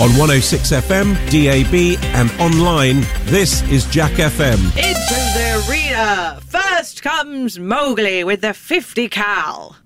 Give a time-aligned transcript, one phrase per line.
[0.00, 4.58] On 106 FM, DAB, and online, this is Jack FM.
[4.76, 6.40] Into the arena.
[6.48, 9.76] First comes Mowgli with the 50 cal.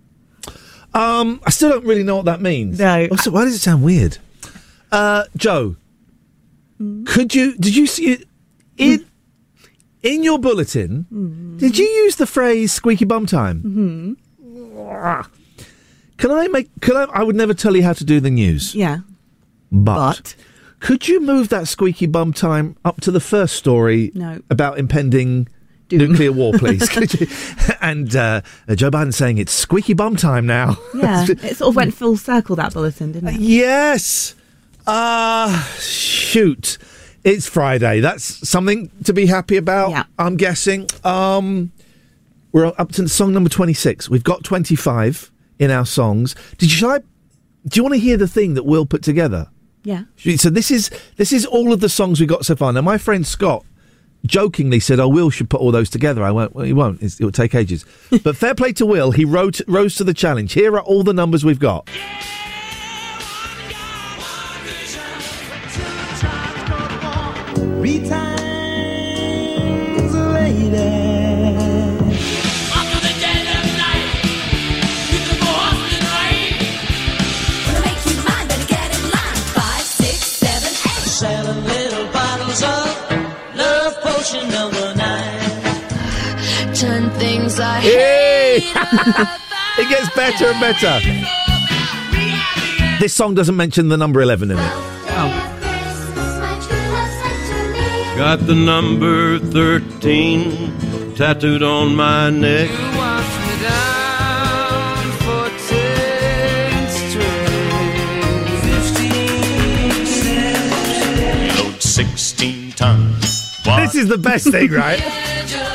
[0.94, 2.78] Um, I still don't really know what that means.
[2.78, 3.06] No.
[3.10, 4.16] Also, why does it sound weird?
[4.90, 5.76] Uh, Joe,
[7.04, 7.54] could you?
[7.58, 8.24] Did you see it
[8.78, 9.04] in
[10.02, 11.56] in your bulletin?
[11.58, 14.16] Did you use the phrase "squeaky bum time"?
[16.16, 16.70] Can I make?
[16.80, 17.04] Can I?
[17.12, 18.74] I would never tell you how to do the news.
[18.74, 19.00] Yeah.
[19.70, 20.34] But,
[20.80, 24.40] could you move that squeaky bum time up to the first story No.
[24.50, 25.48] about impending
[25.90, 26.88] nuclear war, please?
[27.80, 28.40] And uh,
[28.74, 30.76] Joe Biden saying it's squeaky bum time now.
[30.94, 33.40] Yeah, it sort of went full circle that bulletin, didn't it?
[33.40, 34.34] Yes.
[34.86, 36.78] Uh shoot.
[37.24, 38.00] It's Friday.
[38.00, 39.90] That's something to be happy about.
[39.90, 40.04] Yeah.
[40.18, 40.86] I'm guessing.
[41.04, 41.72] Um
[42.52, 44.08] we're up to song number 26.
[44.08, 46.34] We've got 25 in our songs.
[46.56, 49.48] Did you shall I do you want to hear the thing that Will put together?
[49.88, 50.04] Yeah.
[50.36, 52.70] So this is this is all of the songs we got so far.
[52.74, 53.64] Now my friend Scott
[54.26, 57.02] jokingly said, "Oh, Will should put all those together." I went, "Well, he won't.
[57.02, 57.86] It's, it will take ages."
[58.22, 59.12] but fair play to Will.
[59.12, 60.52] He wrote, rose to the challenge.
[60.52, 61.88] Here are all the numbers we've got.
[67.54, 68.44] Three times
[70.14, 71.07] a lady.
[71.07, 71.07] Seven
[87.18, 88.60] things I Hey!
[88.60, 88.76] hate.
[89.78, 91.00] it gets better and better.
[93.00, 94.72] This song doesn't mention the number 11 in it.
[98.16, 102.68] Got the number 13 tattooed on my neck.
[111.56, 113.56] Load 16 tons.
[113.64, 115.00] This is the best thing, right?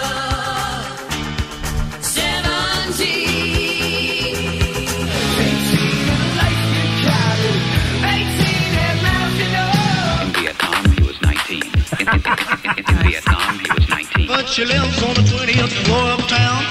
[14.53, 16.63] she lives on the 20th floor uptown.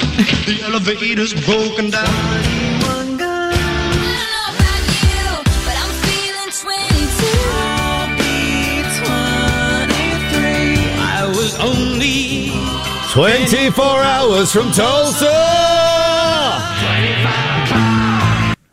[0.47, 2.07] The elevator's broken down.
[11.59, 12.51] Only
[13.11, 15.72] 24 hours from Tulsa!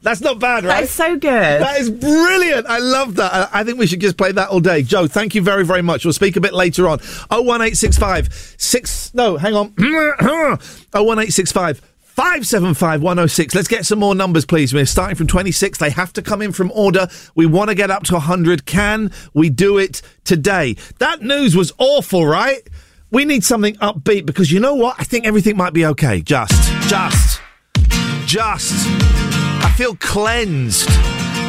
[0.02, 0.76] That's not bad, right?
[0.76, 1.32] That is so good.
[1.32, 2.68] That is brilliant.
[2.68, 3.34] I love that.
[3.34, 4.84] I, I think we should just play that all day.
[4.84, 6.06] Joe, thank you very, very much.
[6.06, 7.00] We'll speak a bit later on.
[7.30, 9.14] 01865 6.
[9.14, 9.74] No, hang on.
[10.92, 11.82] 01865
[12.20, 13.56] 575 106.
[13.56, 14.74] Let's get some more numbers, please.
[14.74, 15.78] We're starting from 26.
[15.78, 17.08] They have to come in from order.
[17.36, 18.66] We want to get up to 100.
[18.66, 20.76] Can we do it today?
[20.98, 22.68] That news was awful, right?
[23.12, 24.96] We need something upbeat because you know what?
[25.00, 26.22] I think everything might be okay.
[26.22, 27.42] Just, just,
[28.26, 29.39] just.
[29.64, 30.90] I feel cleansed.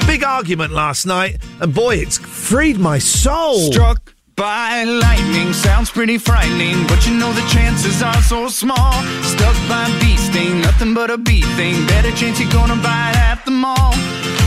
[0.06, 3.71] Big argument last night, and boy, it's freed my soul.
[3.72, 8.93] Struck by lightning sounds pretty frightening, but you know the chances are so small.
[9.22, 11.87] Stuck by bee sting, nothing but a bee thing.
[11.87, 13.93] Better chance you're gonna buy it at the mall.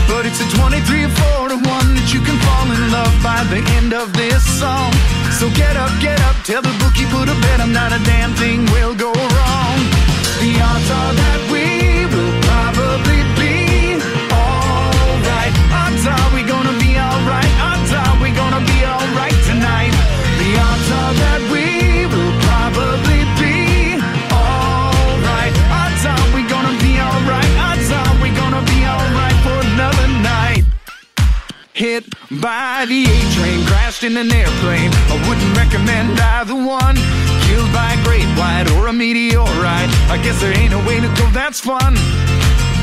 [0.08, 1.08] But it's a 23 or
[1.38, 1.62] 4 to 1
[1.94, 4.92] that you can fall in love by the end of this song.
[5.38, 8.34] So get up, get up, tell the bookie put a bet, I'm not a damn
[8.34, 9.78] thing will go wrong.
[10.42, 11.43] The odds are that
[34.04, 34.92] in an airplane.
[35.08, 36.96] I wouldn't recommend either one.
[37.48, 39.88] Killed by a great white or a meteorite.
[40.12, 41.96] I guess there ain't a way to go that's fun.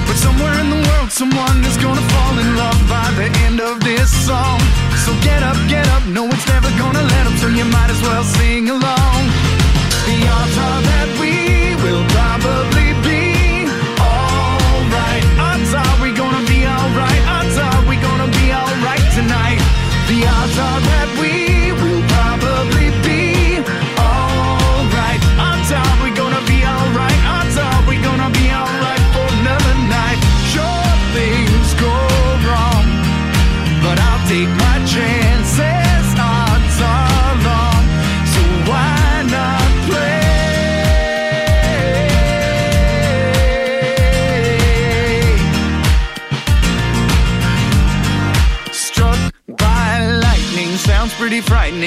[0.10, 3.80] But somewhere in the world, someone is gonna fall in love by the end of
[3.82, 4.58] this song.
[5.06, 6.04] So get up, get up.
[6.10, 9.22] No, it's never gonna let up, so you might as well sing along.
[10.10, 12.81] The odds are that we will probably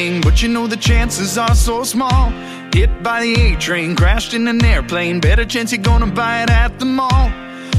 [0.04, 2.30] but you know the chances are so small.
[2.74, 6.50] Hit by the A train, crashed in an airplane, better chance you're gonna buy it
[6.50, 7.30] at the mall.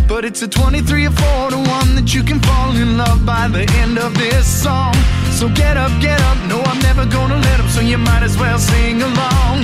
[0.07, 3.47] But it's a 23 or 4 to 1 that you can fall in love by
[3.47, 4.95] the end of this song.
[5.31, 8.37] So get up, get up, no, I'm never gonna let up, so you might as
[8.37, 9.55] well sing along.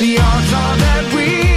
[0.00, 1.55] The odds are that we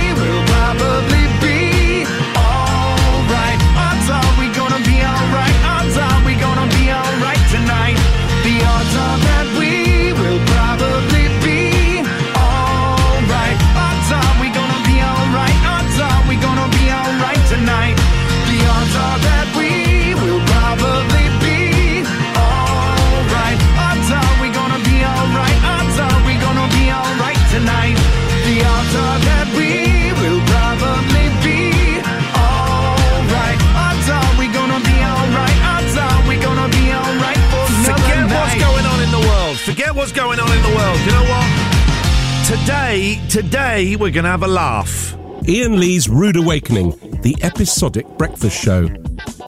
[42.61, 45.15] Today, today we're going to have a laugh.
[45.47, 46.91] Ian Lee's Rude Awakening,
[47.21, 48.88] the episodic breakfast show.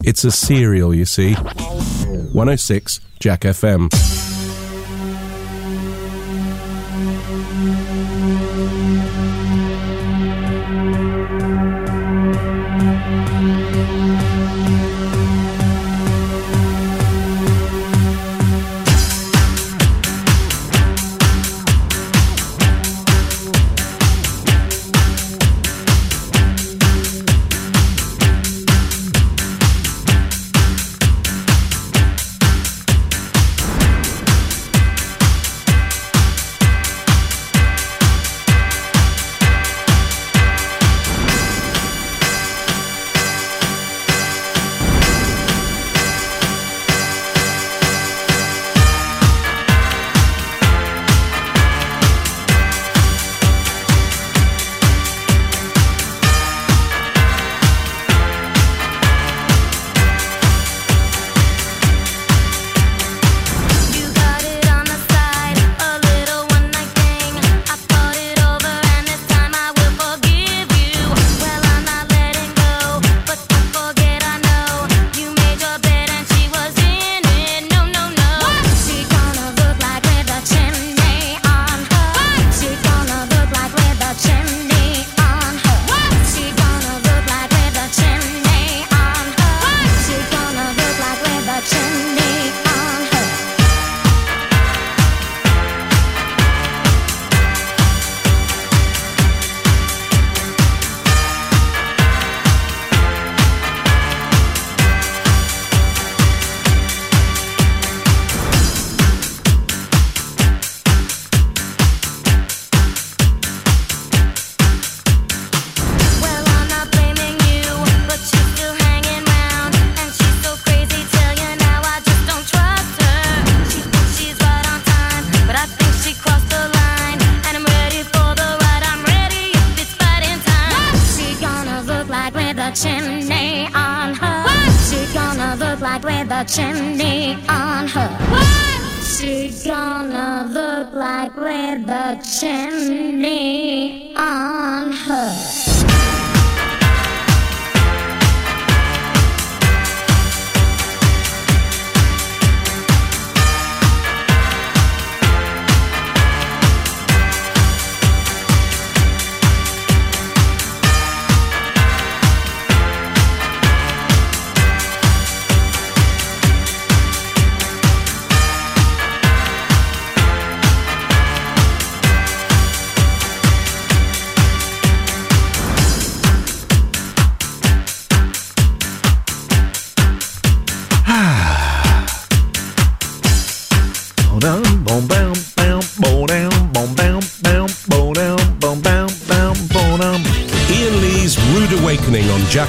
[0.04, 1.34] It's a serial, you see.
[1.34, 4.31] 106 Jack FM.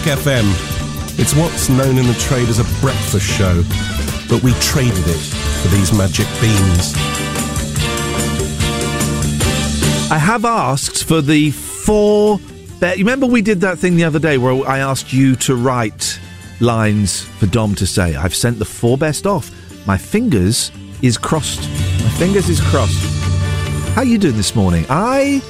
[0.02, 1.18] Jack FM.
[1.18, 3.62] It's what's known in the trade as a breakfast show,
[4.28, 5.20] but we traded it
[5.62, 6.94] for these magic beans.
[10.10, 12.38] I have asked for the four.
[12.80, 15.54] Be- you remember we did that thing the other day where I asked you to
[15.54, 16.18] write
[16.58, 18.16] lines for Dom to say.
[18.16, 19.50] I've sent the four best off.
[19.86, 21.60] My fingers is crossed.
[21.60, 22.98] My fingers is crossed.
[23.94, 24.84] How are you doing this morning?
[24.88, 25.40] I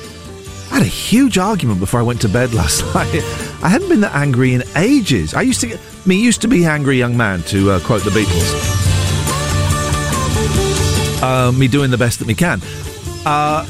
[0.68, 3.51] had a huge argument before I went to bed last night.
[3.62, 5.34] I hadn't been that angry in ages.
[5.34, 8.10] I used to get me used to be angry young man to uh, quote the
[8.10, 8.82] Beatles.
[11.22, 12.60] uh, me doing the best that me can.
[13.24, 13.64] Uh,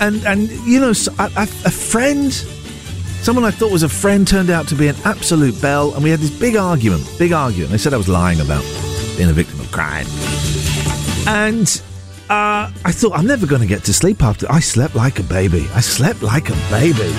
[0.00, 4.74] and and you know, a friend, someone I thought was a friend, turned out to
[4.74, 7.06] be an absolute bell, and we had this big argument.
[7.18, 7.70] Big argument.
[7.70, 8.64] They said I was lying about
[9.16, 10.06] being a victim of crime,
[11.26, 11.82] and.
[12.30, 14.50] Uh, I thought I'm never going to get to sleep after.
[14.50, 15.68] I slept like a baby.
[15.74, 17.12] I slept like a baby.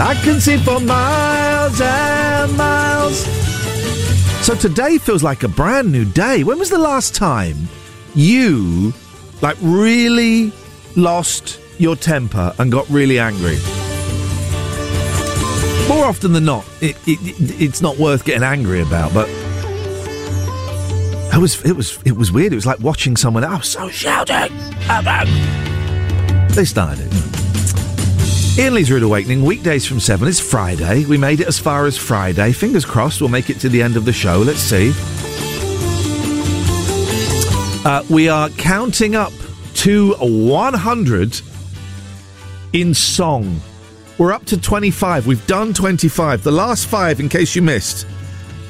[0.00, 3.18] I can see for miles and miles.
[4.44, 6.42] So today feels like a brand new day.
[6.42, 7.68] When was the last time
[8.14, 8.92] you,
[9.42, 10.52] like, really
[10.96, 13.58] lost your temper and got really angry?
[15.88, 19.28] More often than not, it, it, it- it's not worth getting angry about, but.
[21.32, 22.52] It was it was it was weird.
[22.52, 23.44] It was like watching someone.
[23.44, 24.52] Oh, I was so shouting.
[26.54, 27.39] They started it.
[28.60, 30.28] Ian Lee's Rude Awakening, weekdays from 7.
[30.28, 31.06] It's Friday.
[31.06, 32.52] We made it as far as Friday.
[32.52, 34.36] Fingers crossed we'll make it to the end of the show.
[34.40, 34.92] Let's see.
[37.86, 39.32] Uh, we are counting up
[39.76, 41.40] to 100
[42.74, 43.62] in song.
[44.18, 45.26] We're up to 25.
[45.26, 46.42] We've done 25.
[46.42, 48.06] The last five, in case you missed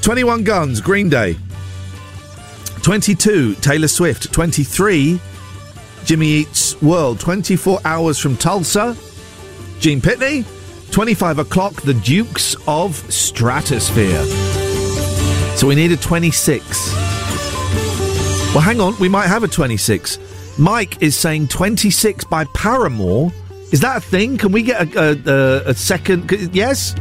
[0.02, 1.36] 21 Guns, Green Day.
[2.82, 4.32] 22, Taylor Swift.
[4.32, 5.20] 23,
[6.04, 7.18] Jimmy Eats World.
[7.18, 8.96] 24 Hours from Tulsa,
[9.80, 10.44] Gene Pitney.
[10.92, 14.26] 25 o'clock, The Dukes of Stratosphear.
[15.56, 16.92] So we need a 26.
[18.52, 20.18] Well, hang on, we might have a 26.
[20.58, 23.32] Mike is saying 26 by Paramore.
[23.72, 24.36] Is that a thing?
[24.36, 26.30] Can we get a, a, a, a second?
[26.52, 26.94] Yes?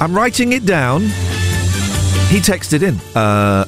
[0.00, 1.02] I'm writing it down.
[2.28, 2.96] He texted in.
[3.16, 3.64] Uh,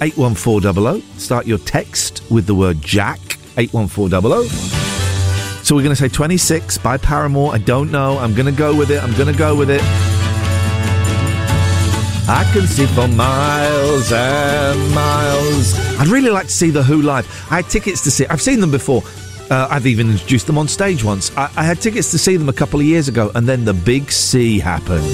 [0.00, 1.02] 81400.
[1.18, 3.18] Start your text with the word Jack.
[3.56, 4.46] 81400.
[5.64, 7.54] So we're going to say 26 by Paramore.
[7.54, 8.18] I don't know.
[8.18, 9.02] I'm going to go with it.
[9.02, 9.80] I'm going to go with it.
[12.28, 15.78] I can see for miles and miles.
[15.98, 17.26] I'd really like to see The Who live.
[17.50, 18.26] I had tickets to see.
[18.26, 19.02] I've seen them before.
[19.48, 21.36] Uh, I've even introduced them on stage once.
[21.36, 23.74] I, I had tickets to see them a couple of years ago, and then the
[23.74, 25.04] big C happened.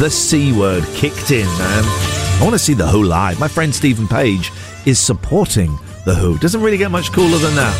[0.00, 2.15] The C word kicked in, man.
[2.38, 3.40] I want to see The Who live.
[3.40, 4.52] My friend Stephen Page
[4.84, 6.36] is supporting The Who.
[6.38, 7.74] Doesn't really get much cooler than that.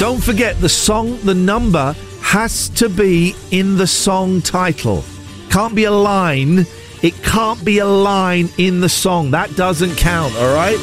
[0.00, 5.04] Don't forget the song, the number has to be in the song title.
[5.50, 6.64] Can't be a line.
[7.02, 9.32] It can't be a line in the song.
[9.32, 10.78] That doesn't count, all right?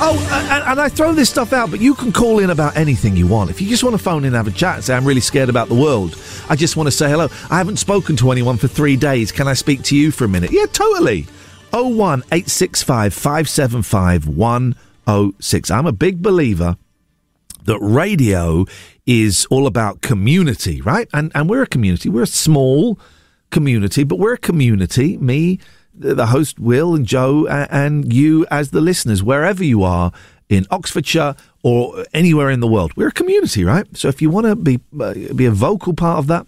[0.00, 0.18] Oh,
[0.50, 3.28] and, and I throw this stuff out, but you can call in about anything you
[3.28, 3.50] want.
[3.50, 5.20] If you just want to phone in and have a chat and say, I'm really
[5.20, 6.16] scared about the world,
[6.48, 7.28] I just want to say hello.
[7.50, 9.32] I haven't spoken to anyone for three days.
[9.32, 10.50] Can I speak to you for a minute?
[10.52, 11.26] Yeah, totally.
[11.72, 15.70] 01 865 575 106.
[15.70, 16.76] I'm a big believer
[17.64, 18.66] that radio
[19.06, 21.08] is all about community, right?
[21.12, 22.08] And and we're a community.
[22.08, 22.98] We're a small
[23.50, 25.16] community, but we're a community.
[25.16, 25.58] Me,
[25.94, 30.12] the host, Will and Joe, and you as the listeners, wherever you are
[30.48, 33.86] in Oxfordshire or anywhere in the world, we're a community, right?
[33.96, 36.46] So if you want to be uh, be a vocal part of that,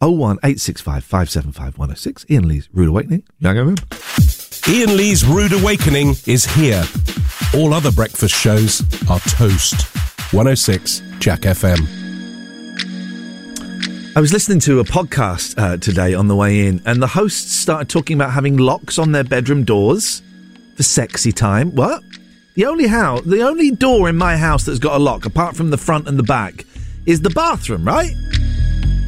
[0.00, 2.26] 01 865 575 106.
[2.28, 3.22] Ian Lee's Rude Awakening.
[4.68, 6.84] Ian Lee's Rude Awakening is here.
[7.54, 9.86] All other breakfast shows are toast.
[10.34, 11.78] 106 Jack FM.
[14.16, 17.54] I was listening to a podcast uh, today on the way in, and the hosts
[17.54, 20.20] started talking about having locks on their bedroom doors
[20.74, 21.70] for sexy time.
[21.76, 22.02] What?
[22.58, 25.70] The only house, the only door in my house that's got a lock, apart from
[25.70, 26.66] the front and the back,
[27.06, 27.84] is the bathroom.
[27.84, 28.10] Right?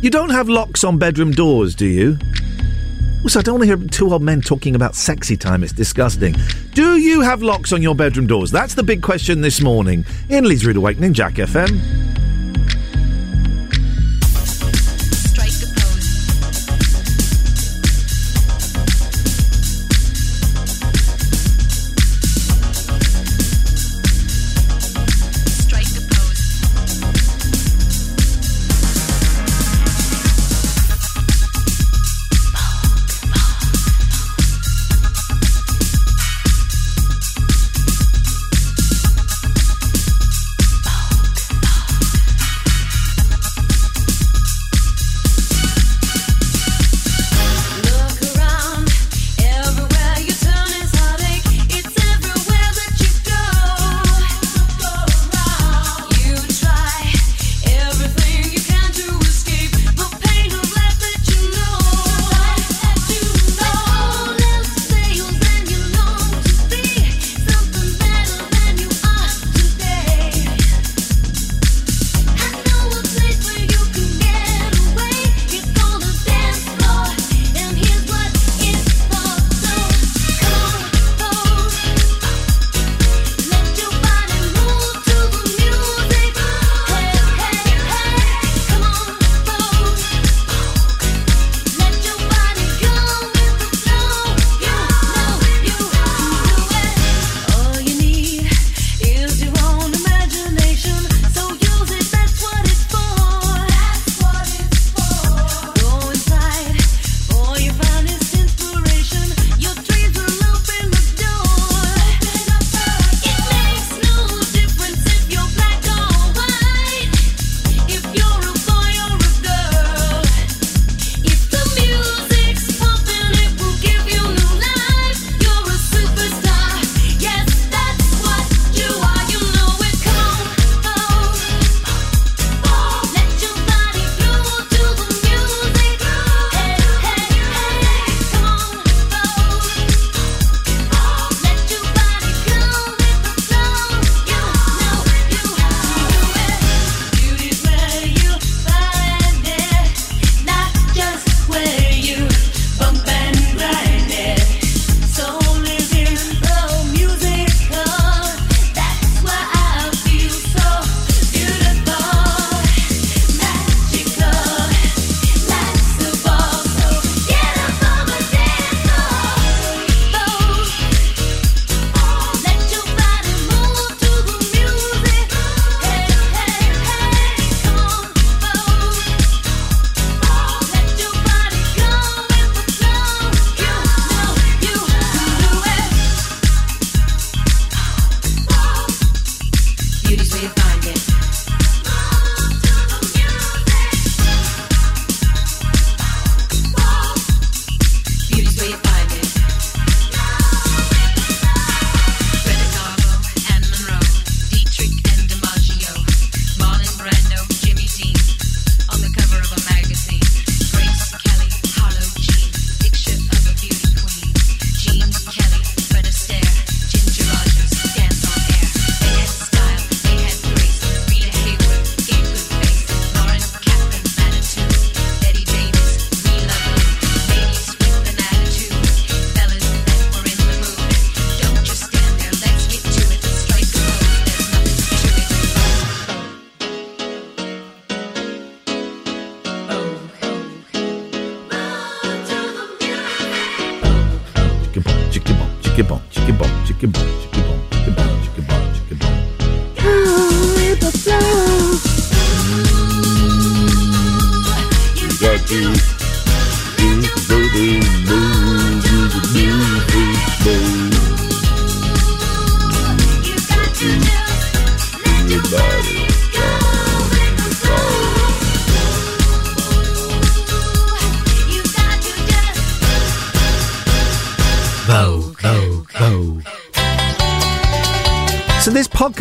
[0.00, 2.16] You don't have locks on bedroom doors, do you?
[3.24, 5.64] Also, I don't want to hear two old men talking about sexy time.
[5.64, 6.36] It's disgusting.
[6.74, 8.52] Do you have locks on your bedroom doors?
[8.52, 10.04] That's the big question this morning.
[10.30, 12.29] Ian Lee's Rude Awakening, Jack FM.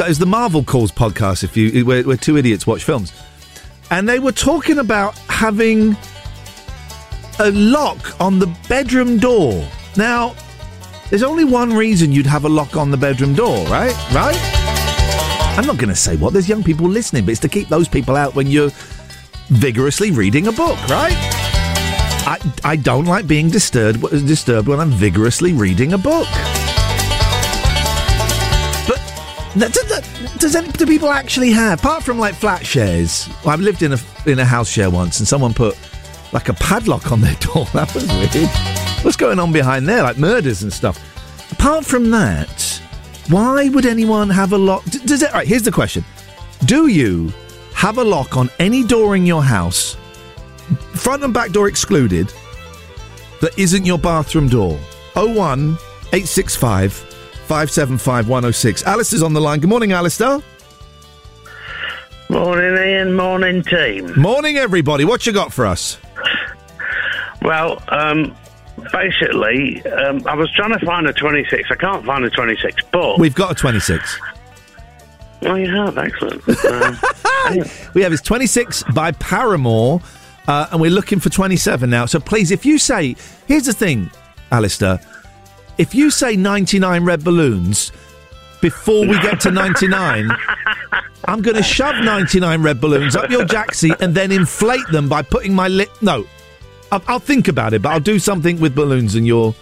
[0.10, 1.43] Podcast the Marvel Calls podcast.
[1.43, 3.13] If you, where, where two idiots watch films,
[3.91, 5.95] and they were talking about having
[7.39, 9.67] a lock on the bedroom door.
[9.95, 10.36] Now,
[11.10, 13.95] there's only one reason you'd have a lock on the bedroom door, right?
[14.12, 14.36] Right?
[15.58, 16.34] I'm not going to say what.
[16.34, 18.72] There's young people listening, but it's to keep those people out when you're
[19.50, 21.13] vigorously reading a book, right?
[22.26, 26.28] I, I don't like being disturbed disturbed when I'm vigorously reading a book.
[29.57, 33.27] Does, does any, do people actually have, apart from like flat shares?
[33.43, 35.77] well, I've lived in a in a house share once, and someone put
[36.31, 37.65] like a padlock on their door.
[37.73, 38.49] That was weird.
[39.03, 40.03] What's going on behind there?
[40.03, 40.99] Like murders and stuff.
[41.51, 42.81] Apart from that,
[43.29, 44.83] why would anyone have a lock?
[44.85, 45.33] Does it?
[45.33, 46.03] Right, here's the question:
[46.65, 47.33] Do you
[47.73, 49.95] have a lock on any door in your house?
[50.93, 52.31] front and back door excluded,
[53.41, 54.77] that isn't your bathroom door.
[55.15, 55.77] 01
[56.13, 57.09] 865
[57.49, 58.83] 575 106.
[58.83, 59.59] Alistair's on the line.
[59.59, 60.39] Good morning, Alistair.
[62.29, 63.15] Morning, Ian.
[63.15, 64.13] Morning, team.
[64.21, 65.03] Morning, everybody.
[65.03, 65.97] What you got for us?
[67.41, 68.35] Well, um,
[68.91, 71.71] basically, um, I was trying to find a 26.
[71.71, 73.17] I can't find a 26, but.
[73.17, 74.19] We've got a 26.
[75.41, 75.97] Oh, you have?
[75.97, 76.47] Excellent.
[76.65, 76.99] Um,
[77.95, 80.01] We have it's 26 by Paramore,
[80.47, 82.05] uh, and we're looking for 27 now.
[82.05, 83.15] So please, if you say,
[83.47, 84.12] here's the thing,
[84.51, 84.99] Alistair,
[85.79, 87.91] if you say 99 red balloons
[88.61, 90.29] before we get to 99,
[91.25, 95.21] I'm going to shove 99 red balloons up your jacksie and then inflate them by
[95.21, 95.89] putting my lip.
[96.01, 96.25] No,
[96.91, 99.53] I'll, I'll think about it, but I'll do something with balloons and your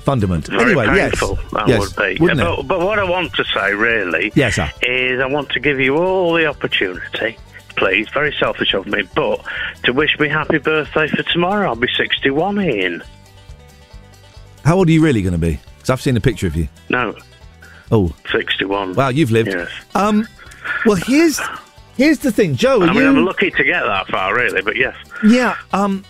[0.00, 0.46] fundament.
[0.46, 2.20] very anyway, painful, yes, that yes, would be.
[2.20, 2.68] wouldn't but, it?
[2.68, 4.70] but what I want to say, really, Yes, sir.
[4.82, 7.36] is I want to give you all the opportunity,
[7.76, 9.44] please, very selfish of me, but
[9.82, 11.68] to wish me happy birthday for tomorrow.
[11.68, 13.02] I'll be 61, Ian.
[14.68, 15.58] How old are you really going to be?
[15.76, 16.68] Because I've seen a picture of you.
[16.90, 17.16] No,
[17.90, 18.92] Oh, 61.
[18.96, 19.48] wow, you've lived.
[19.48, 19.70] Yes.
[19.94, 20.28] Um,
[20.84, 21.40] well, here's
[21.96, 22.82] here's the thing, Joe.
[22.82, 23.08] I mean, you?
[23.08, 24.94] I'm lucky to get that far, really, but yes.
[25.26, 25.56] Yeah.
[25.72, 26.04] Um,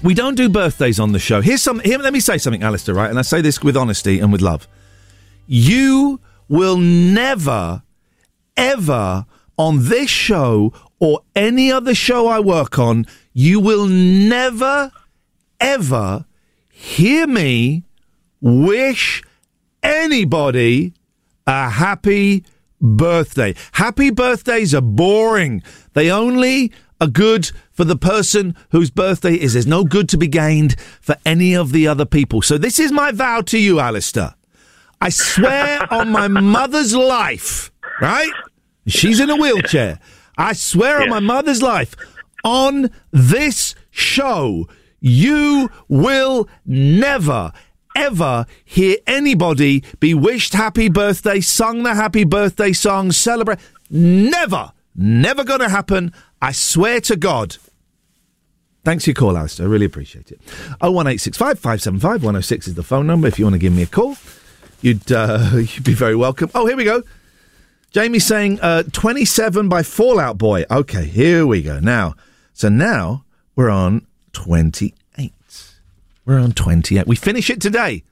[0.00, 1.40] we don't do birthdays on the show.
[1.40, 1.80] Here's some.
[1.80, 2.94] Here, let me say something, Alistair.
[2.94, 4.68] Right, and I say this with honesty and with love.
[5.48, 7.82] You will never,
[8.56, 9.26] ever
[9.58, 14.92] on this show or any other show I work on, you will never,
[15.58, 16.26] ever
[16.76, 17.84] hear me
[18.42, 19.22] wish
[19.82, 20.92] anybody
[21.46, 22.44] a happy
[22.82, 23.54] birthday.
[23.72, 25.62] Happy birthdays are boring.
[25.94, 29.54] They only are good for the person whose birthday is.
[29.54, 32.42] There's no good to be gained for any of the other people.
[32.42, 34.34] So this is my vow to you, Alistair.
[35.00, 37.70] I swear on my mother's life,
[38.02, 38.32] right?
[38.86, 39.98] She's in a wheelchair.
[40.36, 41.96] I swear on my mother's life,
[42.44, 44.68] on this show,
[45.00, 47.52] you will never,
[47.94, 53.58] ever hear anybody be wished happy birthday, sung the happy birthday song, celebrate.
[53.90, 56.12] Never, never going to happen.
[56.40, 57.56] I swear to God.
[58.84, 59.66] Thanks for your call, Alistair.
[59.66, 60.40] I really appreciate it.
[60.80, 64.16] 01865 575 106 is the phone number if you want to give me a call.
[64.80, 66.50] You'd, uh, you'd be very welcome.
[66.54, 67.02] Oh, here we go.
[67.90, 70.64] Jamie's saying uh, 27 by Fall Out Boy.
[70.70, 71.80] Okay, here we go.
[71.80, 72.14] Now,
[72.52, 75.32] so now we're on 28.
[76.26, 77.06] We're on 28.
[77.06, 78.04] We finish it today.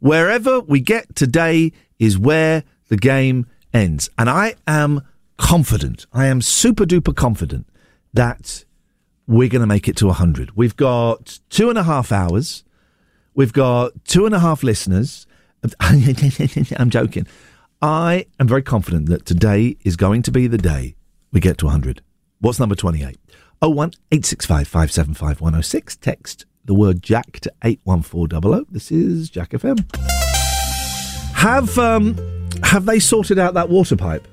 [0.00, 4.08] Wherever we get today is where the game ends.
[4.16, 5.02] And I am
[5.36, 7.66] confident, I am super duper confident
[8.14, 8.64] that
[9.26, 10.56] we're going to make it to 100.
[10.56, 12.64] We've got two and a half hours.
[13.34, 15.26] We've got two and a half listeners.
[15.80, 17.26] I'm joking.
[17.82, 20.96] I am very confident that today is going to be the day
[21.30, 22.00] we get to 100.
[22.40, 23.18] What's number 28?
[23.62, 25.96] 01 865 575 106.
[25.96, 28.66] Text the word Jack to 81400.
[28.70, 29.78] This is Jack FM.
[31.34, 32.16] Have um
[32.62, 34.26] have they sorted out that water pipe?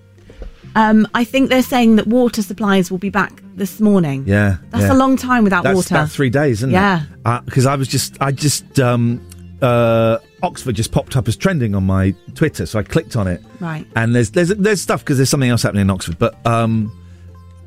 [0.76, 4.24] Um, I think they're saying that water supplies will be back this morning.
[4.28, 4.58] Yeah.
[4.70, 4.94] That's yeah.
[4.94, 5.96] a long time without That's water.
[5.96, 7.04] about three days, isn't Yeah.
[7.26, 7.46] it?
[7.46, 9.20] Because I was just, I just, um,
[9.64, 13.42] uh, Oxford just popped up as trending on my Twitter, so I clicked on it.
[13.60, 13.86] Right.
[13.96, 16.92] And there's there's there's stuff because there's something else happening in Oxford, but um,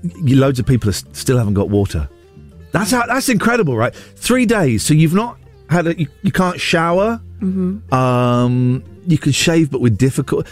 [0.03, 2.09] loads of people still haven't got water.
[2.73, 3.95] That's how, that's incredible, right?
[3.95, 5.39] Three days, so you've not
[5.69, 7.21] had a, you, you can't shower.
[7.41, 7.93] Mm-hmm.
[7.93, 10.47] Um, you can shave, but with difficult.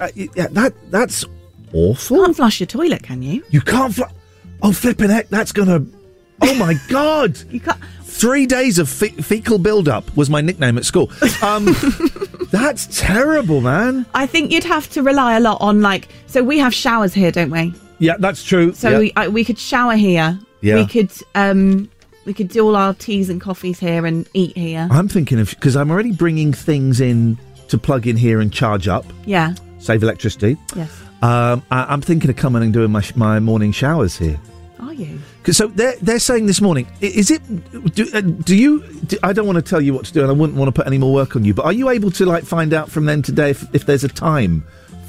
[0.00, 1.24] Uh, yeah, that that's
[1.72, 2.16] awful.
[2.18, 3.42] You Can't flush your toilet, can you?
[3.50, 3.94] You can't.
[3.94, 4.02] Fl-
[4.62, 5.28] oh, flipping heck!
[5.28, 5.84] That's gonna
[6.42, 7.38] Oh my god!
[7.50, 7.78] you can't.
[8.02, 11.10] Three days of fe- fecal build-up was my nickname at school.
[11.42, 11.74] Um,
[12.52, 14.06] that's terrible, man.
[14.14, 16.08] I think you'd have to rely a lot on like.
[16.26, 17.74] So we have showers here, don't we?
[18.04, 18.72] Yeah, that's true.
[18.74, 18.98] So Yeah.
[18.98, 20.38] we I, we could shower here.
[20.60, 20.76] Yeah.
[20.76, 21.88] We could um
[22.26, 24.88] we could do all our teas and coffees here and eat here.
[24.90, 27.38] I'm thinking of because I'm already bringing things in
[27.68, 29.54] to plug in here and charge up, Yeah.
[29.78, 30.56] save electricity.
[30.76, 30.90] Yes.
[31.22, 34.38] Um, I, I'm thinking of coming and doing my sh- my morning showers here.
[34.80, 35.18] Are you?
[35.50, 36.86] so they're they're saying this morning.
[37.00, 37.40] Is it?
[37.94, 38.80] Do, uh, do you?
[39.06, 40.72] Do, I don't want to tell you what to do, and I wouldn't want to
[40.78, 41.54] put any more work on you.
[41.54, 44.08] But are you able to like find out from them today if, if there's a
[44.08, 44.62] time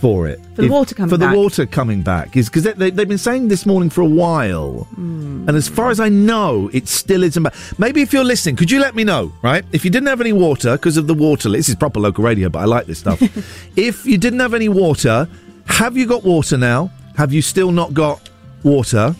[0.05, 1.31] for it For the If- water coming for back?
[1.33, 2.37] the water coming back?
[2.37, 5.47] Is because they, they, they've been saying this morning for a while, Hmm.
[5.47, 7.41] and as far as I know, it still isn't.
[7.43, 7.55] back.
[7.79, 9.31] Maybe if you're listening, could you let me know?
[9.41, 12.23] Right, if you didn't have any water because of the water, this is proper local
[12.23, 13.19] radio, but I like this stuff.
[13.75, 15.27] if you didn't have any water,
[15.65, 16.91] have you got water now?
[17.17, 18.29] Have you still not got
[18.63, 19.15] water?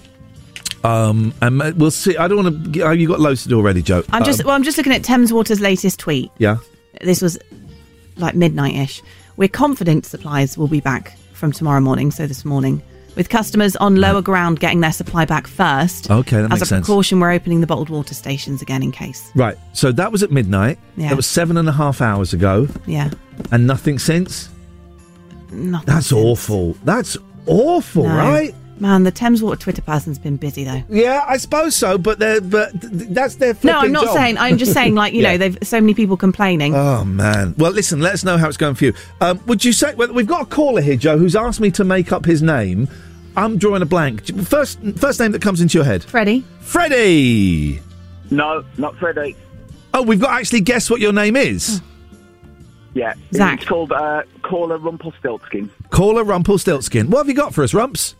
[0.84, 2.15] Um, and we'll see.
[2.15, 2.82] I don't want to.
[2.82, 4.04] Oh, you got loads to do already, Joe.
[4.12, 4.56] I'm just Um, well.
[4.56, 6.30] I'm just looking at Thames Water's latest tweet.
[6.38, 6.58] yeah.
[7.02, 7.38] This was
[8.17, 9.02] like midnight-ish.
[9.38, 12.12] We're confident supplies will be back from tomorrow morning.
[12.12, 12.82] So this morning,
[13.15, 16.10] with customers on lower ground getting their supply back first.
[16.10, 16.54] Okay, that makes sense.
[16.54, 16.86] As makes a sense.
[16.88, 19.32] precaution, we're opening the bottled water stations again in case.
[19.36, 19.58] Right.
[19.74, 20.80] So that was at midnight.
[20.98, 21.10] Yeah.
[21.10, 23.12] That was seven and a half hours ago, Yeah.
[23.52, 24.50] and nothing since.
[25.52, 25.86] Nothing.
[25.93, 26.76] That's awful.
[26.84, 28.15] That's awful, No.
[28.15, 28.56] right?
[28.77, 30.83] Man, the Thames Water Twitter person's been busy though.
[30.89, 31.97] Yeah, I suppose so.
[31.97, 33.55] But they're but th- th- that's their.
[33.63, 34.15] No, I'm not job.
[34.15, 34.38] saying.
[34.38, 35.31] I'm just saying, like you Yeah.
[35.31, 36.75] know, they've so many people complaining.
[36.75, 37.55] Oh man!
[37.57, 38.01] Well, listen.
[38.01, 38.93] Let us know how it's going for you.
[39.21, 41.85] Um, would you say well, we've got a caller here, Joe, who's asked me to
[41.85, 42.89] make up his name?
[43.38, 44.25] I'm drawing a blank.
[44.45, 46.03] First, first name that comes into your head.
[46.03, 46.43] Freddie.
[46.61, 47.81] Freddie.
[48.31, 49.35] No, not Freddie.
[49.93, 51.81] Oh, we've got to actually guess what your name is.
[52.93, 53.13] Yeah.
[53.33, 53.59] Zach.
[53.59, 55.69] It's called uh, Caller Rumpelstiltskin.
[55.89, 57.09] Caller Rumpelstiltskin.
[57.09, 58.15] What have you got for us, Rumps?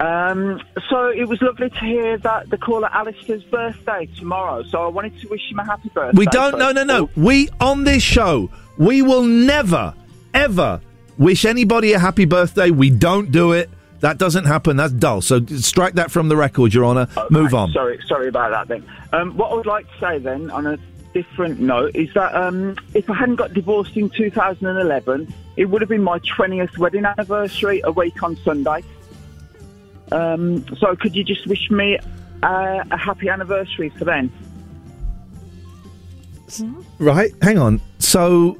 [0.00, 4.62] Um, so it was lovely to hear that the caller Alistair's birthday tomorrow.
[4.62, 6.16] So I wanted to wish him a happy birthday.
[6.16, 6.58] We don't.
[6.58, 7.10] No, no, no.
[7.16, 9.94] We on this show, we will never,
[10.34, 10.80] ever
[11.18, 12.70] wish anybody a happy birthday.
[12.70, 13.70] We don't do it.
[14.00, 14.76] That doesn't happen.
[14.76, 15.20] That's dull.
[15.20, 17.08] So strike that from the record, Your Honour.
[17.30, 17.72] Move on.
[17.72, 18.88] Sorry, sorry about that then.
[19.12, 20.78] Um, what I would like to say then, on a
[21.12, 25.88] different note, is that um, if I hadn't got divorced in 2011, it would have
[25.88, 28.84] been my 20th wedding anniversary a week on Sunday.
[30.12, 31.98] Um, so could you just wish me
[32.42, 34.32] uh, a happy anniversary for then?
[36.98, 37.32] Right.
[37.42, 37.80] Hang on.
[37.98, 38.58] So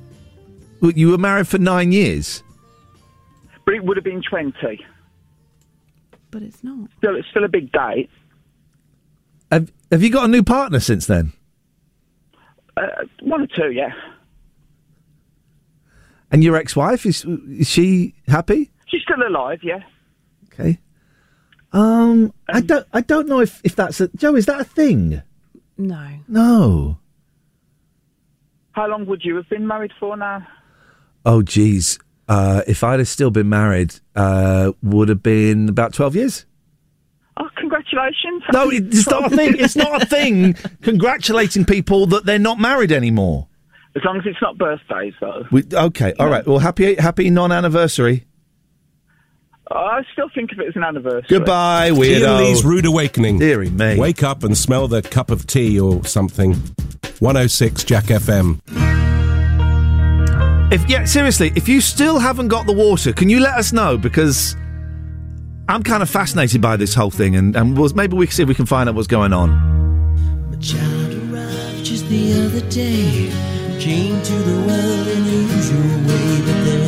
[0.82, 2.42] you were married for nine years.
[3.64, 4.84] But it would have been 20.
[6.30, 6.90] But it's not.
[6.98, 8.10] Still, it's still a big date.
[9.50, 11.32] Have Have you got a new partner since then?
[12.76, 12.86] Uh,
[13.22, 13.92] one or two, yeah.
[16.30, 18.70] And your ex-wife is is she happy?
[18.86, 19.80] She's still alive, yeah.
[20.52, 20.78] Okay.
[21.72, 22.86] Um, I don't.
[22.92, 24.34] I don't know if if that's a Joe.
[24.36, 25.22] Is that a thing?
[25.76, 26.08] No.
[26.26, 26.98] No.
[28.72, 30.46] How long would you have been married for now?
[31.26, 31.98] Oh, geez.
[32.28, 36.46] Uh, if I'd have still been married, uh, would have been about twelve years.
[37.36, 38.42] Oh, congratulations.
[38.52, 39.54] No, it's not a thing.
[39.58, 40.54] It's not a thing.
[40.82, 43.46] Congratulating people that they're not married anymore.
[43.94, 45.44] As long as it's not birthdays, though.
[45.50, 46.46] We, okay, all right.
[46.46, 48.26] Well, happy happy non-anniversary.
[49.70, 51.26] I still think of it as an anniversary.
[51.28, 52.38] Goodbye, Ian weirdo.
[52.38, 53.38] Lee's Rude Awakening.
[53.38, 53.98] Deary me.
[53.98, 56.54] Wake up and smell the cup of tea or something.
[57.20, 58.60] 106 Jack FM.
[60.72, 63.96] If yeah, seriously, if you still haven't got the water, can you let us know?
[63.96, 64.54] Because
[65.68, 68.42] I'm kind of fascinated by this whole thing, and, and we'll, maybe we can see
[68.42, 69.48] if we can find out what's going on.
[70.60, 73.30] child arrived just the other day.
[73.78, 76.87] Came to the world in the usual way, but there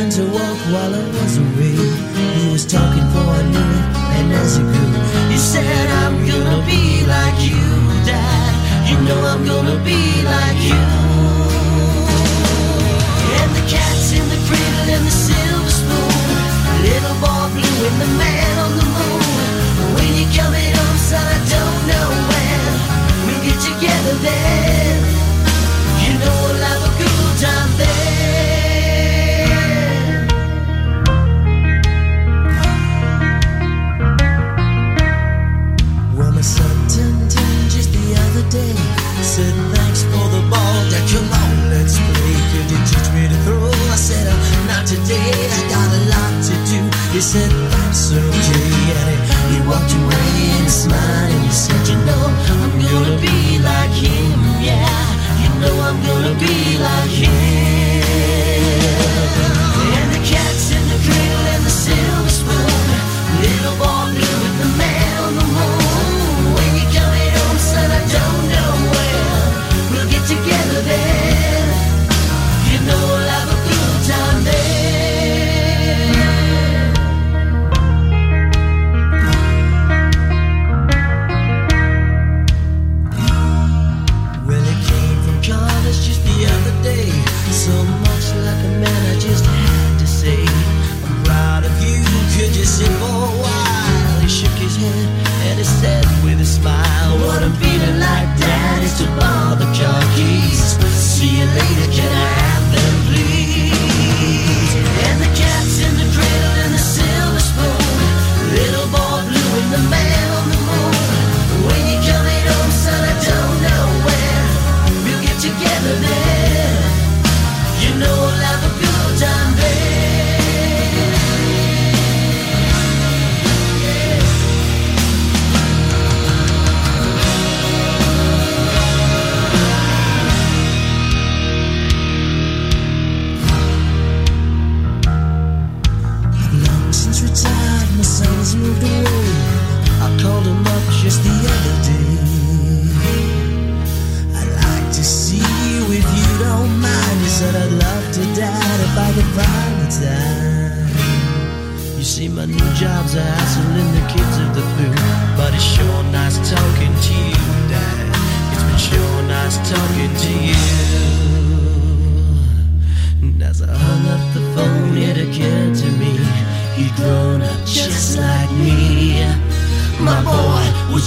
[0.00, 1.76] learned to walk while I was away.
[2.36, 3.86] He was talking for knew it,
[4.16, 4.92] and as he grew,
[5.28, 7.60] he said, I'm gonna be like you,
[8.08, 8.52] Dad.
[8.88, 10.84] You know I'm gonna be like you.
[13.40, 16.38] And the cat's in the cradle and the silver spoon.
[16.86, 19.22] Little boy blue and the man on the moon.
[19.96, 22.62] When you coming home, son, I don't know when.
[23.26, 24.89] We'll get together then.
[38.50, 38.74] day.
[39.22, 42.36] Said thanks for the ball that come on, let's play.
[42.50, 43.70] Can you teach me to throw?
[43.94, 44.36] I said uh,
[44.66, 45.30] not today.
[45.58, 46.80] I got a lot to do.
[47.14, 51.96] He said that's okay, and he, he walked away and smiled and he said, you
[52.04, 53.39] know, I'm gonna be.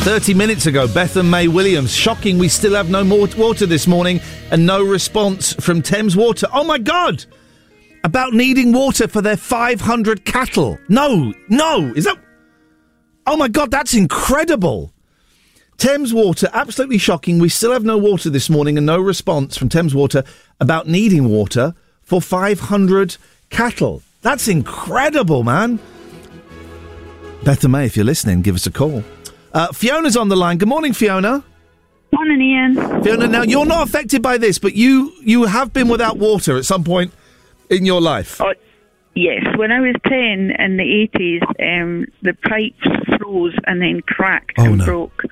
[0.00, 1.94] 30 minutes ago, Bethan May Williams.
[1.94, 4.18] Shocking, we still have no more water this morning
[4.50, 6.46] and no response from Thames Water.
[6.54, 7.26] Oh my God!
[8.02, 10.78] About needing water for their 500 cattle.
[10.88, 12.16] No, no, is that.
[13.26, 14.94] Oh my God, that's incredible!
[15.76, 17.38] Thames Water, absolutely shocking.
[17.38, 20.24] We still have no water this morning and no response from Thames Water
[20.60, 23.18] about needing water for 500
[23.50, 24.02] cattle.
[24.22, 25.78] That's incredible, man.
[27.42, 29.04] Bethan May, if you're listening, give us a call.
[29.52, 30.58] Uh, Fiona's on the line.
[30.58, 31.44] Good morning, Fiona.
[32.12, 33.02] Morning, Iain.
[33.02, 36.64] Fiona, now you're not affected by this, but you you have been without water at
[36.64, 37.12] some point
[37.68, 38.40] in your life.
[38.40, 38.52] Oh,
[39.14, 39.44] yes.
[39.56, 40.12] When I was 10
[40.58, 41.42] in the 80s,
[41.82, 44.84] um, the pipes froze and then cracked Oh, and no.
[44.84, 45.22] broke.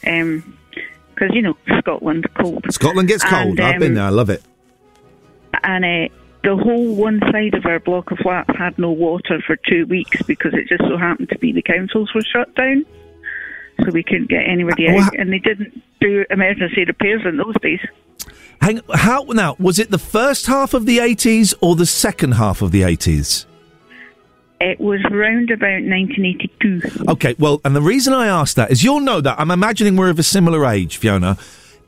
[0.00, 2.64] Because, you know, Scotland, cold.
[2.70, 3.58] Scotland gets cold.
[3.58, 4.04] And, I've been um, there.
[4.04, 4.42] I love it.
[5.64, 6.14] And uh,
[6.44, 10.22] the whole one side of our block of flats had no water for two weeks
[10.22, 12.84] because it just so happened to be the councils were shut down.
[13.84, 15.18] So we couldn't get anybody Well, out.
[15.18, 17.80] And they didn't do emergency repairs in those days.
[18.60, 19.56] Hang, how now?
[19.58, 23.44] Was it the first half of the 80s or the second half of the 80s?
[24.60, 27.10] It was round about 1982.
[27.10, 29.38] Okay, well, and the reason I asked that is you'll know that.
[29.38, 31.36] I'm imagining we're of a similar age, Fiona.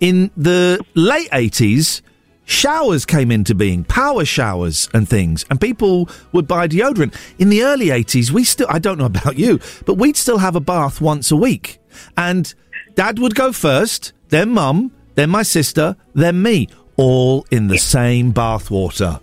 [0.00, 2.02] In the late 80s,
[2.48, 7.14] showers came into being, power showers and things, and people would buy deodorant.
[7.38, 10.56] In the early 80s, we still, I don't know about you, but we'd still have
[10.56, 11.78] a bath once a week.
[12.16, 12.52] And
[12.94, 18.32] dad would go first, then mum, then my sister, then me, all in the same
[18.32, 19.20] bath water.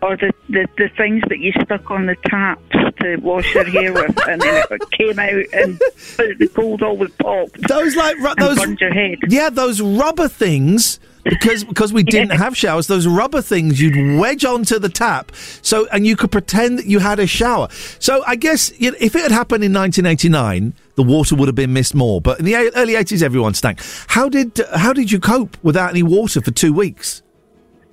[0.00, 2.62] or the, the, the things that you stuck on the taps
[3.00, 5.78] to wash your hair with, and then it came out and
[6.16, 7.68] the cold always popped.
[7.68, 9.18] Those like ru- those your head.
[9.28, 10.98] Yeah, those rubber things.
[11.24, 15.30] Because because we didn't have showers, those rubber things you'd wedge onto the tap,
[15.62, 17.68] so and you could pretend that you had a shower.
[18.00, 21.54] So I guess you know, if it had happened in 1989, the water would have
[21.54, 22.20] been missed more.
[22.20, 23.80] But in the early 80s, everyone stank.
[24.08, 27.22] How did how did you cope without any water for two weeks?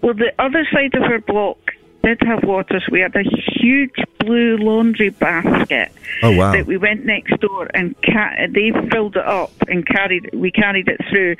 [0.02, 1.58] Well, the other side of our block
[2.04, 5.92] did have water, so we had a huge blue laundry basket
[6.24, 6.52] Oh wow!
[6.54, 10.88] that we went next door and ca- they filled it up and carried we carried
[10.88, 11.36] it through.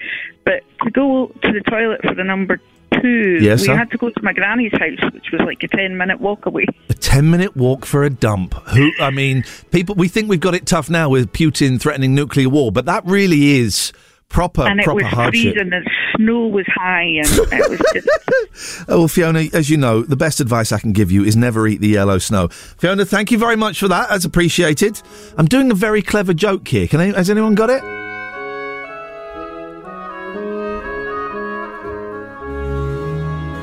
[0.46, 2.60] But to go to the toilet for the number
[3.02, 3.76] two, Yes, we sir.
[3.78, 6.66] had to go to my granny's house, which was like a ten minute walk away.
[6.90, 8.54] A 10 minute walk for a dump.
[8.70, 12.50] Who, I mean, people, we think we've got it tough now with Putin threatening nuclear
[12.50, 13.92] war, but that really is
[14.30, 15.54] proper, and it proper was hardship.
[15.56, 20.02] freezing, the snow was high, and it was just Oh, well, Fiona, as you know,
[20.02, 22.48] the best advice I can give you is never eat the yellow snow.
[22.50, 24.10] Fiona, thank you very much for that.
[24.10, 25.02] That's appreciated.
[25.38, 26.88] I'm doing a very clever joke here.
[26.88, 27.82] Can I, has anyone got it?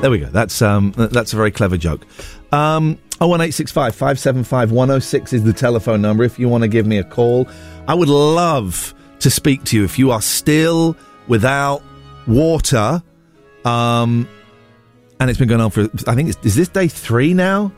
[0.01, 0.27] There we go.
[0.27, 2.05] That's um, that's a very clever joke.
[2.51, 7.03] Um, 01865 575 106 is the telephone number if you want to give me a
[7.03, 7.47] call.
[7.87, 10.95] I would love to speak to you if you are still
[11.27, 11.81] without
[12.27, 13.01] water.
[13.65, 14.27] Um,
[15.19, 17.71] and it's been going on for I think is this day three now?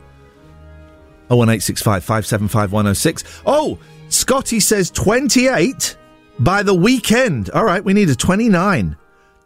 [1.30, 3.24] Oh one eight six five five seven five one zero six.
[3.46, 5.96] Oh, Scotty says twenty eight
[6.38, 7.50] by the weekend.
[7.50, 8.96] All right, we need a twenty nine.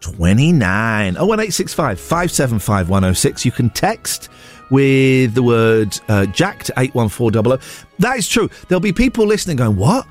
[0.01, 1.15] 29.
[1.15, 3.45] 01865 575 106.
[3.47, 4.29] You can text
[4.71, 7.61] with the word uh, Jack to 81400.
[8.01, 8.51] That is true.
[8.69, 10.07] There'll be people listening going, What?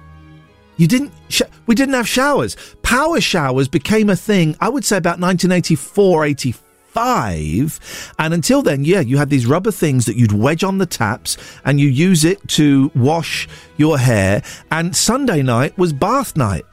[0.84, 1.14] You didn't.
[1.30, 2.58] Sh- we didn't have showers.
[2.82, 4.58] Power showers became a thing.
[4.60, 10.04] I would say about 1984, 85, and until then, yeah, you had these rubber things
[10.08, 14.44] that you'd wedge on the taps, and you use it to wash your hair.
[14.72, 16.66] And Sunday night was bath night,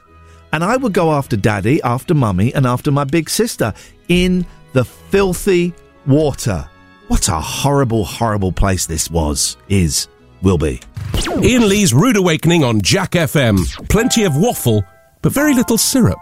[0.51, 3.73] and I would go after Daddy, after Mummy, and after my big sister
[4.09, 5.73] in the filthy
[6.05, 6.69] water.
[7.07, 10.09] What a horrible, horrible place this was, is,
[10.41, 10.81] will be.
[11.27, 13.57] Iain Lee's Rude Awakening on Jack FM.
[13.89, 14.83] Plenty of waffle,
[15.21, 16.19] but very little syrup.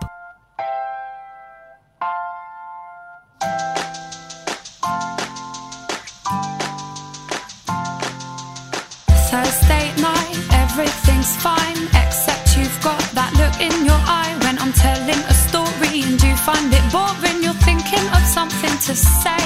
[9.29, 15.19] Thursday night, everything's fine, except you've got that look in your eye when I'm telling
[15.29, 17.43] a story and you find it boring.
[17.43, 19.39] You're thinking of something to say,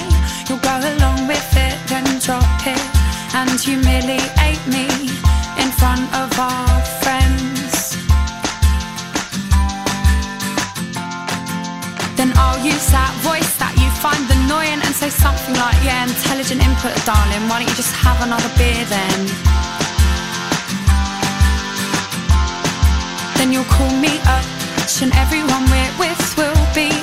[0.48, 3.03] you'll go along with it, then drop it
[3.34, 4.86] and humiliate me
[5.58, 6.70] in front of our
[7.02, 7.98] friends.
[12.16, 16.62] Then I'll use that voice that you find annoying and say something like, Yeah, intelligent
[16.62, 17.50] input, darling.
[17.50, 19.20] Why don't you just have another beer then?
[23.38, 24.46] Then you'll call me up,
[25.02, 27.03] and everyone we're with will be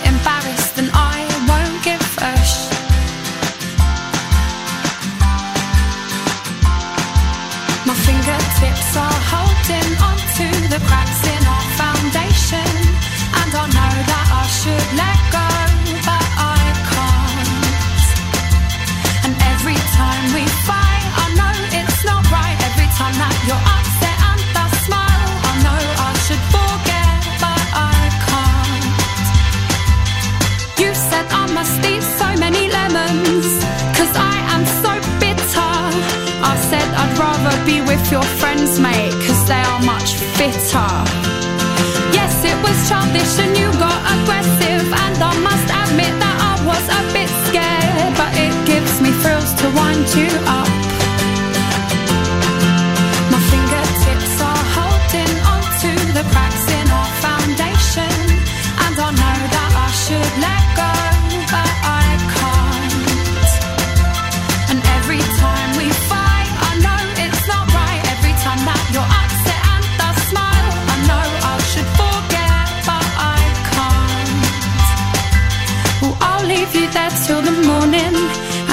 [38.00, 40.90] with your friends, mate, cause they are much fitter.
[42.12, 46.84] Yes, it was childish and you got aggressive, and I must admit that I was
[46.88, 50.79] a bit scared, but it gives me thrills to wind you up.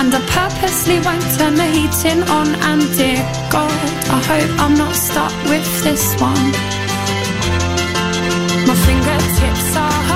[0.08, 2.48] And I purposely won't turn the heating on.
[2.70, 3.20] And dear
[3.52, 3.80] God,
[4.16, 6.48] I hope I'm not stuck with this one.
[8.68, 10.07] My fingertips are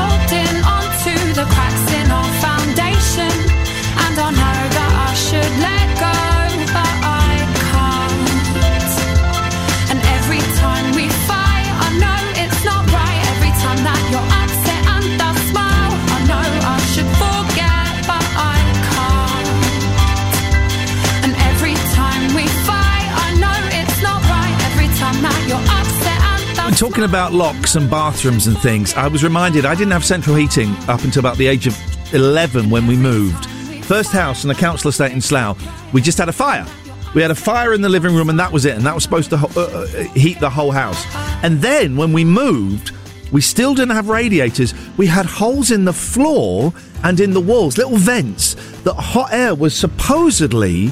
[26.81, 28.95] talking about locks and bathrooms and things.
[28.95, 31.77] I was reminded I didn't have central heating up until about the age of
[32.11, 33.45] 11 when we moved.
[33.85, 35.61] First house in the council estate in Slough,
[35.93, 36.65] we just had a fire.
[37.13, 38.75] We had a fire in the living room and that was it.
[38.75, 41.05] And that was supposed to uh, uh, heat the whole house.
[41.43, 42.93] And then when we moved,
[43.31, 44.73] we still didn't have radiators.
[44.97, 46.73] We had holes in the floor
[47.03, 50.91] and in the walls, little vents that hot air was supposedly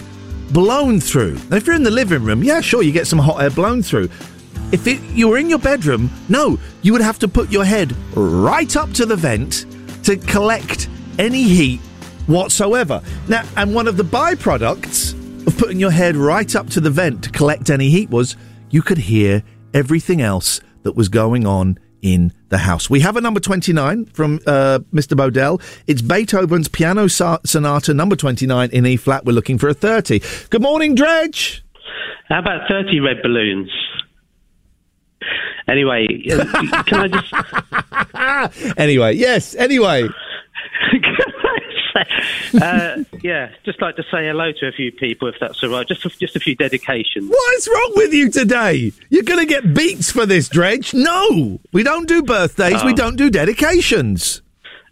[0.52, 1.40] blown through.
[1.50, 3.82] Now, if you're in the living room, yeah, sure, you get some hot air blown
[3.82, 4.10] through.
[4.72, 7.95] If it, you were in your bedroom, no, you would have to put your head
[8.15, 9.65] right up to the vent
[10.03, 11.80] to collect any heat
[12.28, 13.01] whatsoever.
[13.28, 17.24] Now, and one of the byproducts of putting your head right up to the vent
[17.24, 18.38] to collect any heat was
[18.70, 19.41] you could hear
[19.74, 22.91] everything else that was going on in the house.
[22.91, 25.17] We have a number 29 from uh, Mr.
[25.17, 25.61] Bodell.
[25.88, 29.26] It's Beethoven's Piano Sonata number 29 in E flat.
[29.26, 30.22] We're looking for a 30.
[30.51, 31.63] Good morning, Dredge.
[32.30, 33.72] How about 30 red balloons?
[35.70, 38.78] Anyway, uh, can I just.
[38.78, 40.07] anyway, yes, anyway.
[42.61, 45.88] uh, yeah, just like to say hello to a few people, if that's all right.
[45.88, 47.30] Just a, just a few dedications.
[47.30, 48.91] What is wrong with you today?
[49.09, 50.93] You're going to get beats for this, Dredge.
[50.93, 52.84] No, we don't do birthdays.
[52.84, 52.95] We Oh.
[52.95, 54.41] don't do dedications.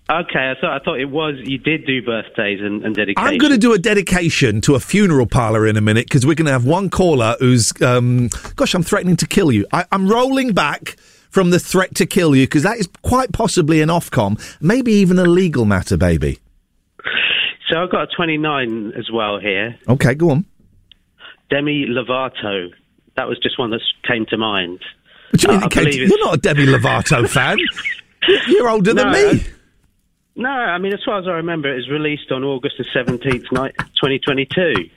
[0.09, 3.29] Okay, I thought I thought it was you did do birthdays and, and dedications.
[3.29, 6.35] I'm going to do a dedication to a funeral parlour in a minute because we're
[6.35, 9.65] going to have one caller who's, um, gosh, I'm threatening to kill you.
[9.73, 10.95] I, I'm rolling back
[11.29, 15.19] from the threat to kill you because that is quite possibly an Ofcom, maybe even
[15.19, 16.39] a legal matter, baby.
[17.69, 19.77] So I've got a 29 as well here.
[19.89, 20.45] Okay, go on.
[21.49, 22.69] Demi Lovato.
[23.17, 24.79] That was just one that came to mind.
[25.31, 27.57] What do you mean uh, it came to, you're not a Demi Lovato fan.
[28.47, 29.19] You're older than me.
[29.29, 29.45] I-
[30.37, 33.51] No, I mean, as far as I remember, it was released on August the 17th,
[33.51, 34.89] night, 2022.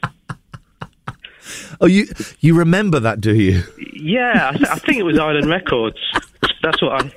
[1.81, 2.07] Oh, you
[2.41, 3.63] you remember that, do you?
[3.95, 5.97] Yeah, I, th- I think it was Island Records.
[6.63, 7.11] That's what I.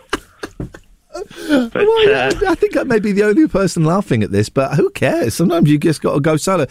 [0.69, 4.75] But, Well, uh, I think I may be the only person laughing at this, but
[4.75, 5.35] who cares?
[5.35, 6.65] Sometimes you just got to go solo.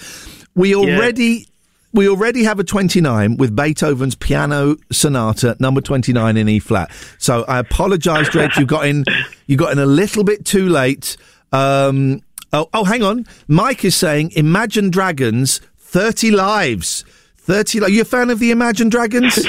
[0.54, 1.46] We already
[1.92, 6.90] we already have a 29 with Beethoven's Piano Sonata number 29 in E flat.
[7.18, 8.56] So I apologise, Dredge.
[8.56, 9.04] You got in
[9.46, 11.16] you got in a little bit too late.
[11.52, 12.20] Um,
[12.52, 13.26] oh, oh, hang on.
[13.48, 17.04] Mike is saying Imagine Dragons 30 lives.
[17.38, 17.80] 30.
[17.82, 19.38] Are you a fan of the Imagine Dragons?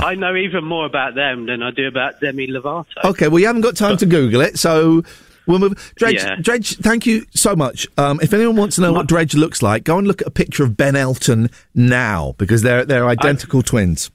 [0.00, 2.84] I know even more about them than I do about Demi Lovato.
[3.04, 5.02] okay, well, you haven't got time to Google it, so
[5.46, 5.92] we'll move.
[5.96, 6.36] Dredge, Yeah.
[6.40, 7.86] Dredge thank you so much.
[7.96, 10.30] Um, if anyone wants to know what Dredge looks like, go and look at a
[10.30, 14.10] picture of Ben Elton now, because they're, they're identical twins.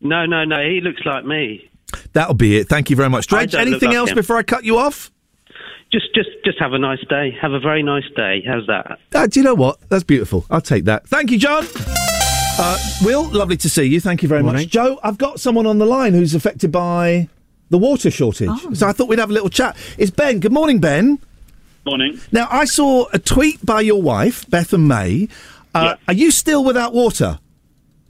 [0.00, 0.56] No, no, no.
[0.68, 1.70] He looks like me.
[2.12, 2.68] That'll be it.
[2.68, 3.30] Thank you very much.
[3.32, 4.16] I Dredge, anything like else him.
[4.16, 5.10] before I cut you off?
[5.92, 7.30] Just, just, just have a nice day.
[7.40, 8.42] Have a very nice day.
[8.46, 8.98] How's that?
[9.14, 9.78] Uh, do you know what?
[9.88, 10.44] That's beautiful.
[10.50, 11.06] I'll take that.
[11.08, 11.64] Thank you, John.
[12.58, 14.00] Uh, Will, lovely to see you.
[14.00, 14.66] Thank you very much.
[14.68, 17.28] Joe, I've got someone on the line who's affected by
[17.70, 18.50] the water shortage.
[18.74, 19.76] So I thought we'd have a little chat.
[19.98, 20.40] It's Ben.
[20.40, 21.18] Good morning, Ben.
[21.84, 22.18] Morning.
[22.32, 25.28] Now, I saw a tweet by your wife, Bethan May.
[25.74, 27.38] Uh, Are you still without water?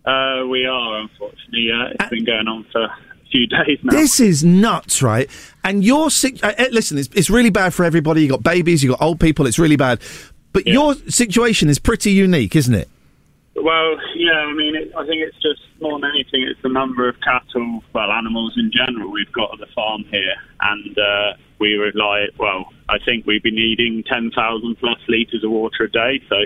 [0.05, 1.71] Uh, we are, unfortunately.
[1.73, 2.97] Uh, it's been going on for a
[3.31, 3.93] few days now.
[3.93, 5.29] This is nuts, right?
[5.67, 6.07] And your.
[6.07, 8.23] Uh, uh, listen, it's, it's really bad for everybody.
[8.23, 9.47] You got babies, you got old people.
[9.47, 10.01] It's really bad.
[10.53, 12.89] But your situation is pretty unique, isn't it?
[13.57, 17.09] Well, yeah, I mean, it, I think it's just more than anything, it's the number
[17.09, 20.37] of cattle, well, animals in general we've got at the farm here.
[20.61, 25.85] And uh, we rely, well, I think we'd be needing 10,000 plus litres of water
[25.85, 26.23] a day.
[26.29, 26.37] So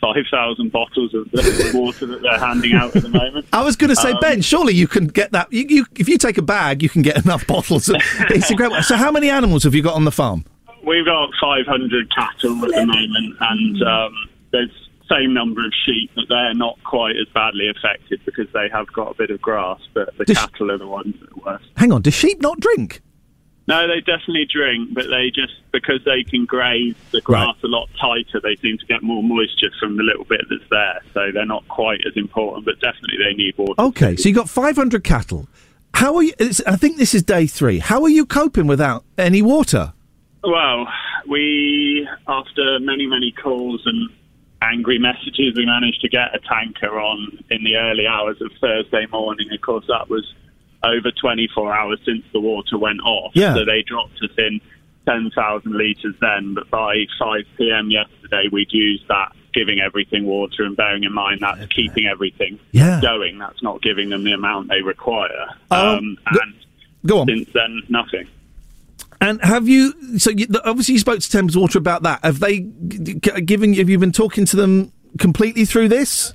[0.00, 3.46] 5,000 bottles of the water that they're handing out at the moment.
[3.52, 5.52] I was going to say, Um, Ben, surely you can get that.
[5.52, 7.88] You, you, if you take a bag, you can get enough bottles.
[8.30, 8.82] it's incredible.
[8.82, 10.44] So, how many animals have you got on the farm?
[10.86, 14.14] We've got 500 cattle at the moment, and um,
[14.50, 14.70] there's
[15.10, 19.10] same number of sheep, but they're not quite as badly affected because they have got
[19.10, 19.80] a bit of grass.
[19.92, 21.62] But the cattle are the ones that are worse.
[21.76, 23.02] Hang on, do sheep not drink?
[23.70, 27.88] No, they definitely drink, but they just because they can graze the grass a lot
[28.00, 31.00] tighter, they seem to get more moisture from the little bit that's there.
[31.14, 33.74] So they're not quite as important, but definitely they need water.
[33.78, 35.46] Okay, so you got 500 cattle.
[35.94, 36.32] How are you?
[36.40, 37.78] it's- I think this is day three.
[37.78, 39.92] How are you coping without any water?
[40.42, 40.88] Well,
[41.28, 44.08] we, after many, many calls and
[44.62, 49.06] angry messages, we managed to get a tanker on in the early hours of Thursday
[49.12, 49.46] morning.
[49.52, 50.24] Of course, that was
[50.82, 53.32] over 24 hours since the water went off.
[53.34, 53.54] Yeah.
[53.54, 54.60] So they dropped us in
[55.06, 57.90] 10,000 litres then, but by 5 p.m.
[57.90, 63.00] yesterday, we'd used that, giving everything water and bearing in mind that's keeping everything Yeah.
[63.02, 63.38] going.
[63.38, 65.48] That's not giving them the amount they require.
[65.70, 66.54] Um, Um, and
[67.06, 67.26] go on.
[67.26, 68.26] since then, nothing.
[69.22, 70.18] And have you?
[70.18, 72.24] So you, obviously, you spoke to Thames Water about that.
[72.24, 73.74] Have they given?
[73.74, 76.32] Have you been talking to them completely through this?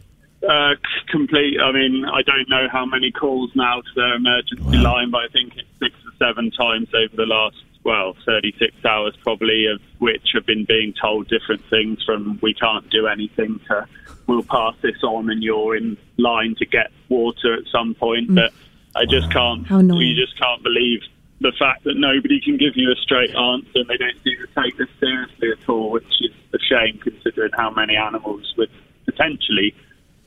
[0.48, 0.76] Uh,
[1.10, 1.60] complete.
[1.60, 5.28] I mean, I don't know how many calls now to their emergency line, but I
[5.30, 10.30] think it's six or seven times over the last, well, 36 hours probably, of which
[10.34, 13.88] have been being told different things from we can't do anything to
[14.28, 18.34] we'll pass this on and you're in line to get water at some point.
[18.34, 18.54] But
[18.96, 21.02] I just can't, you just can't believe
[21.41, 24.62] the fact that nobody can give you a straight answer and they don't seem to
[24.62, 28.72] take this seriously at all, which is a shame considering how many animals would
[29.06, 29.76] potentially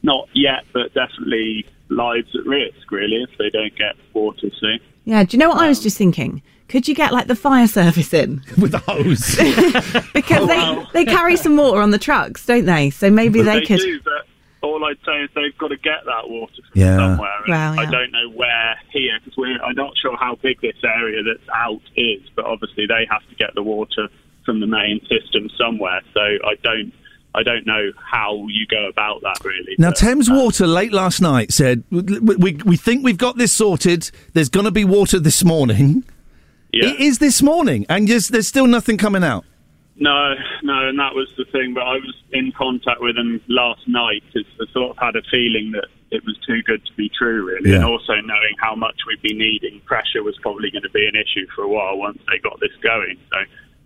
[0.03, 4.79] not yet, but definitely lives at risk, really, if they don't get water soon.
[5.05, 6.43] Yeah, do you know what I was um, just thinking?
[6.69, 9.37] Could you get like the fire service in with a hose?
[10.15, 12.91] because they they carry some water on the trucks, don't they?
[12.91, 13.81] So maybe But they, they could.
[13.81, 14.27] do, but
[14.61, 16.97] all I'd say is they've got to get that water from Yeah.
[16.97, 17.31] somewhere.
[17.47, 19.61] and Well, I don't know where here because we're.
[19.63, 23.35] I'm not sure how big this area that's out is, but obviously they have to
[23.37, 24.09] get the water
[24.45, 26.01] from the main system somewhere.
[26.13, 26.93] So I don't.
[27.35, 29.75] I don't know how you go about that really.
[29.79, 33.37] Now, but- Thames uh, Water late last night said we, we, we think we've got
[33.37, 34.11] this sorted.
[34.33, 36.05] There's going to be water this morning.
[36.73, 36.89] Yeah.
[36.91, 39.45] It is this morning, and yes, there's still nothing coming out.
[40.01, 41.75] No, no, and that was the thing.
[41.75, 45.73] But I was in contact with them last night I sort of had a feeling
[45.73, 47.75] that it was too good to be true, really.
[47.75, 51.17] And also knowing how much we'd be needing, pressure was probably going to be an
[51.17, 53.19] issue for a while once they got this going.
[53.33, 53.39] So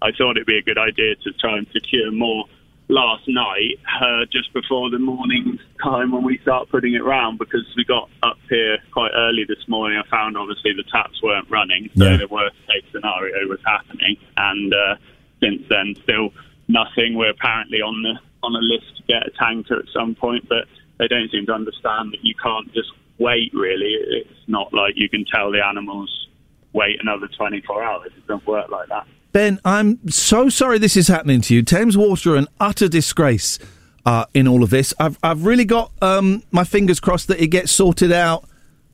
[0.03, 2.45] I thought it'd be a good idea to try and secure more
[2.89, 7.65] last night, uh, just before the morning time when we start putting it round, because
[7.77, 9.99] we got up here quite early this morning.
[10.05, 12.17] I found obviously the taps weren't running, so Yeah.
[12.19, 14.97] the worst case scenario was happening, and uh,
[15.41, 16.33] since then still
[16.69, 17.15] nothing.
[17.15, 20.67] We're apparently on the on a list to get a tanker at some point, but
[20.99, 23.53] they don't seem to understand that you can't just wait.
[23.55, 26.29] Really, it's not like you can tell the animals
[26.73, 28.11] wait another 24 hours.
[28.17, 29.07] It doesn't work like that.
[29.33, 31.63] Ben, I'm so sorry this is happening to you.
[31.63, 33.59] Thames Water are an utter disgrace
[34.05, 34.93] uh, in all of this.
[35.01, 38.45] I've I've really got um, my fingers crossed that it gets sorted out.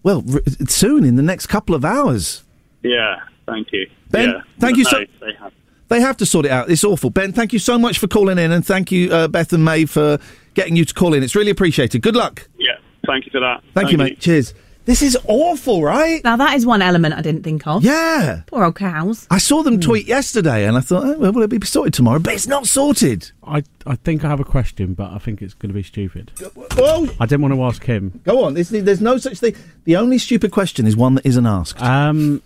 [0.05, 2.45] Well, r- soon in the next couple of hours.
[2.83, 3.17] Yeah,
[3.47, 3.91] thank you.
[4.11, 4.41] Ben, yeah.
[4.61, 5.53] thank you so- they have.
[5.89, 6.71] They have to sort it out.
[6.71, 7.09] It's awful.
[7.09, 10.19] Ben, thank you so much for calling in, and thank you, uh, Bethan May, for
[10.53, 11.23] getting you to call in.
[11.23, 12.03] It's really appreciated.
[12.03, 12.47] Good luck.
[12.59, 12.73] Yeah,
[13.07, 13.63] thank you for that.
[13.73, 14.21] Thank, you, mate.
[14.21, 14.53] Cheers.
[14.89, 16.25] This is awful, right?
[16.25, 17.85] Now that is one element I didn't think of.
[17.85, 18.41] Yeah.
[18.47, 19.27] Poor old cows.
[19.31, 22.19] I saw them tweet yesterday, and I thought, oh, well, will it be sorted tomorrow?
[22.19, 23.31] But it's not sorted.
[23.45, 26.33] I I think I have a question, but I think it's going to be stupid.
[26.79, 28.23] Oh, I didn't want to ask him.
[28.25, 28.55] go on.
[28.55, 29.55] There's, there's no such thing.
[29.85, 31.83] The only stupid question is one that isn't asked.
[31.83, 32.41] Um,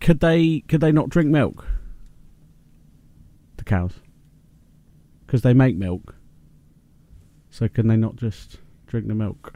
[0.00, 1.66] could they could they not drink milk?
[3.58, 3.92] The cows,
[5.26, 6.14] because they make milk.
[7.50, 8.56] So can they not just
[8.86, 9.52] drink the milk?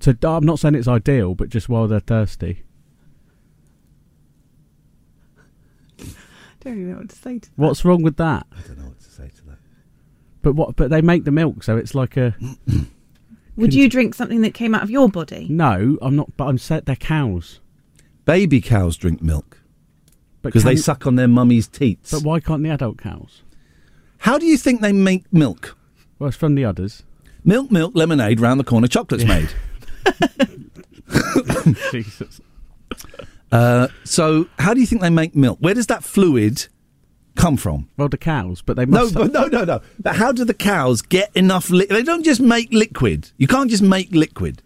[0.00, 2.62] So I'm not saying it's ideal, but just while they're thirsty.
[6.60, 8.46] Don't even know what to say to What's wrong with that?
[8.52, 9.58] I don't know what to say to that.
[10.42, 10.76] But what?
[10.76, 12.34] But they make the milk, so it's like a.
[13.56, 15.48] Would you drink something that came out of your body?
[15.50, 16.36] No, I'm not.
[16.36, 17.60] But I'm saying they're cows.
[18.24, 19.58] Baby cows drink milk
[20.42, 22.10] because they suck on their mummy's teats.
[22.12, 23.42] But why can't the adult cows?
[24.18, 25.76] How do you think they make milk?
[26.18, 27.04] Well, it's from the udders.
[27.44, 29.50] Milk, milk, lemonade, round the corner, chocolate's made.
[31.90, 32.40] Jesus.
[33.50, 35.58] Uh, so, how do you think they make milk?
[35.60, 36.66] Where does that fluid
[37.34, 37.88] come from?
[37.96, 39.14] Well, the cows, but they No, must.
[39.14, 39.80] but no, no, no.
[39.98, 41.70] But how do the cows get enough?
[41.70, 43.30] Li- they don't just make liquid.
[43.38, 44.62] You can't just make liquid.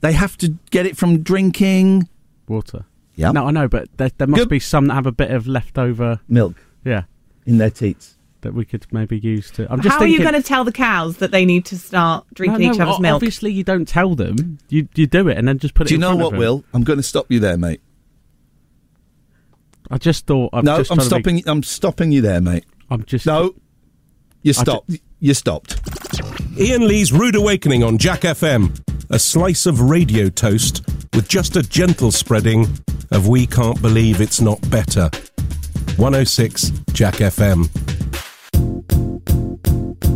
[0.00, 2.08] They have to get it from drinking
[2.48, 2.84] water.
[3.16, 3.32] Yeah.
[3.32, 4.48] No, I know, but there, there must Good.
[4.50, 6.54] be some that have a bit of leftover milk.
[6.84, 7.04] Yeah.
[7.46, 8.15] In their teats.
[8.42, 9.70] That we could maybe use to.
[9.72, 10.14] I'm just How thinking.
[10.20, 12.74] are you going to tell the cows that they need to start drinking No, no,
[12.74, 13.14] each other's o- milk?
[13.16, 14.58] Obviously, you don't tell them.
[14.68, 15.88] You you do it and then just put it.
[15.88, 16.38] Do you in know front what.
[16.38, 16.64] Will?
[16.72, 17.80] I'm going to stop you there, mate.
[19.90, 20.50] I just thought.
[20.52, 21.48] I'm no, just I'm trying to be- stopping.
[21.48, 22.64] I'm stopping you there, mate.
[22.90, 23.26] I'm just.
[23.26, 23.54] No,
[24.42, 24.90] you I stopped.
[25.20, 25.80] you stopped.
[26.58, 28.78] Iain Lee's Rude Awakening on Jack FM.
[29.10, 30.84] A slice of radio toast
[31.14, 32.66] with just a gentle spreading
[33.12, 35.08] of We Can't Believe It's Not Better.
[35.96, 37.68] 106 Jack FM.
[38.66, 40.15] Thank you.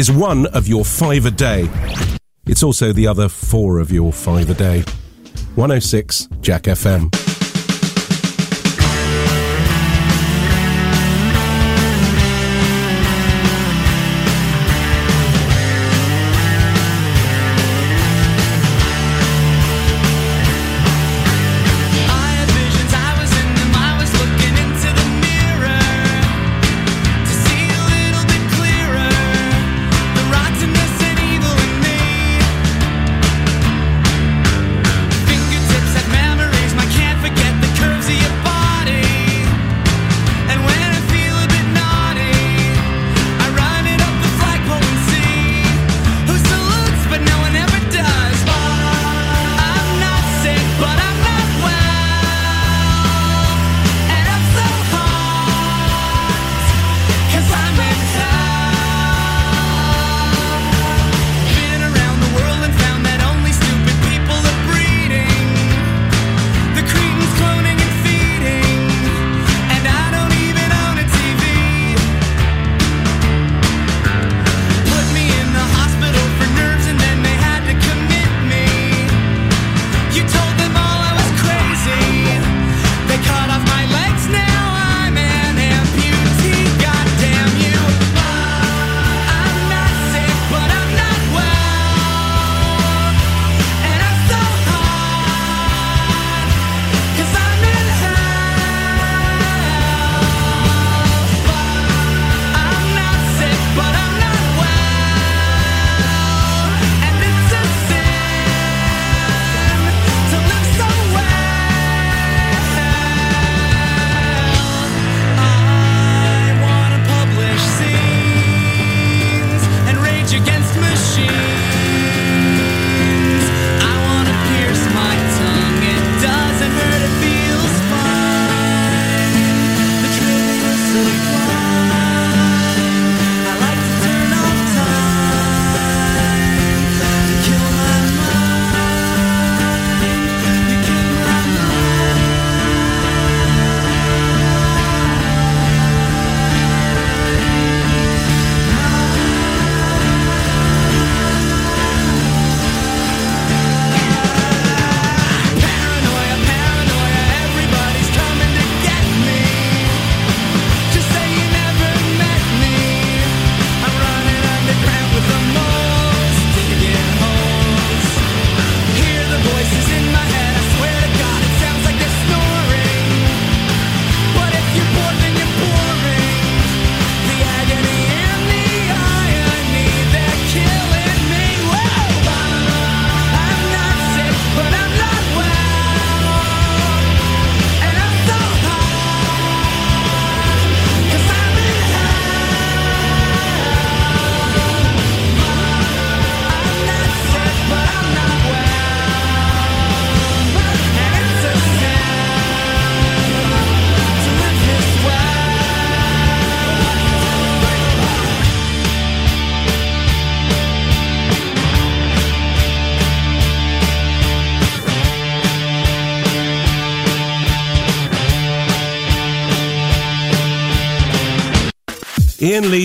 [0.00, 1.68] Is one of your five a day.
[2.46, 4.80] It's also the other four of your five a day.
[5.56, 7.19] 106 Jack FM.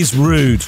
[0.05, 0.63] Lee's Rude.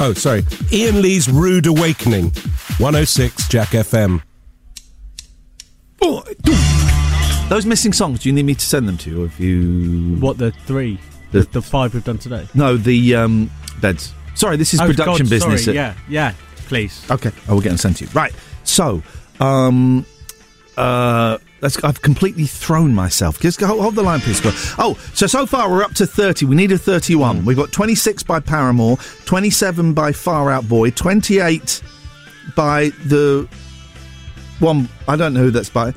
[0.00, 0.42] Oh, sorry.
[0.72, 2.30] Iain Lee's Rude Awakening.
[2.78, 4.22] 106 Jack FM.
[7.48, 9.22] Those missing songs, do you need me to send them to you?
[9.24, 10.16] Or have you.
[10.16, 10.98] What, the three?
[11.30, 12.48] The- The, the five we've done today?
[12.54, 14.12] No, the um, beds.
[14.34, 15.64] Sorry, this is Oh, production God, business.
[15.66, 16.32] sorry, yeah, yeah,
[16.66, 17.08] please.
[17.10, 18.10] Okay, I will get them sent to you.
[18.12, 18.32] Right.
[18.64, 19.00] So,
[19.38, 20.04] um,
[20.76, 21.38] uh,
[21.82, 23.40] I've completely thrown myself.
[23.40, 24.40] Just go, hold the line, please.
[24.78, 26.44] Oh, so so far we're up to thirty.
[26.46, 27.44] We need a thirty-one.
[27.44, 31.82] We've got twenty-six by Paramore, twenty-seven by Fall Out Boy, twenty-eight
[32.54, 33.48] by the
[34.60, 34.88] one.
[35.08, 35.94] I don't know who that's by.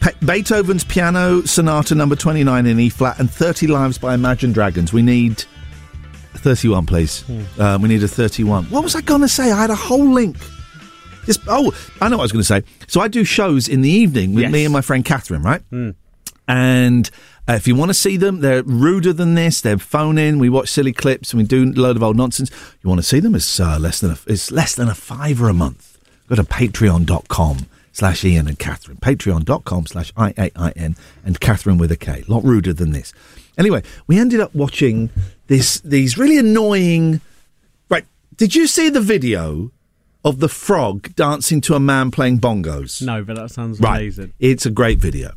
[0.00, 4.92] Pe- Beethoven's Piano Sonata Number Twenty-nine in E flat, and Thirty Lives by Imagine Dragons.
[4.92, 5.44] We need.
[6.36, 7.24] 31, please.
[7.58, 8.66] Um, we need a 31.
[8.66, 9.50] What was I going to say?
[9.50, 10.36] I had a whole link.
[11.26, 12.62] Just, oh, I know what I was going to say.
[12.86, 14.52] So I do shows in the evening with Yes.
[14.52, 15.62] me and my friend Katherine, right?
[16.48, 17.10] And
[17.48, 19.60] uh, if you want to see them, they're ruder than this.
[19.60, 20.38] They're phone in.
[20.38, 22.50] We watch silly clips and we do a load of old nonsense.
[22.82, 23.34] You want to see them?
[23.34, 25.98] It's uh, less than a, it's less than a fiver a month.
[26.28, 28.98] Go to patreon.com slash Iain and Katherine.
[28.98, 32.24] Patreon.com slash I-A-I-N and Katherine with a K.
[32.28, 33.12] lot ruder than this.
[33.58, 35.10] Anyway, we ended up watching
[35.46, 37.20] this these really annoying
[37.88, 38.04] Right?
[38.36, 39.70] Did you see the video
[40.26, 43.00] of the frog dancing to a man playing bongos?
[43.00, 44.00] No, but that sounds Right.
[44.02, 44.32] amazing.
[44.38, 45.30] It's a great video.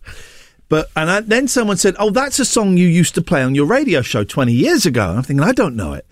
[0.68, 3.56] But and I, then someone said, "Oh, that's a song you used to play on
[3.56, 6.06] your radio show 20 years ago." And I'm thinking, I don't know it.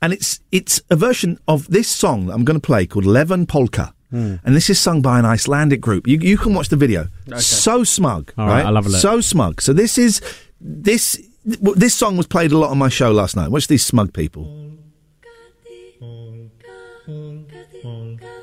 [0.00, 3.46] And it's it's a version of this song that I'm going to play called Ievan
[3.46, 3.92] Polkka.
[4.10, 4.36] Hmm.
[4.44, 6.06] And this is sung by an Icelandic group.
[6.06, 7.08] You you can watch the video.
[7.28, 7.38] Okay.
[7.40, 9.00] So smug, All right, I love look.
[9.00, 9.60] So smug.
[9.60, 10.22] So this is
[10.60, 13.50] this this song was played a lot on my show last night.
[13.50, 14.44] Watch these smug people.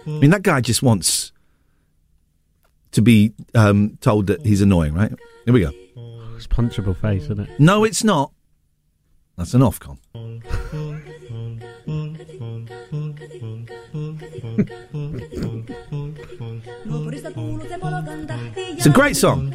[0.06, 1.32] I mean, that guy just wants
[2.91, 5.12] to be um, told that he's annoying, right?
[5.45, 5.72] Here we go.
[6.36, 7.60] It's punchable face, isn't it?
[7.60, 8.32] No, it's not.
[9.38, 9.97] That's an Ofcom.
[18.78, 19.51] It's a great song.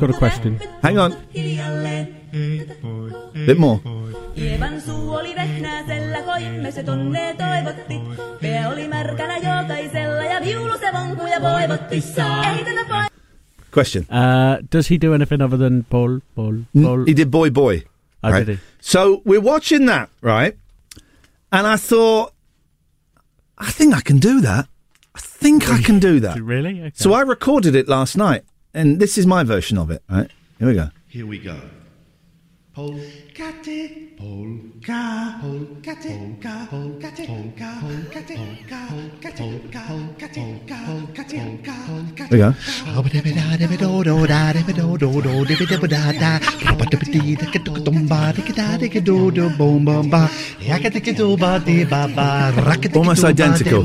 [0.00, 0.60] Got a question.
[0.82, 1.12] Hang on.
[1.34, 2.08] hiljalleen.
[3.46, 3.80] Bit more.
[4.36, 8.00] Ievan suu oli vehnäisellä, koimme se tonne toivotti.
[8.42, 11.94] Pää oli märkänä jokaisella ja viulu se vonkuja voivotti.
[12.56, 13.04] Ei tätä voi
[13.76, 14.04] Question.
[14.04, 16.20] Uh, does he do anything other than Paul?
[16.34, 16.54] Paul?
[16.82, 17.04] Paul?
[17.06, 17.82] He did Boy Boy.
[18.22, 18.46] Oh, right?
[18.46, 18.62] did he?
[18.80, 20.56] So we're watching that, right?
[21.52, 22.32] And I thought,
[23.58, 24.66] I think I can do that.
[25.14, 26.40] I think I can do that.
[26.40, 26.80] Really?
[26.80, 26.92] Okay.
[26.94, 28.42] So I recorded it last night,
[28.74, 30.02] and this is my version of it.
[30.08, 30.30] Right?
[30.58, 30.88] Here we go.
[31.08, 31.56] Here we go.
[32.76, 42.30] Polkate, polka, polkate, polka, polkate, polka, polkate, polka, polkate, polka, polkate, polka, polkate, polka, polkate.
[42.30, 42.54] There we go.
[52.94, 53.82] Almost identical.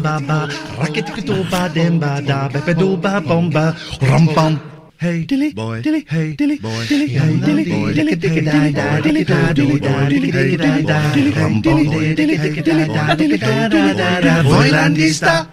[4.98, 9.02] Hey, dilly, boy, dilly, hey, dilly, boy, dilly, hey, dilly, boy, dilly, dilly, dilly, da,
[9.02, 12.88] dilly, da, dilly, da, dilly, hey, dilly, da, dilly, rum, bum, boy, dilly, hey, dilly,
[12.88, 15.50] da, dilly, da, da, da, da, Voilandista.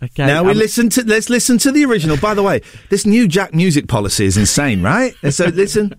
[0.00, 2.16] Okay, now we um, listen to let's listen to the original.
[2.16, 5.12] By the way, this new Jack music policy is insane, right?
[5.24, 5.92] And so listen.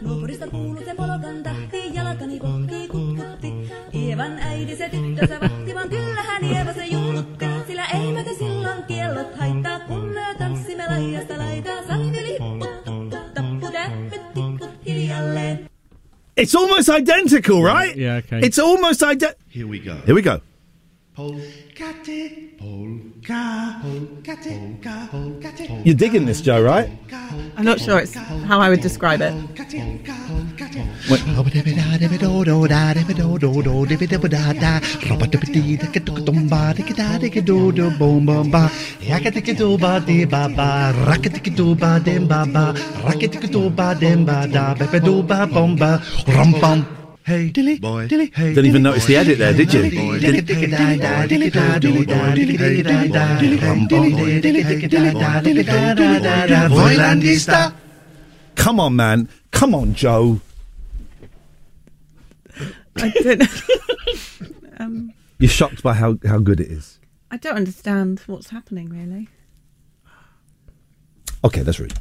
[0.00, 3.52] Nuopurista kuuluu se polkan tahti, jalkani kohti kutkutti.
[3.94, 7.44] Ievan äiti se tyttönsä vahti, vaan kyllähän Ieva se junnutti.
[7.66, 11.86] Sillä ei meitä silloin kiellot haittaa, kun me tanssimme laidasta laitaa.
[11.86, 15.70] Sanni lipput, tupput, tappu, täppyt, tipput hiljalleen.
[16.40, 17.96] It's almost identical, right?
[17.98, 18.40] Yeah, okay.
[18.40, 19.44] It's almost identical.
[19.54, 19.94] Here we go.
[20.06, 20.40] Here we go.
[21.16, 26.90] Polkate, polka, polkate, polka, polkate, You're digging this, Joe, right?
[27.56, 29.32] I'm not sure it's how I would describe it.
[47.30, 49.82] Hey, dilly, boy, dilly, hey, Didn't even notice the edit there, did you?
[56.68, 57.72] Voilandista.
[58.56, 59.28] Come on, man.
[59.52, 60.40] Come on, Joe.
[62.96, 63.42] I don't.
[64.80, 66.98] um, You're shocked by how, how good it is.
[67.30, 69.28] I don't understand what's happening really.
[71.44, 71.94] Okay, that's rude.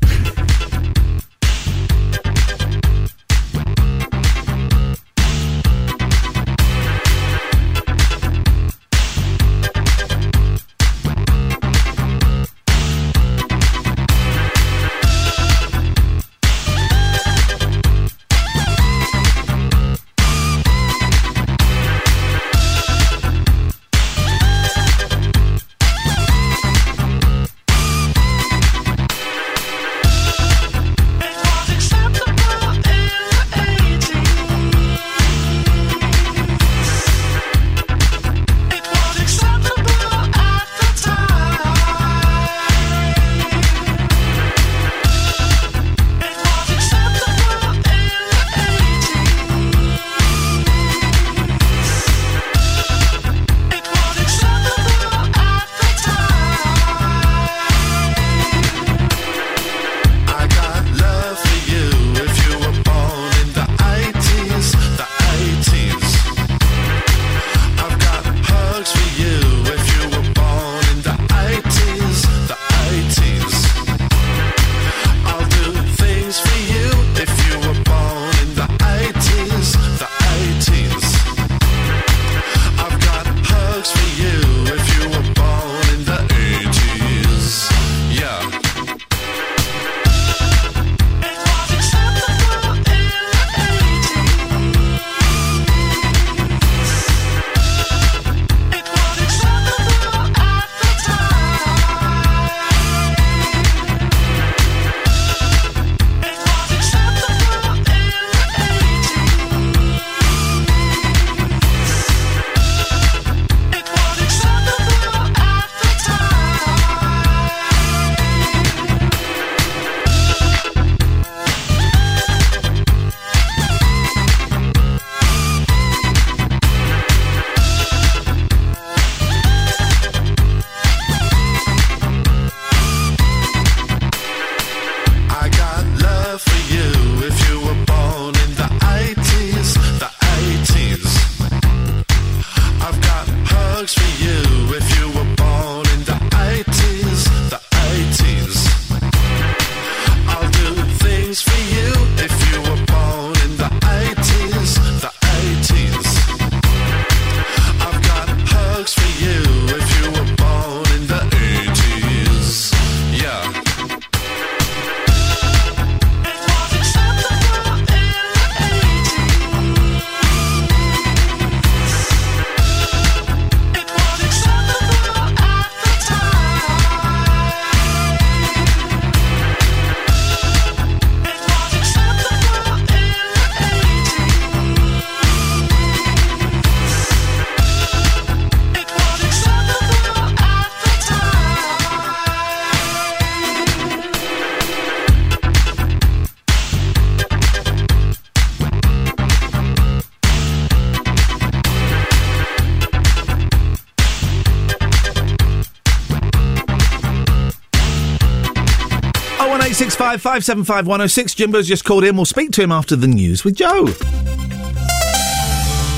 [210.18, 211.36] 065 575 106.
[211.36, 212.16] Jimbo's just called in.
[212.16, 213.86] We'll speak to him after the news with Joe.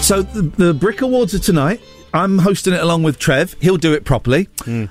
[0.01, 1.79] So the, the Brick Awards are tonight.
[2.13, 3.55] I'm hosting it along with Trev.
[3.61, 4.49] He'll do it properly.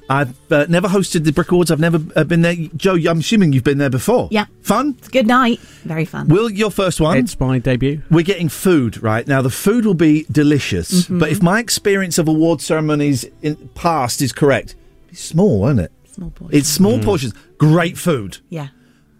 [0.09, 1.71] I've uh, never hosted the Brick Awards.
[1.71, 2.55] I've never uh, been there.
[2.77, 4.29] Joe, I'm assuming you've been there before.
[4.31, 4.47] Yeah.
[4.63, 4.95] Fun?
[4.99, 5.59] It's good night.
[5.85, 6.29] Very fun.
[6.29, 7.19] Will, your first one?
[7.19, 8.01] It's my debut.
[8.11, 9.27] We're getting food, right?
[9.29, 11.19] Now, the food will be delicious, Mhm.
[11.21, 14.75] but if my experience of award ceremonies in past is correct,
[15.11, 15.93] it's small, won't it?
[16.11, 16.59] Small portions.
[16.59, 17.05] It's small Mm.
[17.05, 17.35] portions.
[17.59, 18.69] Great food, Yeah.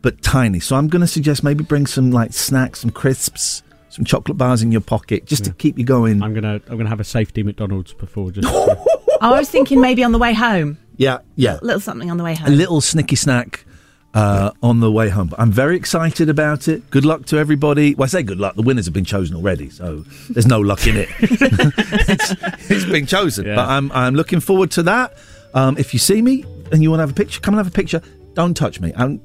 [0.03, 0.61] But tiny.
[0.61, 4.63] So I'm going to suggest maybe bring some like snacks, some crisps, some chocolate bars
[4.63, 6.23] in your pocket just to keep you going.
[6.23, 8.49] I'm gonna I'm gonna have a safety McDonald's before just.
[9.21, 10.79] I was thinking maybe on the way home.
[10.97, 11.59] Yeah, yeah.
[11.61, 12.49] A little something on the way home.
[12.49, 13.65] A little snicky snack
[14.15, 15.29] uh, on the way home.
[15.29, 16.89] but I'm very excited about it.
[16.91, 17.95] Good luck to everybody.
[17.95, 18.55] Well, I say good luck.
[18.55, 21.09] The winners have been chosen already, so there's no luck in it.
[21.21, 23.47] it's, it's been chosen.
[23.47, 23.57] Yeah.
[23.57, 25.17] But I'm, I'm looking forward to that.
[25.55, 27.73] Um, if you see me and you want to have a picture, come and have
[27.73, 28.03] a picture.
[28.35, 28.93] Don't touch me.
[28.97, 29.21] I'm,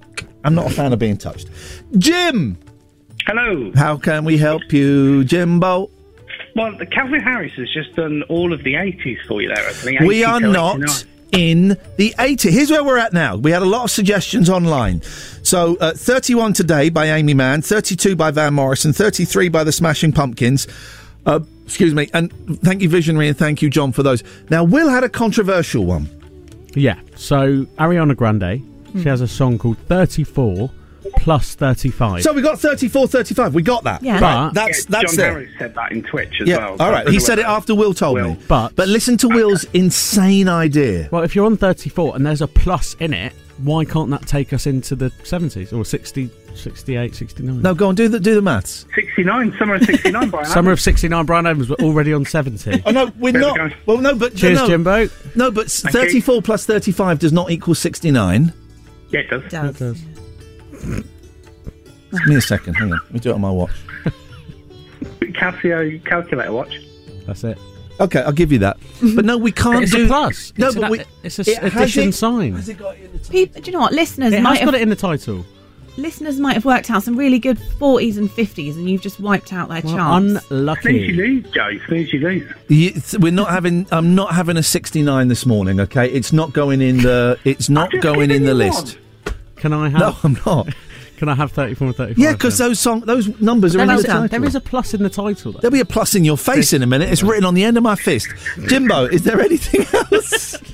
[0.45, 1.49] I'm not a fan of being touched.
[1.97, 2.57] Jim!
[3.25, 3.71] Hello.
[3.75, 5.89] How can we help you, Jimbo?
[6.55, 9.67] Well, Calvin Harris has just done all of the 80s for you there.
[9.67, 12.51] I think We are not in the 80s.
[12.51, 13.35] Here's where we're at now.
[13.35, 15.01] We had a lot of suggestions online.
[15.01, 20.11] So, uh, 31 today by Aimee Mann, 32 by Van Morrison, 33 by the Smashing
[20.13, 20.67] Pumpkins.
[21.25, 22.07] Uh, excuse me.
[22.13, 24.23] And thank you, Visionary, and thank you, John, for those.
[24.51, 26.07] Now, Will had a controversial one.
[26.75, 26.99] Yeah.
[27.15, 28.61] So Ariana Grande.
[29.01, 30.69] She has a song called 34
[31.17, 32.23] plus 35.
[32.23, 33.53] So we got 34, 35.
[33.53, 34.01] We got that.
[34.03, 34.13] Yeah.
[34.19, 35.31] Right, But- that's Yeah, that's John there.
[35.33, 36.57] Harris said that in Twitch as yeah.
[36.57, 36.75] well.
[36.79, 37.07] All right.
[37.07, 38.37] He said it after Will told me.
[38.47, 41.09] But but listen to Will's insane idea.
[41.11, 43.33] Well, if you're on 34 and there's a plus in it,
[43.63, 47.61] why can't that take us into the 70s or 60, 68, 69?
[47.61, 47.95] No, go on.
[47.95, 48.85] Do the do the maths.
[48.95, 50.45] 69, summer of 69, Brian.
[50.49, 52.83] Summer of 69, Bryan Adams were already on 70.
[52.85, 53.55] Oh no, we're There we not.
[53.55, 53.69] go.
[53.85, 55.07] Well, no, but Cheers, no, Jimbo.
[55.35, 56.01] No, but Thank you.
[56.01, 58.51] 34 plus 35 does not equal 69.
[59.09, 59.43] Yeah, it does.
[59.51, 59.79] Does.
[59.79, 60.01] does.
[60.81, 62.73] Give me a second.
[62.75, 62.99] Hang on.
[63.05, 63.71] Let me do it on my watch.
[65.21, 66.79] Casio calculator watch.
[67.25, 67.57] That's it.
[67.99, 68.77] Okay, I'll give you that.
[68.99, 69.15] Mhm.
[69.15, 70.51] But no, we can't It's do a plus.
[70.57, 71.01] No, It's but an- we.
[71.23, 72.53] it's a it addition it- sign.
[72.53, 73.93] has it got it in the Peop do you know what?
[73.93, 75.45] Listeners It might has have got it in the title.
[75.97, 79.53] Listeners might have worked out some really good 40s and 50s, and you've just wiped
[79.53, 80.31] out their Well, chance.
[80.45, 81.13] Snooze you unlucky.
[81.13, 81.69] lose, Joe.
[81.87, 82.43] Snooze you lose.
[82.67, 83.87] You- it's- we're not having.
[83.91, 85.79] I'm not having a 69 this morning.
[85.79, 87.37] Okay, it's not going in the.
[87.43, 88.97] It's not going in the you list.
[89.57, 89.99] Can I have?
[89.99, 90.67] No, I'm not.
[91.17, 92.17] Can I have 34 and 35?
[92.21, 94.27] Yeah, because those song, those numbers are There in is, the title.
[94.27, 95.53] there is a plus in the title.
[95.53, 95.59] Though.
[95.59, 97.09] There'll be a plus in your face in a minute.
[97.09, 98.27] It's written on the end of my fist.
[98.67, 100.57] Jimbo, is there anything else?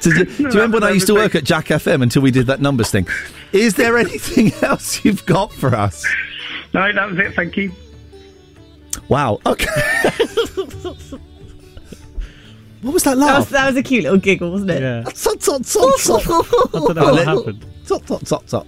[0.00, 2.30] So, do, do you remember when I used to work at Jack FM until we
[2.30, 3.08] did that numbers thing?
[3.52, 6.06] Is there anything else you've got for us?
[6.72, 7.34] No, that was it.
[7.34, 7.72] Thank you.
[9.08, 9.40] Wow.
[9.44, 9.66] Okay.
[12.82, 13.38] what was that that, laugh?
[13.38, 14.82] was, that was a cute little giggle, wasn't it?
[14.82, 15.02] Yeah.
[15.02, 16.22] Tot, tot, tot, tot.
[16.28, 17.66] I don't know what happened.
[17.86, 18.66] Tot, tot, tot, tot.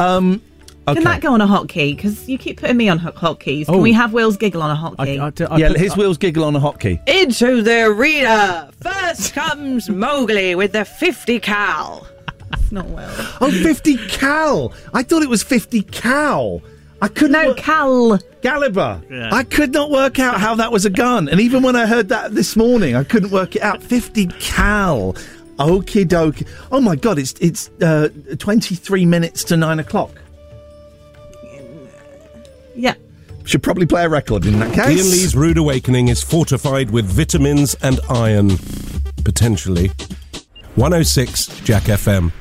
[0.00, 0.42] Um,
[0.88, 0.94] okay.
[0.94, 1.94] Can that go on a hotkey?
[1.96, 3.66] Because you keep putting me on hot- hotkeys.
[3.66, 3.78] Can Oh.
[3.78, 5.18] we have Will's giggle on a hotkey?
[5.20, 7.00] I, I, I yeah, his wheels giggle on a hotkey.
[7.08, 8.70] Into the arena.
[8.80, 12.06] First comes Mowgli with the 50 cal.
[12.54, 13.10] It's not well.
[13.40, 14.72] Oh, 50 cal.
[14.92, 16.60] I thought it was 50 cal.
[17.00, 17.32] I couldn't.
[17.32, 18.18] No, work- Cal.
[18.42, 19.00] Gallagher.
[19.10, 19.28] Yeah.
[19.32, 21.28] I could not work out how that was a gun.
[21.28, 23.82] And even when I heard that this morning, I couldn't work it out.
[23.82, 25.14] 50 cal.
[25.58, 26.46] Okie dokie.
[26.72, 28.08] Oh my God, it's it's uh,
[28.38, 30.10] 23 minutes to 9 o'clock.
[32.74, 32.94] Yeah.
[33.44, 34.98] Should probably play a record in that case.
[34.98, 35.10] Ian.
[35.10, 38.52] Lee's Rude Awakening is fortified with vitamins and iron.
[39.24, 39.88] Potentially.
[40.76, 42.32] 106 Jack FM.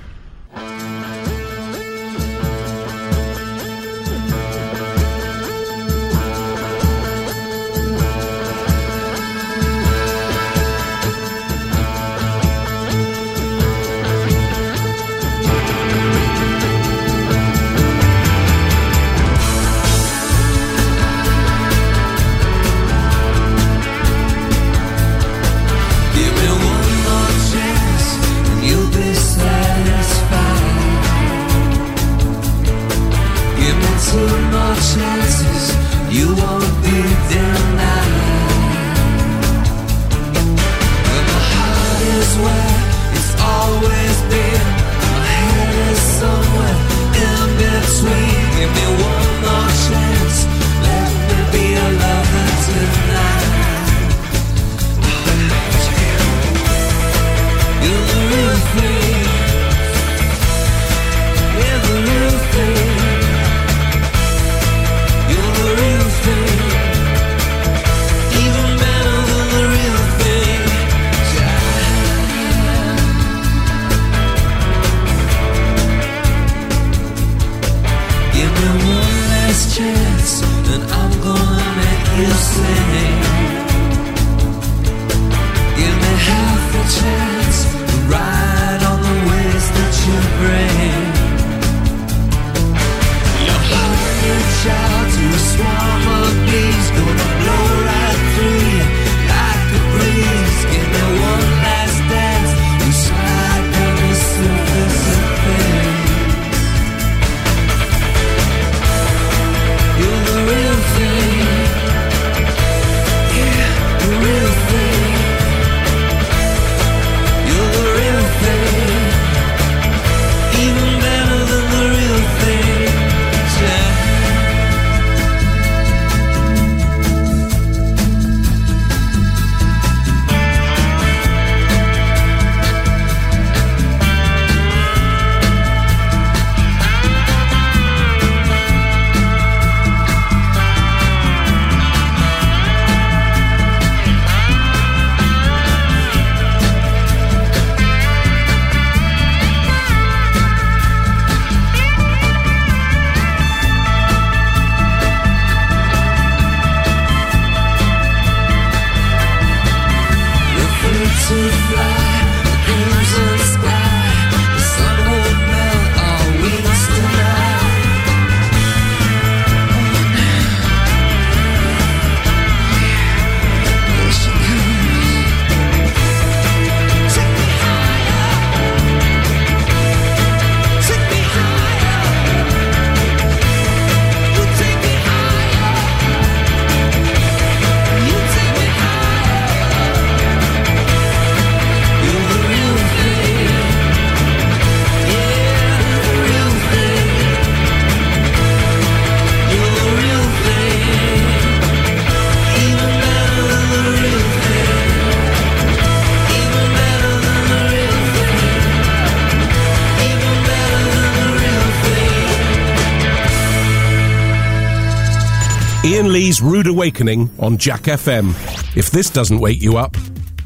[216.11, 218.31] Please Lee's Rude Awakening on Jack FM.
[218.75, 219.95] If this doesn't wake you up,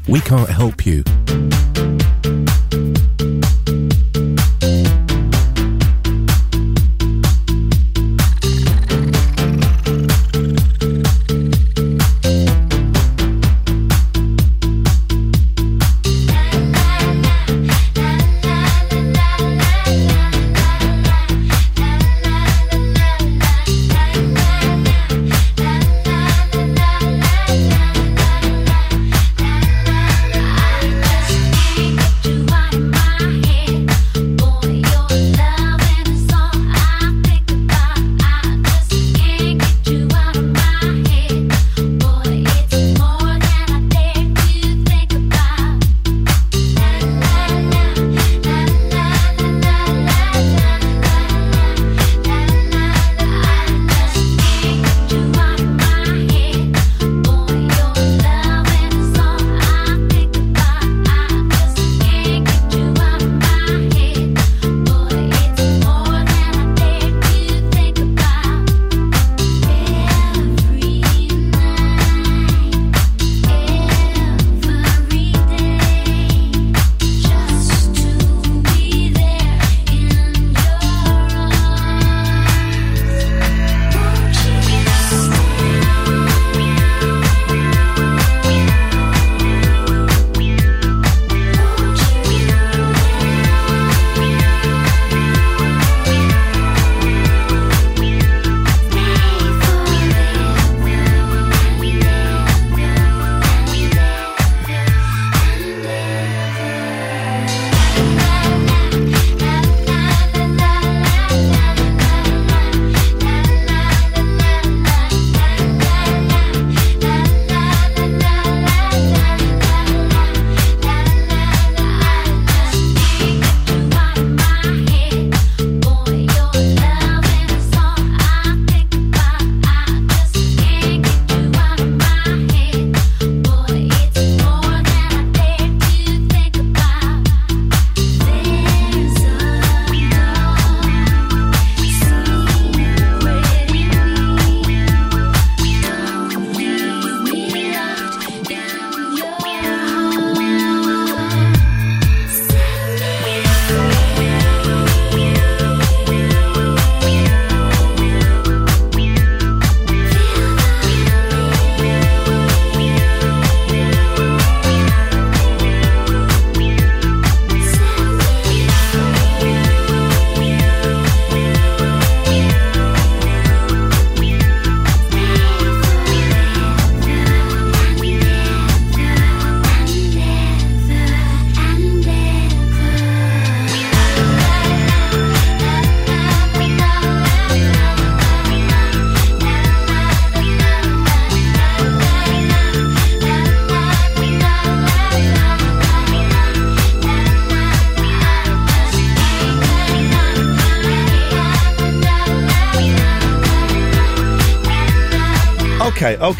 [0.06, 1.02] we can't help you.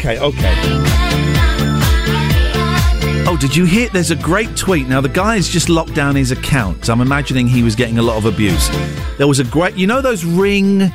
[0.07, 0.53] Okay, okay.
[3.27, 3.89] Oh, did you hear?
[3.89, 4.87] There's a great tweet.
[4.87, 6.89] Now, the guy's just locked down his account.
[6.89, 8.69] I'm imagining he was getting a lot of abuse.
[9.17, 10.93] There was a great, you know, those ring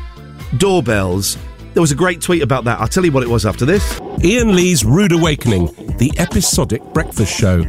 [0.57, 1.37] doorbells?
[1.75, 2.81] There was a great tweet about that.
[2.81, 4.01] I'll tell you what it was after this.
[4.25, 5.67] Ian Lee's Rude Awakening,
[5.99, 7.67] the episodic breakfast show.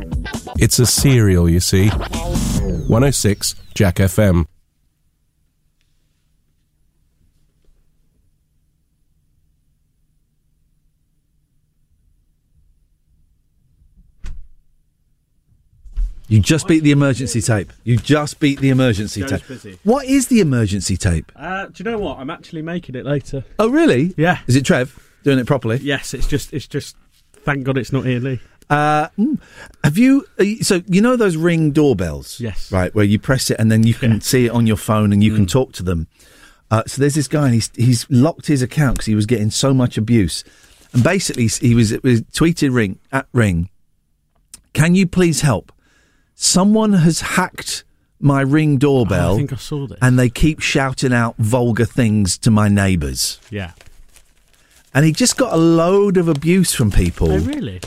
[0.60, 1.90] It's a serial, you see.
[1.90, 4.46] 106 Jack FM.
[16.34, 17.72] You just beat the emergency tape.
[17.84, 19.48] You just beat the emergency Joe's tape.
[19.48, 19.80] busy.
[19.84, 21.32] What is the emergency tape?
[21.36, 22.18] Uh, do you know what?
[22.18, 23.44] I'm actually making it later.
[23.60, 24.16] Oh, really?
[24.18, 24.40] Yeah.
[24.48, 25.78] Is it Trev doing it properly?
[25.78, 26.96] Yes, it's just it's just.
[27.44, 28.40] Thank God it's not Ian Lee.
[28.70, 29.38] Uh, mm,
[29.84, 30.26] have you?
[30.40, 32.40] Uh, y- so you know those ring doorbells?
[32.40, 32.72] Yes.
[32.72, 35.22] Right, where you press it and then you can see it on your phone and
[35.24, 35.36] you Mm.
[35.36, 36.08] can talk to them.
[36.72, 39.52] Uh, so there's this guy and he's he's locked his account because he was getting
[39.52, 40.44] so much abuse,
[40.94, 43.70] and basically he was, it was tweeted ring at ring.
[44.74, 45.72] Can you please help?
[46.44, 47.86] Someone has hacked
[48.20, 49.32] my ring doorbell.
[49.32, 49.98] Oh, I think I saw this.
[50.02, 53.40] And they keep shouting out vulgar things to my neighbours.
[53.50, 53.72] Yeah.
[54.94, 57.32] And he just got a load of abuse from people.
[57.32, 57.80] Oh, really?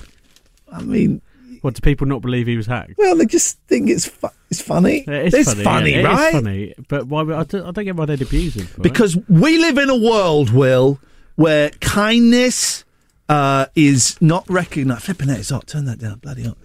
[0.73, 1.21] I mean,
[1.61, 2.95] what do people not believe he was hacked?
[2.97, 5.05] Well, they just think it's fu- it's funny.
[5.07, 6.33] It it's funny, funny, yeah, it right?
[6.33, 7.21] funny, but why?
[7.23, 8.67] I don't, I don't get why they'd abuse him.
[8.67, 8.83] for it.
[8.83, 10.99] Because we live in a world, Will,
[11.35, 12.85] where kindness
[13.29, 15.03] uh, is not recognised.
[15.05, 15.67] Flipping it, it's hot.
[15.67, 16.59] Turn that down, bloody hot.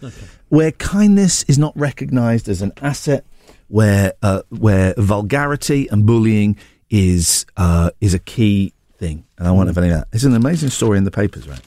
[0.49, 3.25] Where kindness is not recognised as an asset,
[3.67, 6.57] where uh, where vulgarity and bullying
[6.89, 10.07] is uh, is a key thing, and I won't have any of that.
[10.11, 11.61] It's an amazing story in the papers, right?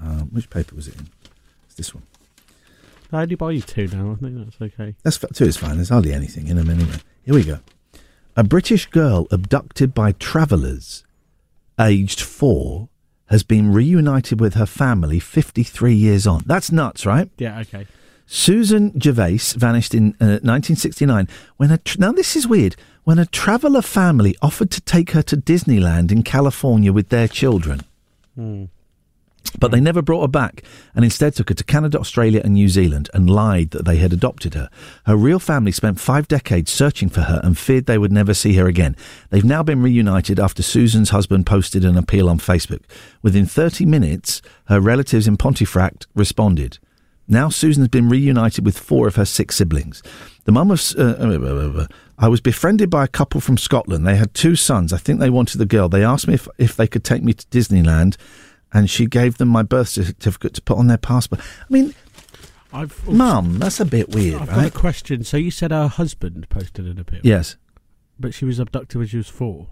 [0.00, 1.08] Um, which paper was it in?
[1.66, 2.04] It's this one.
[3.10, 4.12] I only buy you two now.
[4.12, 4.94] I think that's okay.
[5.02, 5.76] That's f- two is fine.
[5.76, 6.98] There's hardly anything in them anyway.
[7.24, 7.58] Here we go.
[8.36, 11.04] A British girl abducted by travellers,
[11.80, 12.90] aged four,
[13.28, 16.42] has been reunited with her family 53 years on.
[16.46, 17.30] That's nuts, right?
[17.38, 17.60] Yeah.
[17.60, 17.86] Okay.
[18.26, 23.24] Susan Gervais vanished in uh, 1969 when a tr- now this is weird when a
[23.24, 27.80] traveller family offered to take her to Disneyland in California with their children.
[28.34, 28.64] Hmm.
[29.58, 30.62] But they never brought her back
[30.94, 34.12] and instead took her to Canada, Australia, and New Zealand and lied that they had
[34.12, 34.68] adopted her.
[35.06, 38.54] Her real family spent five decades searching for her and feared they would never see
[38.54, 38.96] her again.
[39.30, 42.82] They've now been reunited after Susan's husband posted an appeal on Facebook.
[43.22, 46.78] Within 30 minutes, her relatives in Pontefract responded.
[47.30, 50.02] Now Susan has been reunited with four of her six siblings.
[50.44, 50.82] The mum of.
[50.96, 51.86] Uh, uh, uh, uh,
[52.18, 54.06] I was befriended by a couple from Scotland.
[54.06, 54.92] They had two sons.
[54.92, 55.88] I think they wanted the girl.
[55.88, 58.16] They asked me if, if they could take me to Disneyland,
[58.72, 61.40] and she gave them my birth certificate to put on their passport.
[61.40, 61.94] I mean,
[62.72, 65.24] I've Mum, that's a bit weird, I've got a question.
[65.24, 67.20] So you said her husband posted an appeal.
[67.22, 67.56] Yes.
[68.18, 69.68] But she was abducted when she was four.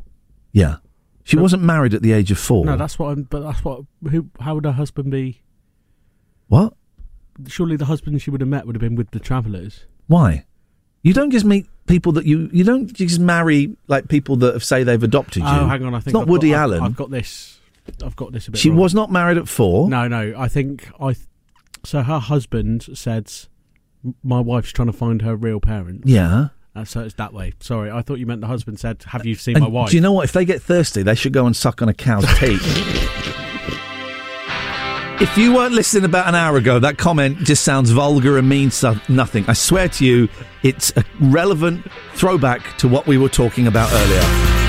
[0.53, 0.77] Yeah.
[1.25, 2.65] She wasn't married at the age of four.
[2.65, 3.09] No, that's what.
[3.09, 3.83] I'm, but that's what.
[4.11, 4.31] Who?
[4.39, 5.43] How would her husband be?
[6.47, 6.75] What?
[7.49, 9.87] Surely the husband she would have met would have been with the travellers.
[10.07, 10.45] Why?
[11.03, 14.65] You don't just meet people that you you don't just marry like people that have
[14.65, 15.61] say they've adopted oh, you.
[15.63, 15.95] Oh, hang on.
[15.95, 16.83] I think It's not I've Woody got, I've- Allen.
[16.85, 17.56] I've, got this.
[18.05, 18.61] I've got this a bit.
[18.61, 18.79] she wrong.
[18.79, 19.89] was not married at four.
[19.89, 20.35] No, no.
[20.37, 21.13] I think I.
[21.15, 21.27] Th-
[21.85, 23.33] so her husband said,
[24.23, 26.49] "My wife's trying to find her real parents." Yeah.
[26.75, 27.55] Uh, so it's that way.
[27.61, 29.97] Sorry, I thought you meant the husband said, "Have you seen And my wife?" Do
[29.97, 30.25] you know what?
[30.25, 32.61] If they get thirsty, they should go and suck on a cow's teat.
[35.19, 38.83] if you weren't listening about an hour ago, that comment just sounds vulgar and means
[39.09, 39.45] nothing.
[39.49, 40.29] I swear to you,
[40.63, 44.66] it's a relevant throwback to what we were talking about earlier.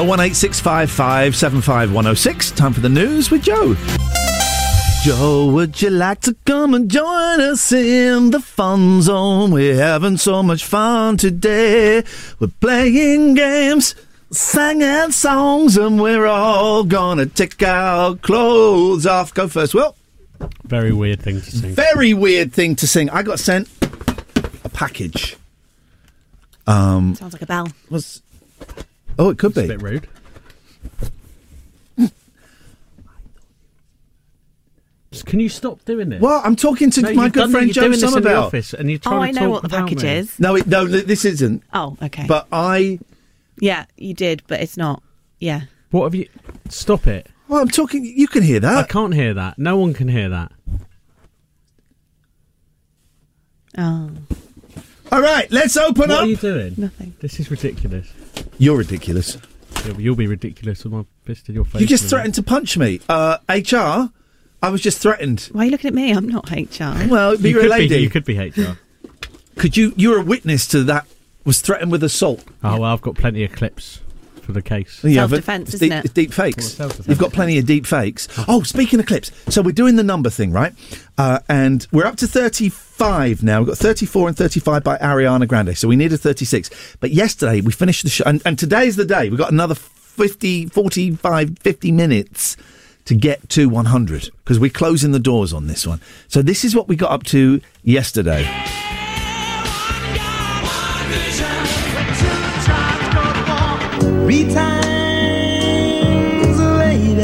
[0.00, 2.50] One eight six five five seven five one oh six.
[2.50, 3.76] Time for the news with Joe.
[5.04, 9.50] Joe, would you like to come and join us in the fun zone?
[9.52, 12.02] We're having so much fun today.
[12.38, 13.94] We're playing games,
[14.32, 19.32] singing songs, and we're all gonna take our clothes off.
[19.32, 19.94] Go first, Will.
[20.64, 21.72] Very weird thing to sing.
[21.74, 23.10] Very weird thing to sing.
[23.10, 23.68] I got sent
[24.64, 25.36] a package.
[26.66, 27.68] Um, Sounds like a bell.
[27.90, 28.22] was
[29.18, 30.08] oh, it could be a bit rude.
[35.26, 36.20] Can you stop doing this?
[36.22, 38.12] Well, I'm talking to No, my good done- friend you're Joe doing this in the
[38.14, 38.42] Somerville.
[38.44, 40.08] office and you're Oh, trying I to know talk what the package me.
[40.10, 40.38] is.
[40.40, 41.62] No, it, no, this isn't.
[41.72, 42.26] Oh, okay.
[42.28, 43.00] But I,
[43.58, 45.02] yeah, you did, but it's not.
[45.40, 45.62] Yeah.
[45.90, 46.28] What have you?
[46.68, 47.26] Stop it.
[47.48, 48.04] well, I'm talking.
[48.04, 48.76] You can hear that.
[48.76, 49.58] I can't hear that.
[49.58, 50.52] No one can hear that.
[53.76, 54.10] Oh,
[55.12, 56.16] All right, let's open What up.
[56.18, 56.74] What are you doing?
[56.76, 57.14] nothing.
[57.20, 58.12] This is ridiculous.
[58.58, 59.38] You're ridiculous.
[59.84, 61.80] You'll, you'll be ridiculous with my fist in your face.
[61.80, 63.00] You just in a threatened to punch me.
[63.08, 64.12] Uh, HR,
[64.62, 65.48] I was just threatened.
[65.52, 66.12] Why are you looking at me?
[66.12, 67.08] I'm not HR.
[67.08, 67.42] Well, minute.
[67.42, 67.88] be You a could lady.
[67.88, 68.78] Be, you could be HR.
[69.56, 69.92] Could you?
[69.96, 71.06] You're a witness to that.
[71.44, 72.44] Was threatened with assault.
[72.62, 74.00] Oh well, I've got plenty of clips
[74.42, 75.02] for the case.
[75.04, 75.42] You haven't?
[75.42, 76.04] Self-defense, isn't deep, it?
[76.04, 76.78] It's deep fakes.
[76.78, 78.28] Well, You've got plenty of deep fakes.
[78.48, 80.72] Oh, speaking of clips, so we're doing the number thing, right?
[81.18, 83.60] Uh, and we're up to 35 now.
[83.60, 85.76] We've got 34 and 35 by Ariana Grande.
[85.76, 86.96] So we need a 36.
[87.00, 89.28] But yesterday we finished the show, and, and today's the day.
[89.28, 92.56] We've got another 50, 45, 50 minutes
[93.06, 96.00] to get to 100 because we're closing the doors on this one.
[96.28, 98.46] So this is what we got up to yesterday.
[104.30, 104.60] Three times
[106.60, 107.18] a lady.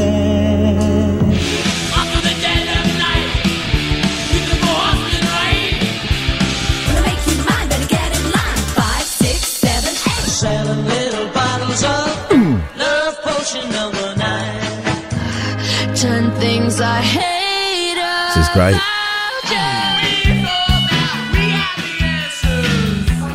[7.04, 8.58] Make you mine, better get in line.
[8.74, 10.30] Five, six, seven, eight.
[10.42, 12.08] Seven little bottles of
[12.76, 15.94] love potion number nine.
[15.94, 18.00] Ten things I hate.
[18.34, 18.80] This is great.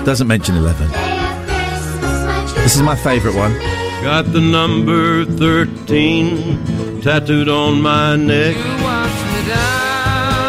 [0.03, 1.20] Doesn't mention 11.
[2.63, 3.53] This is my favourite one.
[4.03, 8.55] Got the number 13 tattooed on my neck.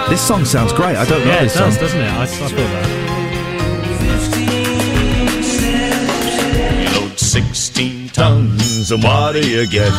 [0.09, 0.97] This song sounds great.
[0.97, 1.83] I don't know Yeah, it this does, song.
[1.83, 2.11] doesn't it?
[2.11, 2.99] I, I thought that.
[6.95, 9.93] Load 16 tons of water you get.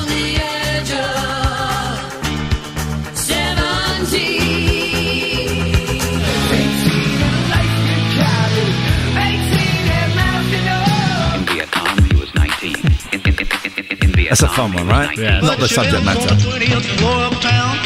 [14.34, 15.16] That's a fun one, right?
[15.16, 15.42] Yeah.
[15.42, 16.22] Not the subject matter.
[16.34, 17.78] 20th floor uptown.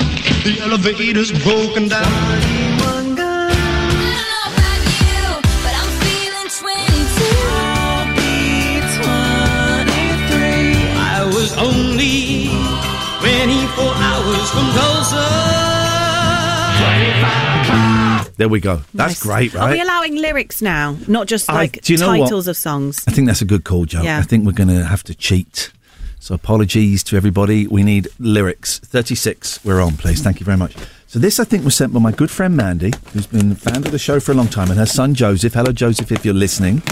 [0.45, 2.07] The elevator's broken down.
[5.59, 6.63] But I'm feeling 22.
[10.95, 12.47] I was only
[13.19, 15.27] 24 hours from Tulsa.
[18.37, 18.83] There we go.
[18.93, 19.81] That's great, Are we right?
[19.81, 22.19] allowing lyrics now, not just I- like do you know what?
[22.27, 23.03] titles of songs?
[23.05, 24.01] I think that's a good call, Joe.
[24.03, 24.19] Yeah.
[24.19, 25.71] I think we're going to have to cheat.
[26.27, 27.67] So apologies to everybody.
[27.67, 28.79] We need lyrics.
[28.79, 30.21] 36, we're on, please.
[30.21, 30.75] Thank you very much.
[31.05, 33.77] So this, I think, was sent by my good friend Mandy, who's been a fan
[33.77, 35.53] of the show for a long time, and her son Joseph.
[35.53, 36.83] Hello, Joseph, if you're listening.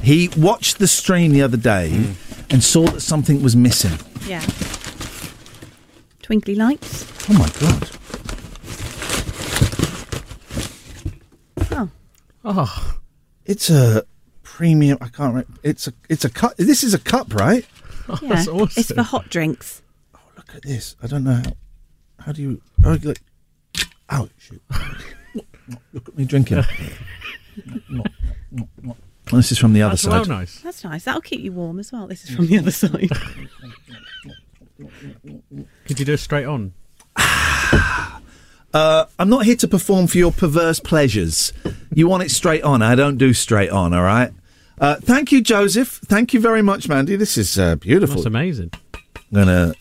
[0.00, 2.12] He watched the stream the other day hmm.
[2.48, 3.92] and saw that something was missing.
[4.26, 4.40] Yeah.
[6.22, 7.04] Twinkly lights.
[7.28, 7.90] Oh my god!
[11.72, 11.90] Oh.
[12.42, 12.98] Oh,
[13.44, 14.04] It's a
[14.42, 14.96] premium.
[15.02, 15.34] I can't.
[15.34, 15.60] Remember.
[15.62, 15.92] It's a.
[16.08, 16.56] It's a cup.
[16.56, 17.66] This is a cup, right?
[18.22, 18.28] Yeah.
[18.28, 18.68] that's awesome.
[18.76, 19.82] It's for hot drinks.
[20.14, 20.96] Oh, look at this.
[21.02, 21.52] I don't know how.
[22.20, 22.62] How do you?
[22.84, 23.20] Oh, like,
[24.10, 24.28] ow!
[24.38, 24.62] Shoot!
[25.92, 26.62] Look at me drinking.
[29.32, 30.10] this is from the other That's side.
[30.10, 30.60] well nice.
[30.60, 31.04] That's nice.
[31.04, 32.06] That'll keep you warm as well.
[32.06, 33.10] This is from the other side.
[35.86, 36.72] Could you do it straight on?
[38.74, 41.54] Uh, I'm not here to perform for your perverse pleasures.
[41.94, 42.82] You want it straight on.
[42.82, 43.94] I don't do straight on.
[43.94, 44.30] All right.
[44.80, 46.00] Uh, thank you, Joseph.
[46.06, 47.16] Thank you very much, Mandy.
[47.16, 48.16] This is uh, beautiful.
[48.16, 48.70] That's amazing.
[48.94, 49.00] I'm
[49.32, 49.74] gonna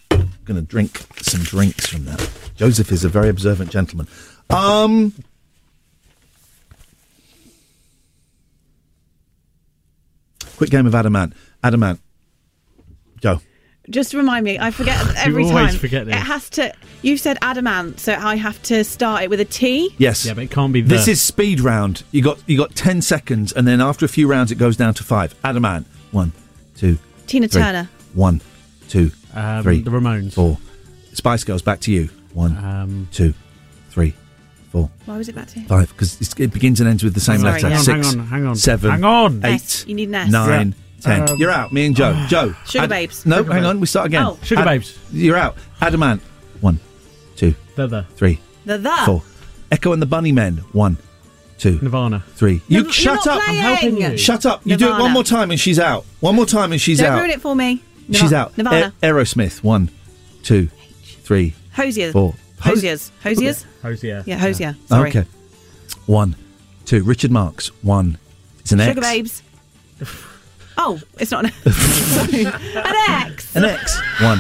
[0.46, 2.30] gonna drink some drinks from that.
[2.56, 4.08] Joseph is a very observant gentleman.
[4.50, 5.14] Um.
[10.58, 11.34] Quick game of Adamant.
[11.64, 12.00] Adamant.
[13.22, 13.42] Joe.
[13.90, 14.60] Just remind me.
[14.60, 15.80] I forget every you always time.
[15.80, 16.16] forget this.
[16.16, 16.74] It has to.
[17.04, 19.94] You said adamant, so I have to start it with a T.
[19.98, 20.26] Yes.
[20.26, 20.90] Yeah, but it can't be the.
[20.90, 22.04] This is speed round.
[22.12, 24.94] You got you got ten seconds, and then after a few rounds, it goes down
[24.96, 25.34] to five.
[25.44, 25.88] Adamant.
[26.12, 26.32] One,
[26.76, 26.98] two,
[27.28, 27.62] Tina three.
[27.62, 27.90] Turner.
[28.14, 28.42] One,
[28.90, 30.34] two, Um, three, the Ramones.
[30.34, 30.58] four.
[31.14, 31.62] Spice Girls.
[31.62, 32.10] Back to you.
[32.34, 33.34] One, Um, two,
[33.90, 34.14] three,
[34.72, 35.60] four, Why was it back to?
[35.60, 35.66] you?
[35.68, 35.90] five.
[35.90, 37.70] Because it begins and ends with the same Sorry, letter.
[37.70, 37.78] yeah.
[37.78, 38.56] Hang on, Six, hang on, hang on.
[38.56, 39.46] seven, Hang on.
[39.46, 39.86] eight, S.
[39.88, 40.32] You need an S.
[40.32, 41.30] nine, Ten.
[41.30, 41.72] Um, You're out.
[41.72, 42.14] Me and Joe.
[42.28, 42.50] Joe.
[42.66, 43.26] Sugababes.
[43.26, 43.70] No, Sugar hang babes.
[43.70, 43.80] on.
[43.80, 44.24] We start again.
[44.26, 44.40] Oh.
[44.44, 44.98] Sugar babes.
[45.12, 45.56] You're out.
[45.82, 46.22] Adamant.
[46.62, 46.80] One,
[47.36, 48.06] two, They're there.
[48.16, 48.98] three, The the.
[49.06, 49.22] four.
[49.72, 50.60] Echo and the Bunnymen.
[50.74, 50.98] One,
[51.60, 52.24] two, Nirvana.
[52.36, 52.62] three.
[52.68, 53.44] You You're shut not up.
[53.44, 53.60] playing.
[53.60, 54.18] I'm helping you.
[54.18, 54.62] Shut up.
[54.66, 56.04] You do it one more time and she's out.
[56.20, 57.20] One more time and she's Don't out.
[57.20, 57.84] ruin it for me.
[58.12, 58.58] She's out.
[58.58, 58.92] Nirvana.
[59.04, 59.62] A- Aerosmith.
[59.64, 59.90] One,
[60.42, 60.70] two,
[61.24, 62.14] three, Hoziers.
[62.14, 62.34] four.
[62.60, 63.12] Hoziers.
[63.22, 63.66] Hoziers?
[63.84, 64.24] Hozier.
[64.26, 64.76] Yeah, Hozier.
[64.88, 65.10] Sorry.
[65.10, 65.26] Okay.
[66.08, 66.36] One,
[66.86, 67.04] two.
[67.04, 67.68] Richard Marx.
[67.84, 68.18] One.
[68.62, 69.08] It's an Sugar X.
[69.08, 69.44] babes.
[70.78, 72.46] Oh, it's not an, Sorry.
[72.46, 72.96] an
[73.32, 73.56] X.
[73.56, 74.00] An X.
[74.22, 74.40] One,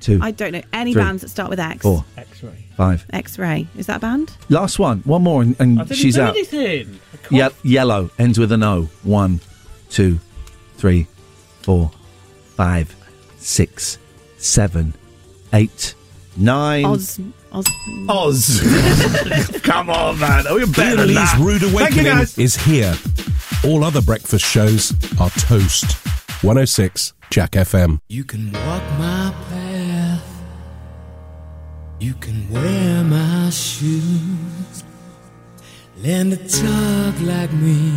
[0.00, 1.82] two, I don't know any three, bands that start with X.
[1.82, 2.64] four, X-ray.
[2.76, 3.06] five.
[3.12, 3.66] X-ray.
[3.76, 4.32] Is that a band?
[4.48, 5.00] Last one.
[5.00, 6.30] One more and, and I didn't she's do out.
[6.36, 7.00] anything.
[7.30, 8.84] Ye- yellow ends with an O.
[9.02, 9.40] One,
[9.88, 10.18] two,
[10.76, 11.06] three,
[11.62, 11.90] four,
[12.56, 12.94] five,
[13.38, 13.98] six,
[14.36, 14.92] seven,
[15.54, 15.94] eight,
[16.36, 16.84] nine.
[16.84, 17.18] Oz.
[17.52, 17.66] Oz.
[18.08, 18.60] Oz.
[19.62, 20.44] Come on, man.
[20.48, 21.38] Oh, you're better Ian than Lee's that.
[21.40, 22.36] Rude Thank you, guys.
[22.38, 22.94] is here.
[23.64, 25.92] All other breakfast shows are toast.
[26.42, 28.00] 106 Jack FM.
[28.08, 30.42] You can walk my path.
[32.00, 34.82] You can wear my shoes.
[35.98, 37.92] Learn to talk like me.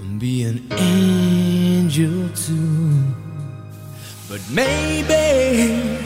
[0.00, 3.04] And be an angel too.
[4.28, 5.96] But maybe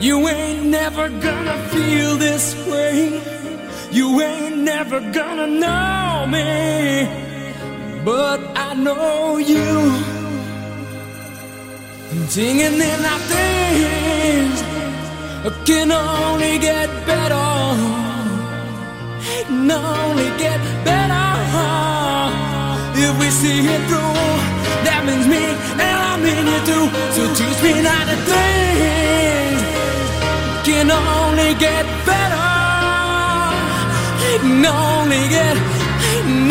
[0.00, 3.35] you ain't never gonna feel this way.
[3.90, 7.08] You ain't never gonna know me.
[8.04, 10.16] But I know you.
[12.28, 14.66] Singing in our things
[15.64, 17.34] can only get better.
[19.46, 21.28] Can only get better
[22.94, 24.16] if we see it through.
[24.86, 25.44] That means me
[25.84, 26.86] and I mean you too.
[27.14, 29.58] So teach me not to think.
[30.66, 32.55] Can only get better.
[34.36, 34.66] Get, can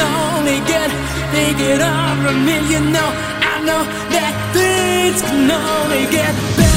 [0.01, 0.89] only get.
[1.31, 3.11] Take it all from me, you know.
[3.51, 6.74] I know that things can only get better.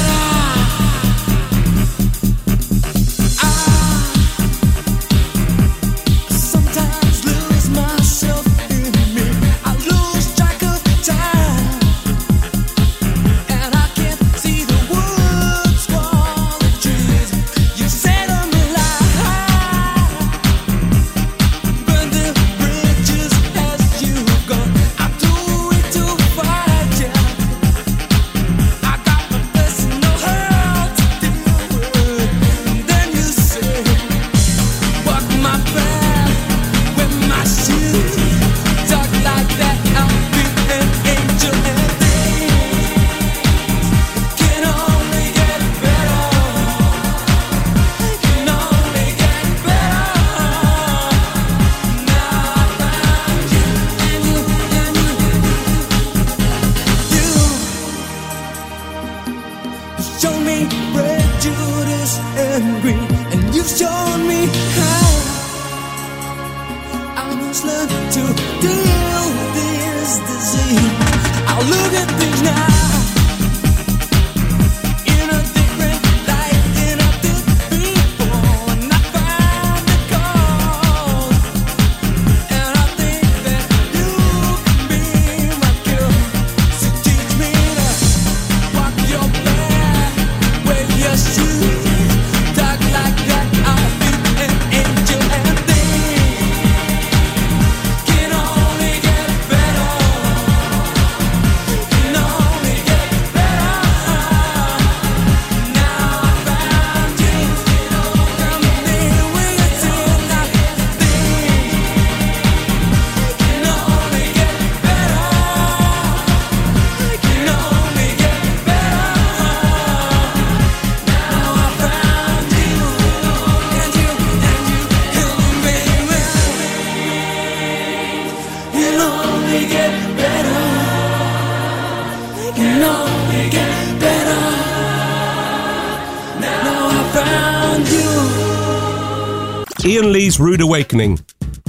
[139.85, 141.19] Ian Lee's Rude Awakening.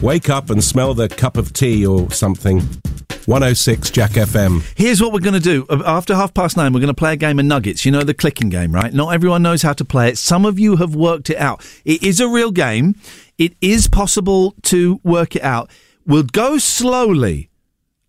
[0.02, 2.58] Wake up and smell the cup of tea or something.
[3.26, 4.62] 106 Jack FM.
[4.76, 5.64] Here's what we're going to do.
[5.70, 7.84] Uh, After half past nine, we're going to play a game of nuggets.
[7.86, 8.92] You know the clicking game, right?
[8.92, 10.18] Not everyone knows how to play it.
[10.18, 11.64] Some of you have worked it out.
[11.84, 12.96] It is a real game.
[13.38, 15.70] It is possible to work it out.
[16.04, 17.50] We'll go slowly.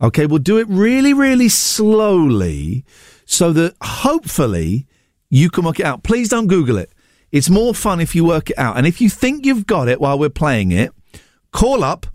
[0.01, 2.83] Okay, we'll do it really, really slowly
[3.25, 4.87] so that hopefully
[5.29, 6.01] you can work it out.
[6.03, 6.91] Please don't Google it.
[7.31, 8.77] It's more fun if you work it out.
[8.77, 10.91] And if you think you've got it while we're playing it,
[11.51, 12.07] call up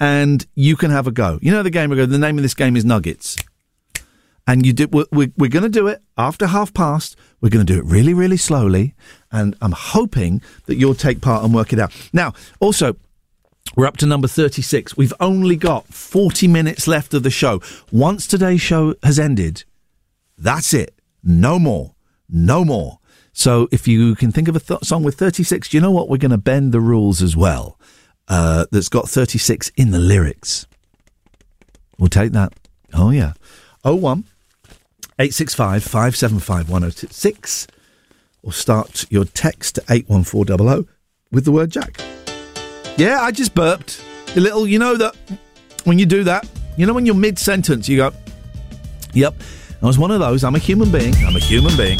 [0.00, 1.38] and you can have a go.
[1.42, 2.06] You know the game we go.
[2.06, 3.36] The name of this game is Nuggets,
[4.46, 4.88] and you do.
[4.88, 7.16] We're, we're, we're going to do it after half past.
[7.40, 8.94] We're going to do it really, really slowly,
[9.30, 11.92] and I'm hoping that you'll take part and work it out.
[12.12, 12.96] Now, also.
[13.76, 14.96] We're up to number 36.
[14.96, 17.60] We've only got 40 minutes left of the show.
[17.92, 19.64] Once today's show has ended,
[20.36, 20.98] that's it.
[21.22, 21.94] No more.
[22.28, 22.99] No more.
[23.32, 26.08] So if you can think of a th- song with 36, do you know what?
[26.08, 27.78] We're going to bend the rules as well.
[28.28, 30.66] Uh, that's got 36 in the lyrics.
[31.98, 32.52] We'll take that.
[32.94, 33.32] Oh, yeah.
[33.82, 34.24] 01
[35.18, 37.66] 865 575 1066
[38.42, 40.86] or start your text to 81400
[41.30, 42.00] with the word Jack.
[42.96, 44.02] Yeah, I just burped.
[44.36, 45.16] A little, you know that
[45.84, 48.12] when you do that, you know when you're mid sentence, you go,
[49.12, 49.34] yep,
[49.82, 50.44] I was one of those.
[50.44, 51.14] I'm a human being.
[51.26, 51.98] I'm a human being.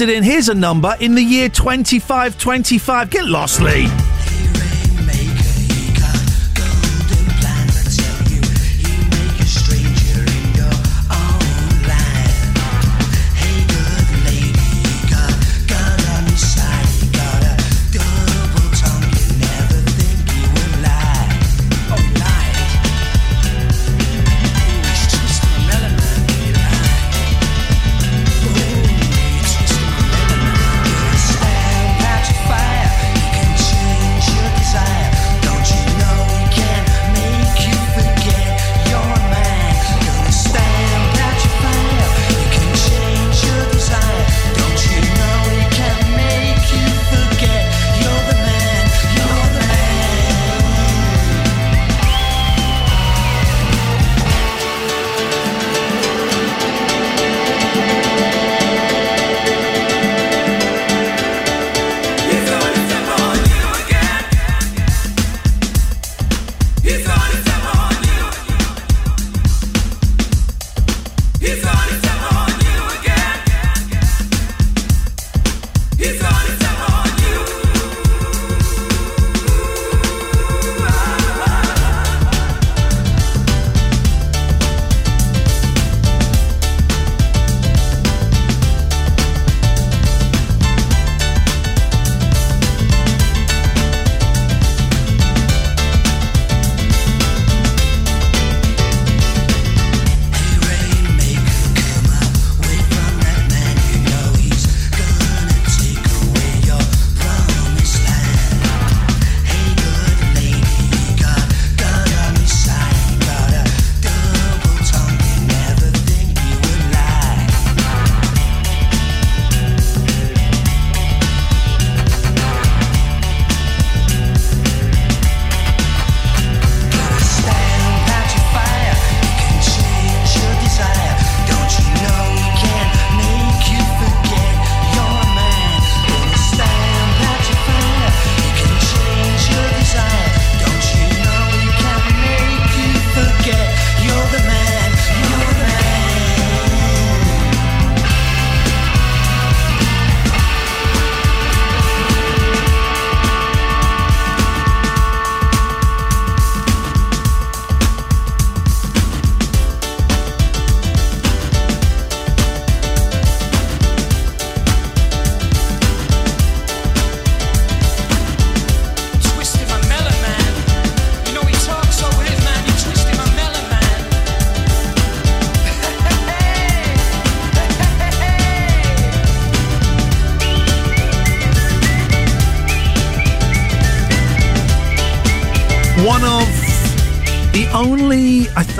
[0.00, 0.22] Lee's in.
[0.22, 3.10] Here's a number in the year 2525.
[3.10, 3.99] Get lost, Lee.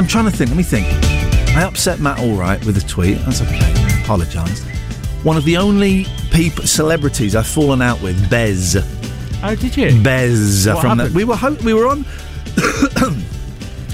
[0.00, 0.48] I'm trying to think.
[0.48, 0.86] Let me think.
[1.54, 3.18] I upset Matt all right with a tweet.
[3.18, 3.58] That's okay.
[3.60, 4.64] I apologise.
[5.24, 8.76] One of the only people, celebrities I've fallen out with, Bez.
[9.42, 10.02] Oh, did you?
[10.02, 11.14] Bez What from the, happened?
[11.16, 12.06] we were ho- we were on.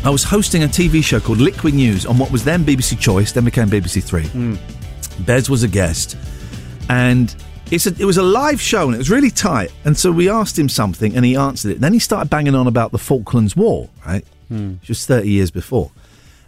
[0.04, 3.32] I was hosting a TV show called Liquid News on what was then BBC Choice,
[3.32, 4.26] then became BBC Three.
[4.28, 4.54] Hmm.
[5.24, 6.16] Bez was a guest,
[6.88, 7.34] and
[7.72, 9.72] it's a, it was a live show and it was really tight.
[9.84, 11.80] And so we asked him something, and he answered it.
[11.80, 14.24] then he started banging on about the Falklands War, right?
[14.80, 15.90] Just thirty years before,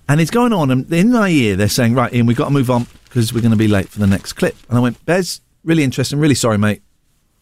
[0.08, 0.70] and it's going on.
[0.70, 3.40] And in my ear, they're saying, "Right, Ian, we've got to move on because we're
[3.40, 6.18] going to be late for the next clip." And I went, "Bez, really interesting.
[6.18, 6.82] Really sorry, mate.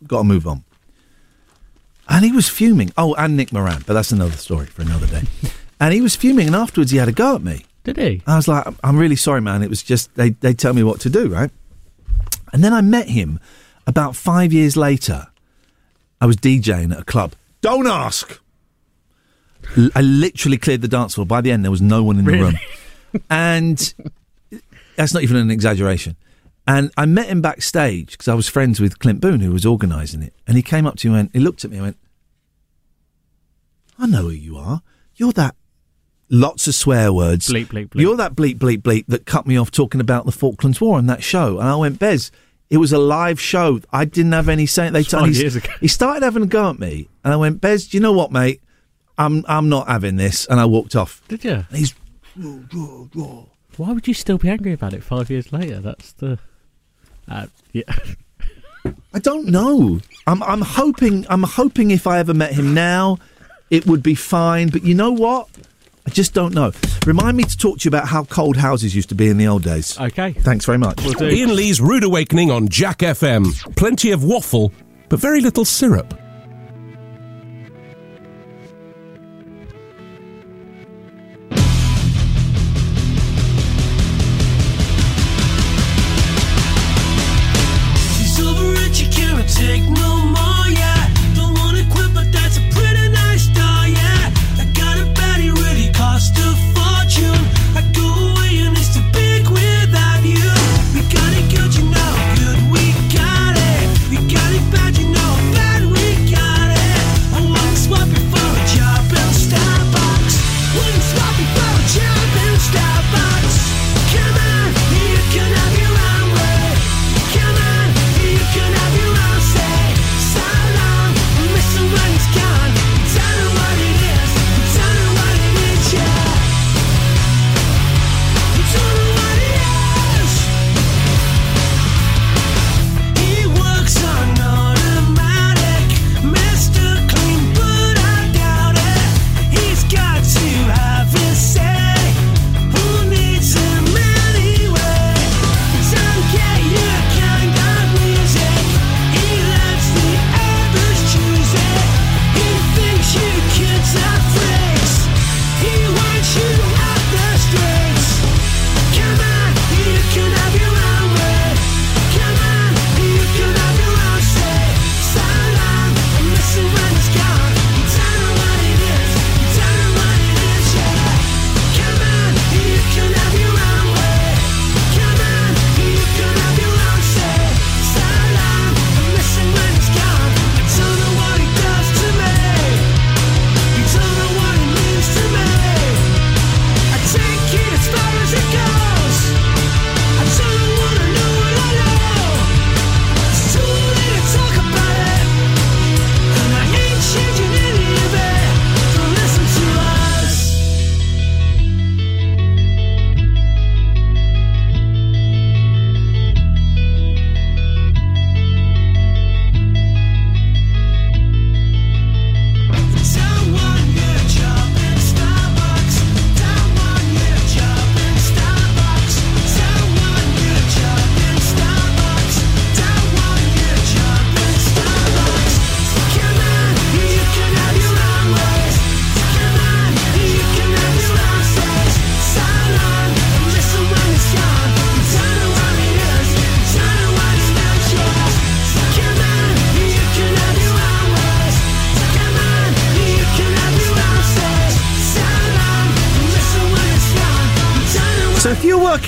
[0.07, 0.65] Got to move on."
[2.09, 2.93] And he was fuming.
[2.97, 5.23] Oh, and Nick Moran, but that's another story for another day.
[5.81, 7.65] and he was fuming, and afterwards he had a go at me.
[7.85, 8.23] Did he?
[8.27, 9.63] I was like, I'm really sorry, man.
[9.63, 11.51] It was just they they tell me what to do, right?
[12.53, 13.39] And then I met him
[13.87, 15.29] about five years later.
[16.21, 17.35] I was DJing at a club.
[17.61, 18.41] Don't ask.
[19.77, 21.27] L- I literally cleared the dance floor.
[21.27, 22.43] By the end, there was no one in the Really?
[23.13, 23.95] room, and
[24.97, 26.17] that's not even an exaggeration.
[26.69, 30.23] And I met him backstage because I was friends with Clint Boon, who was organising
[30.23, 30.35] it.
[30.49, 31.97] And he came up to me and went, he looked at me and went,
[33.99, 34.83] I know who you are.
[35.15, 35.55] You're that
[36.29, 37.49] lots of swear words.
[37.49, 38.01] Bleep, bleep, bleep.
[38.01, 41.07] You're that bleep, bleep, bleep that cut me off talking about the Falklands War on
[41.07, 41.59] that show.
[41.61, 42.31] And I went, Bez,
[42.69, 43.81] it was a live show.
[43.93, 44.91] I didn't have any say.
[44.91, 45.71] They five he's- years ago.
[45.81, 47.09] He started having a go at me.
[47.25, 48.61] And I went, Bez, do you know what, mate?
[49.19, 50.47] I'm, I'm not having this.
[50.47, 51.23] And I walked off.
[51.29, 51.67] Did you?
[51.71, 51.95] He's
[52.37, 55.81] Why would you still be angry about it five years later?
[55.81, 56.39] That's the.
[57.29, 57.85] Uh, yeah.
[59.15, 60.01] I don't know.
[60.27, 63.19] I'm I'm hoping I'm hoping if I ever met him now,
[63.71, 64.69] it would be fine.
[64.69, 65.49] But you know what?
[66.07, 66.71] I just don't know.
[67.05, 69.49] Remind me to talk to you about how cold houses used to be in the
[69.49, 69.99] old days.
[69.99, 70.33] Okay.
[70.33, 71.05] Thanks very much.
[71.21, 73.75] Ian Lee's Rude Awakening on Jack FM.
[73.75, 74.73] Plenty of waffle,
[75.09, 76.15] but very little syrup.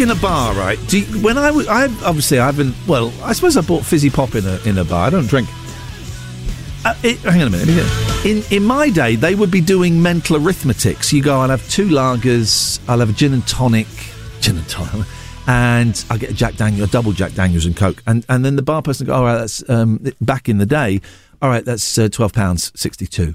[0.01, 0.79] In a bar, right?
[0.93, 2.77] You, when I, I obviously I haven't.
[2.87, 5.09] Well, I suppose I bought fizzy pop in a in a bar.
[5.09, 5.49] I don't drink.
[6.85, 8.25] uh, it, hang on a minute.
[8.25, 11.03] In in my day, they would be doing mental arithmetic.
[11.03, 13.89] So you go, I'll have two lagers, I'll have a gin and tonic,
[14.41, 15.05] gin and tonic,
[15.49, 18.55] and I'll get a Jack Daniel, a double Jack Daniels and Coke, and and then
[18.55, 21.01] the bar person go, all right, that's um, back in the day.
[21.43, 23.35] All right, that's uh, twelve pounds sixty two.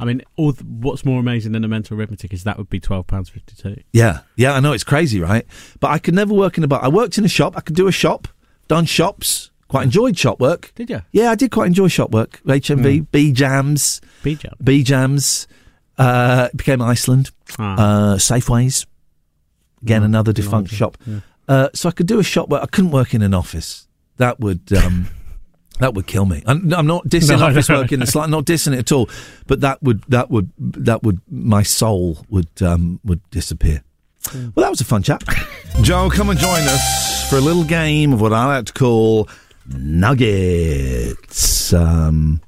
[0.00, 2.80] I mean, all th- what's more amazing than a mental arithmetic is that would be
[2.80, 3.76] twelve pounds fifty two.
[3.92, 5.46] Yeah, yeah, I know it's crazy, right?
[5.78, 6.82] But I could never work in a bar.
[6.82, 7.56] I worked in a shop.
[7.56, 8.26] I could do a shop,
[8.68, 9.50] done shops.
[9.68, 10.72] Quite enjoyed shop work.
[10.74, 11.02] Did you?
[11.12, 12.40] Yeah, I did quite enjoy shop work.
[12.44, 15.46] HMV, Bejams, B Jams, Bejams.
[15.96, 17.30] Uh, became Iceland.
[17.58, 17.74] Ah.
[18.14, 18.86] Uh, Safeways,
[19.82, 20.96] again another defunct shop.
[21.06, 21.20] yeah.
[21.46, 22.62] Uh, so I could do a shop work.
[22.62, 23.86] I couldn't work in an office.
[24.16, 24.72] That would.
[24.72, 25.08] Um,
[25.80, 26.42] That would kill me.
[26.46, 27.80] I'm, I'm not dissing No, office no.
[27.80, 29.08] work in the slight, not dissing it at all.
[29.46, 33.82] But that would that would that would my soul would um, would disappear.
[34.34, 35.22] Well, that was a fun chat.
[35.82, 39.28] Joe, come and join us for a little game of what I like to call
[39.66, 41.72] nuggets.
[41.72, 42.42] Um,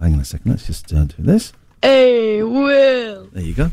[0.00, 0.50] hang on a second.
[0.52, 1.52] Let's just uh, do this.
[1.82, 3.26] Hey, Will.
[3.32, 3.70] There you go.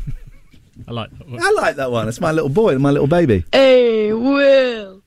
[0.88, 1.42] I like that one.
[1.42, 2.08] I like that one.
[2.08, 3.44] It's my little boy, my little baby.
[3.52, 5.02] Hey, Will.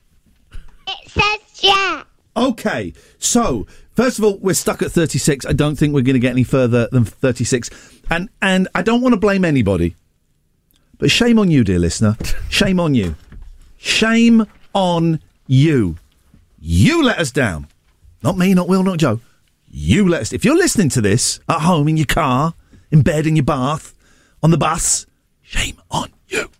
[0.88, 2.02] It says yeah.
[2.36, 5.46] Okay, so first of all, we're stuck at 36.
[5.46, 7.70] I don't think we're going to get any further than 36,
[8.10, 9.96] and and I don't want to blame anybody,
[10.98, 12.16] but shame on you, dear listener.
[12.48, 13.16] Shame on you.
[13.78, 15.96] Shame on you.
[16.58, 17.66] You let us down.
[18.22, 19.20] Not me, not Will, not Joe.
[19.70, 20.32] You let us.
[20.32, 22.54] If you're listening to this at home in your car,
[22.90, 23.94] in bed, in your bath,
[24.42, 25.06] on the bus,
[25.42, 26.50] shame on you.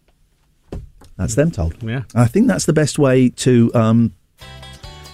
[1.16, 1.82] That's them told.
[1.82, 2.04] Yeah.
[2.14, 4.14] I think that's the best way to um,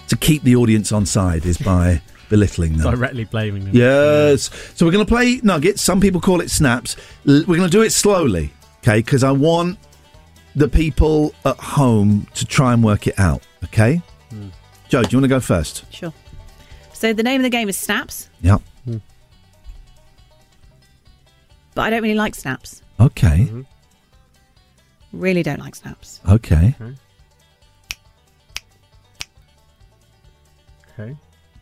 [0.07, 2.91] to keep the audience on side is by belittling them.
[2.91, 3.75] Directly blaming them.
[3.75, 4.49] Yes.
[4.75, 5.81] So we're going to play nuggets.
[5.81, 6.95] Some people call it snaps.
[7.27, 8.99] L- We're going to do it slowly, okay?
[8.99, 9.77] Because I want
[10.55, 14.01] the people at home to try and work it out, okay?
[14.29, 14.47] Hmm.
[14.89, 15.83] Joe, do you want to go first?
[15.93, 16.13] Sure.
[16.93, 18.57] So the name of the game is Snaps, Yeah.
[21.75, 22.81] but I don't really like Snaps.
[22.99, 23.41] Okay.
[23.51, 23.61] Mm-hmm.
[25.13, 26.21] Really don't like Snaps.
[26.27, 26.75] Okay.
[26.81, 26.95] Okay.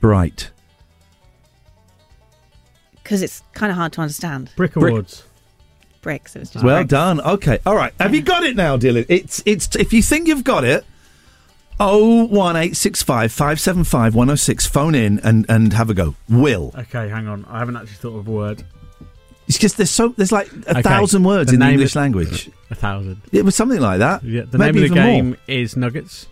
[0.01, 0.49] Bright.
[3.03, 4.49] Because it's kind of hard to understand.
[4.55, 5.23] Brick Brick- awards.
[6.01, 6.89] Brick, so it's just Well bricks.
[6.89, 7.19] done.
[7.21, 7.59] Okay.
[7.65, 7.93] All right.
[7.99, 9.05] Have you got it now, Dylan?
[9.09, 10.85] It's it's if you think you've got it,
[11.79, 14.67] oh one eight six five five seven five one oh six.
[14.67, 16.13] Phone in and and have a go.
[16.29, 16.71] Will.
[16.77, 17.45] Okay, hang on.
[17.45, 18.63] I haven't actually thought of a word.
[19.47, 20.81] It's just there's so there's like a Okay.
[20.83, 22.49] thousand words The in the English of- language.
[22.69, 23.21] A thousand.
[23.31, 24.23] It was something like that.
[24.23, 24.43] Yeah.
[24.49, 25.37] The Maybe name of the game more.
[25.47, 26.27] is Nuggets.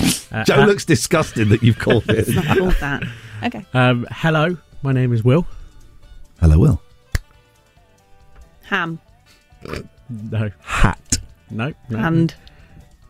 [0.00, 0.14] Yep.
[0.32, 2.28] Uh, Joe uh, looks disgusted that you've called it.
[2.28, 3.02] Not called that.
[3.44, 3.64] Okay.
[3.74, 5.46] Um, hello, my name is Will.
[6.40, 6.82] Hello, Will.
[8.64, 9.00] Ham.
[10.08, 10.50] No.
[10.60, 11.18] Hat.
[11.50, 11.72] No.
[11.88, 11.98] no.
[11.98, 12.34] Hand.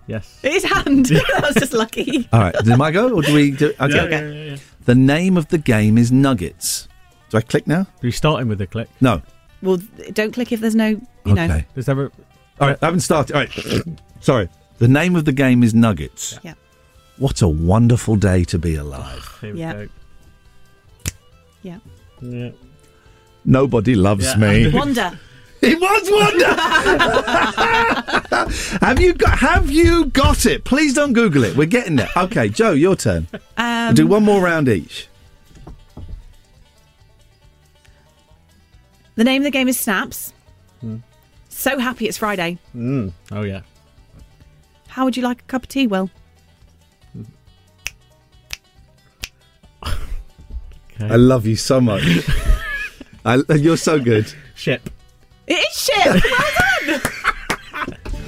[0.06, 0.40] Yes.
[0.42, 1.06] It is hand.
[1.06, 2.28] that was just lucky.
[2.32, 2.54] All right.
[2.64, 3.50] Did I go or do we?
[3.50, 3.94] Do, okay.
[3.94, 4.56] Yeah, yeah, yeah, yeah.
[4.86, 6.88] The name of the game is Nuggets.
[7.30, 7.80] Do I click now?
[7.80, 8.88] Are you starting with a click?
[9.00, 9.20] No.
[9.60, 9.78] Well,
[10.12, 10.88] don't click if there's no,
[11.26, 11.44] you know.
[11.44, 11.66] Okay.
[11.74, 12.04] Does there a,
[12.60, 12.78] All right.
[12.80, 13.36] I haven't started.
[13.36, 13.84] All right.
[14.20, 14.48] Sorry.
[14.78, 16.38] The name of the game is Nuggets.
[16.42, 16.54] Yeah.
[17.18, 19.36] What a wonderful day to be alive.
[19.40, 19.72] Here we Yeah.
[19.72, 19.88] go.
[21.62, 21.78] Yeah.
[22.22, 22.50] Yeah.
[23.44, 24.36] Nobody loves Yeah.
[24.36, 24.68] me.
[24.72, 25.18] Wonder.
[25.60, 26.54] It was Wonder.
[28.86, 29.38] have you got?
[29.40, 30.62] Have you got it?
[30.64, 31.56] Please don't Google it.
[31.56, 32.08] We're getting there.
[32.16, 33.26] Okay, Joe, your turn.
[33.56, 35.08] Um, we'll do one more round each.
[39.16, 40.32] The name of the game is Snaps.
[40.80, 40.98] Hmm.
[41.48, 42.58] So happy it's Friday.
[42.76, 43.12] Mm.
[43.32, 43.62] Oh yeah.
[44.86, 46.08] How would you like a cup of tea, Will?
[51.00, 52.02] I love you so much.
[53.24, 54.32] I, you're so good.
[54.54, 54.88] Ship.
[55.46, 56.06] It is shit.
[56.06, 56.20] well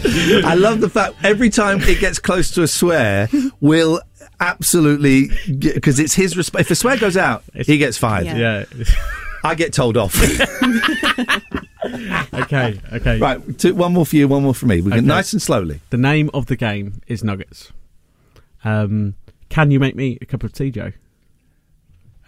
[0.02, 0.44] done.
[0.44, 3.28] I love the fact every time it gets close to a swear,
[3.60, 4.00] Will
[4.40, 8.26] absolutely because it's his resp- if a swear goes out, he gets fired.
[8.26, 8.64] Yeah.
[9.44, 10.14] I get told off.
[12.34, 12.78] okay.
[12.92, 13.18] Okay.
[13.18, 14.82] right, two, one more for you, one more for me.
[14.82, 14.96] We Okay.
[14.98, 15.80] get nice and slowly.
[15.90, 17.72] The name of the game is Nuggets.
[18.64, 19.14] Um,
[19.48, 20.92] can you make me a cup of tea, Joe?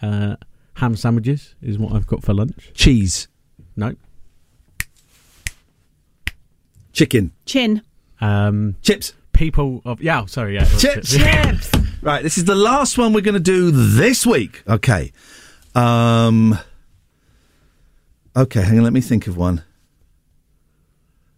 [0.03, 0.37] Uh,
[0.75, 2.73] ham sandwiches is what I've got for lunch.
[2.75, 3.29] Cheese,
[3.77, 3.95] No.
[6.93, 7.83] chicken, Chin.
[8.21, 9.13] Um, chips.
[9.33, 10.23] people of yeah.
[10.23, 10.55] oh, Sorry.
[10.55, 10.65] Yeah.
[10.79, 11.13] Chips.
[11.17, 11.71] Chips.
[12.03, 14.63] Right, this is the last one we're going to do this week.
[14.69, 15.13] Okay.
[15.75, 16.59] Um.
[18.37, 18.85] Okay, hang on.
[18.85, 19.63] Let me think of one.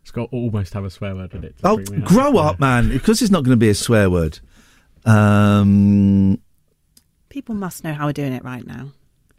[0.03, 1.55] It's got almost have a swear word in it.
[1.65, 2.05] Oh, freak me out.
[2.05, 2.89] grow up, man!
[2.89, 4.41] Because it's not going to be a swear word.
[5.05, 6.41] Um.
[7.35, 8.93] People must know how we're doing it right now.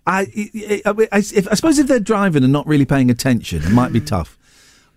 [0.05, 3.63] I, I, I, I- if, I suppose if they're driving and not really paying attention,
[3.63, 4.37] it might be tough.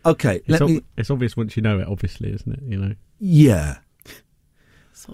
[0.04, 0.80] Okay, It's, let ob- me.
[0.96, 2.60] it's obvious once you know it, obviously, isn't it?
[2.66, 2.94] You know.
[3.20, 3.76] Yeah.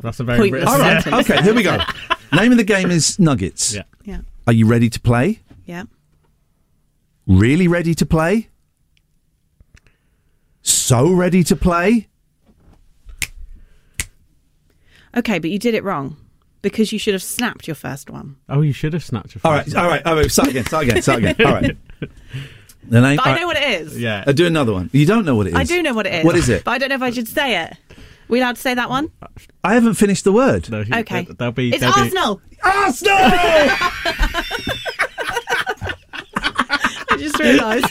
[0.00, 1.02] That's a very Pointless All right.
[1.02, 1.28] sentence.
[1.30, 1.42] Okay.
[1.42, 1.76] Here we go.
[2.32, 3.74] Name of the game is Nuggets.
[3.74, 3.82] Yeah.
[4.04, 4.20] Yeah.
[4.46, 5.40] Are you ready to play?
[5.66, 5.82] Yeah.
[7.26, 8.48] Really ready to play?
[10.62, 12.08] So ready to play?
[15.14, 16.16] Okay, but you did it wrong
[16.64, 18.36] because you should have snapped your first one.
[18.48, 19.42] Oh, you should have snapped your.
[19.44, 20.30] All right, all right, all right.
[20.30, 20.64] Start again.
[20.64, 21.02] Start again.
[21.02, 21.36] Start again.
[21.46, 21.76] All right.
[22.86, 23.16] The name.
[23.16, 23.98] But all I know what it is.
[23.98, 24.24] Yeah.
[24.26, 24.90] Uh, do another one.
[24.92, 25.56] You don't know what it is.
[25.56, 26.24] I do know what it is.
[26.26, 26.64] What is it?
[26.64, 27.78] But I don't know if I should say it.
[28.28, 29.10] We allowed to say that one?
[29.62, 30.70] I haven't finished the word.
[30.70, 31.22] no Okay.
[31.38, 31.70] There'll be.
[31.70, 32.42] It's there'll be- Arsenal.
[32.62, 33.14] Arsenal.
[37.10, 37.88] I just realised.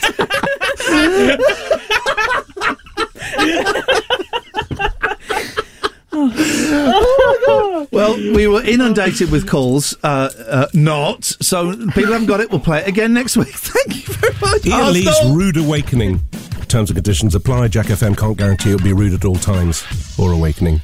[7.90, 9.96] Well, we were inundated with calls.
[10.02, 11.24] Uh, uh, not.
[11.24, 12.50] So people haven't got it.
[12.50, 13.48] We'll play it again next week.
[13.54, 14.66] Thank you very much.
[14.66, 16.20] Ian Lee's Rude Awakening.
[16.66, 17.68] Terms and conditions apply.
[17.68, 19.84] Jack FM can't guarantee it'll be rude at all times
[20.18, 20.80] or awakening.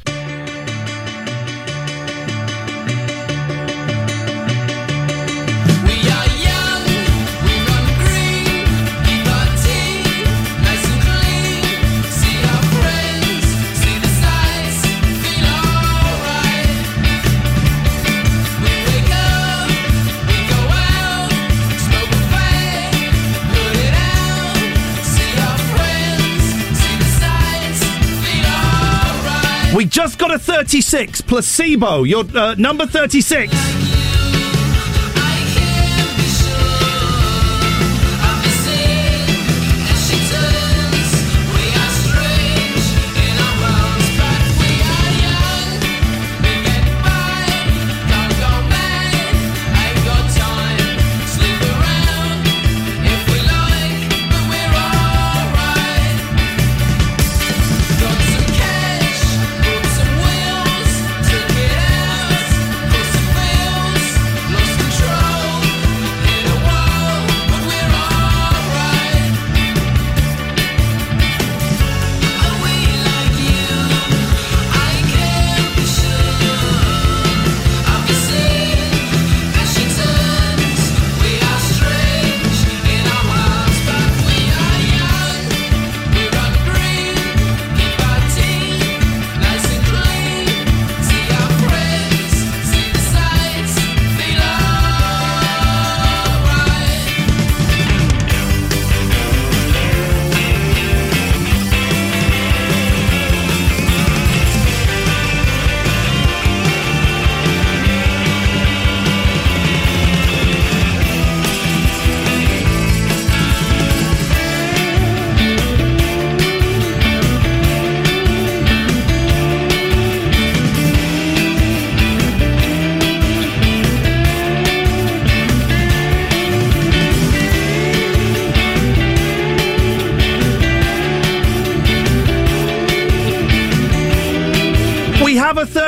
[30.21, 31.23] Got a 36.
[31.23, 32.03] Placebo.
[32.03, 33.90] Your uh, number 36.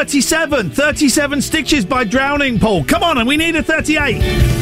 [0.03, 0.71] 37.
[0.71, 2.83] 37 stitches by Drowning Pool.
[2.83, 4.62] Come on, and we need a 38.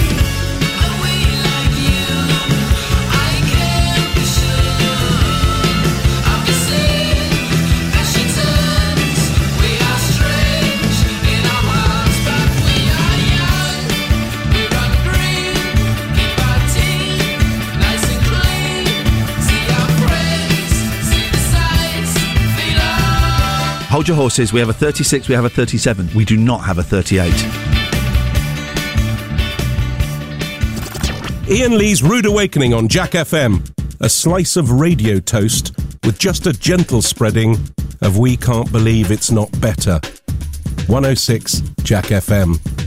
[24.01, 24.51] Hold your horses.
[24.51, 26.09] We have a 36, we have a 37.
[26.15, 27.31] We do not have a 38.
[31.51, 33.61] Ian Lee's Rude Awakening on Jack FM.
[34.01, 37.59] A slice of radio toast with just a gentle spreading
[38.01, 40.01] of We Can't Believe It's Not Better.
[40.87, 42.80] 106 Jack FM.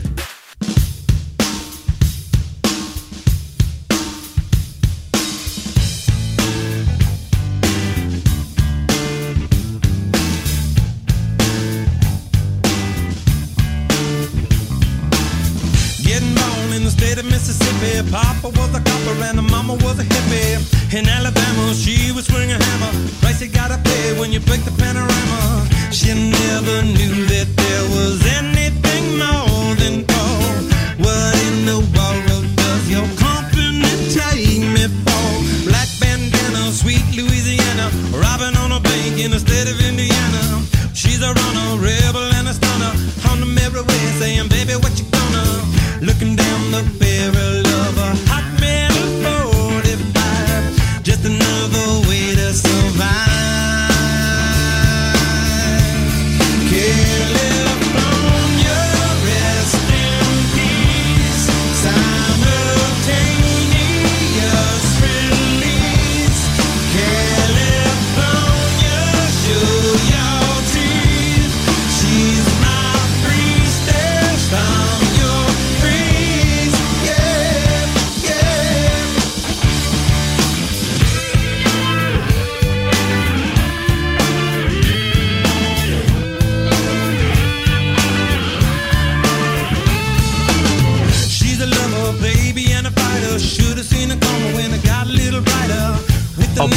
[18.44, 20.60] Papa was a copper and the mama was a hippie.
[20.92, 22.92] In Alabama, she was swinging a hammer.
[23.22, 25.66] Price you gotta pay when you break the panorama.
[25.90, 28.20] She never knew that there was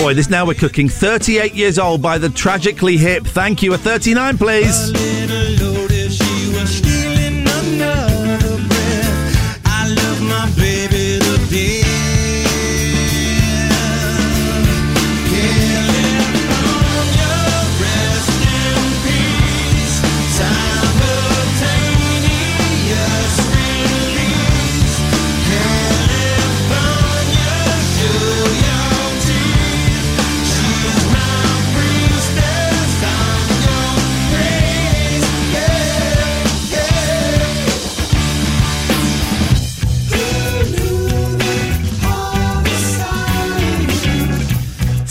[0.07, 0.88] boy, this now we're cooking.
[0.88, 3.25] 38 years old by the tragically hip.
[3.25, 3.73] Thank you.
[3.73, 5.16] A 39, please.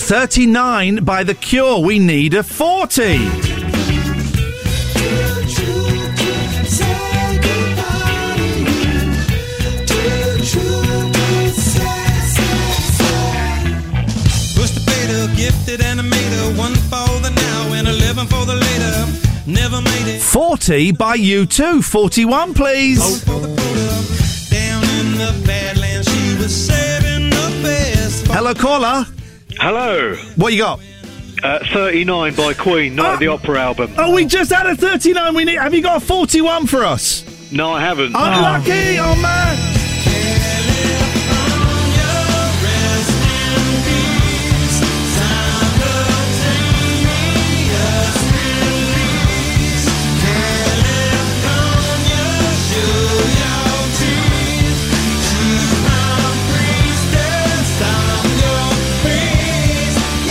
[0.06, 1.80] 39 by The Cure.
[1.80, 3.18] We need a 40.
[14.54, 19.06] Push the fader, gifted animator, one for the now and eleven for the later.
[19.44, 20.22] Never made it.
[20.22, 21.82] 40 by U2.
[21.82, 23.24] 41, please.
[23.24, 28.28] Down in the Badlands, she was saving the best.
[28.28, 29.04] Hello, caller.
[29.58, 30.14] Hello.
[30.36, 30.80] What you got?
[31.42, 33.94] Uh, 39 by Queen, Night of the Opera album.
[33.98, 35.34] Oh, we just had a 39.
[35.34, 35.56] We need.
[35.58, 37.24] Have you got a 41 for us?
[37.52, 38.14] No, I haven't.
[38.14, 38.98] Unlucky.
[38.98, 39.65] Oh, man.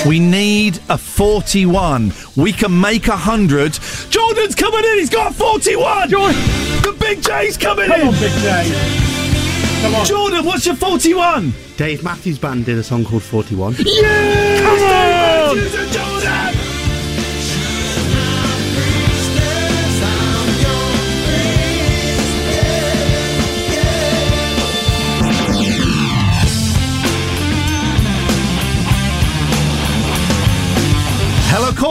[0.06, 2.14] We need a 41.
[2.36, 3.73] We can make a 100.
[4.10, 4.99] Jordan's coming in.
[4.99, 6.10] He's got a 41.
[6.10, 7.91] The Big J's coming in!
[7.91, 8.07] Come in.
[8.07, 9.82] on, Big J.
[9.82, 10.06] Come on.
[10.06, 11.53] Jordan, what's your 41?
[11.77, 13.76] Dave Matthews Band did a song called 41.
[13.80, 14.61] Yeah!
[14.61, 16.15] Come on!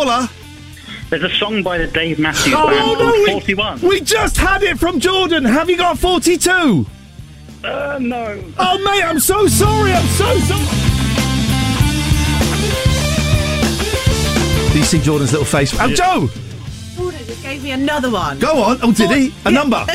[0.05, 0.28] Caller.
[1.10, 3.81] There's a song by the Dave Matthews Oh, Band no, called we- 41.
[3.82, 5.44] We just had it from Jordan.
[5.44, 6.86] Have you got 42?
[7.62, 8.43] Uh, no.
[8.59, 9.93] Oh, mate, I'm so sorry.
[9.93, 10.66] I'm so sorry.
[14.72, 15.72] Do you see Jordan's little face?
[15.78, 16.28] Oh, Joe!
[16.97, 18.39] Jordan just gave me another one.
[18.39, 18.78] Go on.
[18.82, 19.35] Oh, did he?
[19.44, 19.85] A number.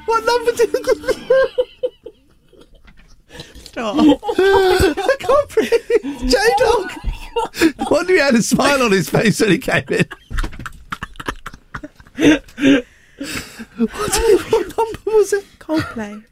[0.06, 1.14] what number did you give me?
[3.64, 3.96] Stop.
[3.98, 6.30] I can't breathe.
[6.30, 6.92] J Dog.
[7.90, 10.06] Wonder he had a smile on his face when he came in.
[13.76, 14.16] what,
[14.50, 15.44] what number was it?
[15.58, 16.24] Coldplay.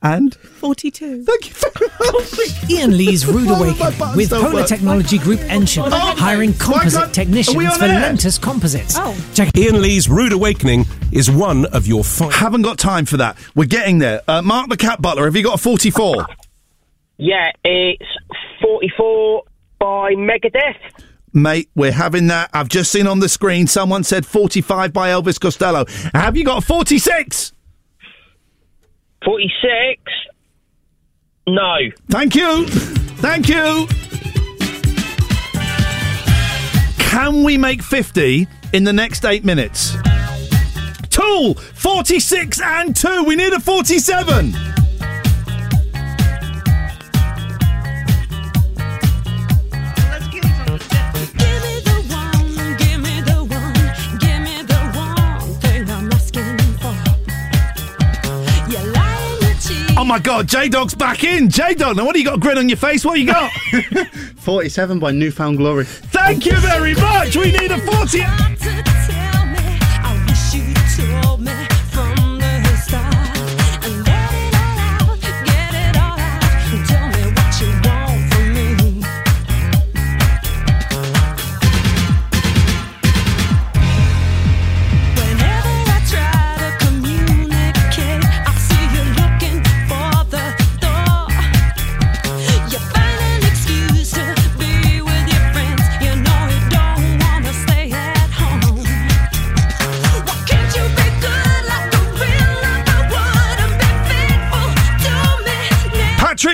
[0.00, 0.34] And?
[0.36, 1.24] 42.
[1.24, 2.70] Thank you very much.
[2.70, 4.66] Ian Lee's Rude Why would my Awakening with don't Polar work?
[4.68, 8.00] Technology Group Ensure, Oh, hiring composite technicians for air?
[8.12, 8.94] Lentus Composites.
[8.96, 9.16] Oh.
[9.34, 12.32] Check Ian Lee's Rude Awakening is one of your five.
[12.32, 13.36] Haven't got time for that.
[13.56, 14.22] We're getting there.
[14.28, 16.26] Uh, Mark the Cat Butler, have you got a 44?
[17.16, 18.06] Yeah, it's
[18.62, 19.42] 44
[19.80, 20.76] by Megadeth.
[21.32, 22.50] Mate, we're having that.
[22.52, 25.84] I've just seen on the screen someone said 45 by Elvis Costello.
[26.14, 27.52] Have you got 46?
[29.24, 30.00] 46.
[31.48, 31.76] No.
[32.08, 32.66] Thank you.
[32.66, 33.86] Thank you.
[36.98, 39.96] Can we make 50 in the next eight minutes?
[41.10, 43.24] Tool, 46 and 2.
[43.24, 44.52] We need a 47.
[60.08, 61.50] My god, J Dog's back in.
[61.50, 62.36] J Dog, now what do you got?
[62.36, 63.04] A grin on your face?
[63.04, 63.52] What you got?
[64.36, 65.84] 47 by New Found Glory.
[65.84, 67.36] Thank you very much.
[67.36, 69.17] We need a 40.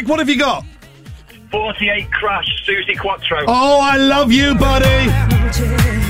[0.04, 0.64] Patrick, what have you got?
[1.50, 3.44] 48 Crash, Suzi Quatro.
[3.46, 6.03] Oh, I love you, buddy.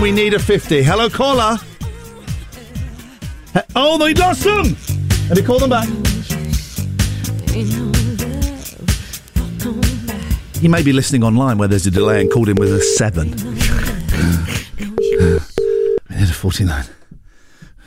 [0.00, 0.84] we need a 50.
[0.84, 1.56] Hello, caller.
[3.74, 4.76] Oh, they lost them!
[5.28, 5.88] And he called them back.
[10.60, 13.30] He may be listening online where there's a delay and called in with a 7.
[16.08, 16.84] we need a 49.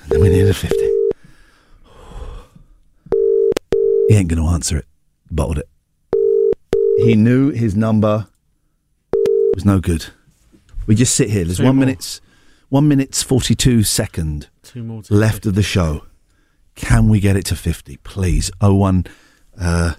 [0.10, 0.76] Then we need a 50.
[4.10, 4.86] He ain't going to answer it.
[5.32, 5.70] Bottled it.
[7.06, 8.28] He knew his number
[9.54, 10.08] was no good.
[10.88, 11.44] We just sit here.
[11.46, 11.86] There's Two one more.
[11.86, 12.20] minute,
[12.70, 16.06] one minutes forty two second Two more to left of the show.
[16.76, 18.50] Can we get it to fifty, please?
[18.62, 19.06] Oh one.
[19.60, 19.94] Uh,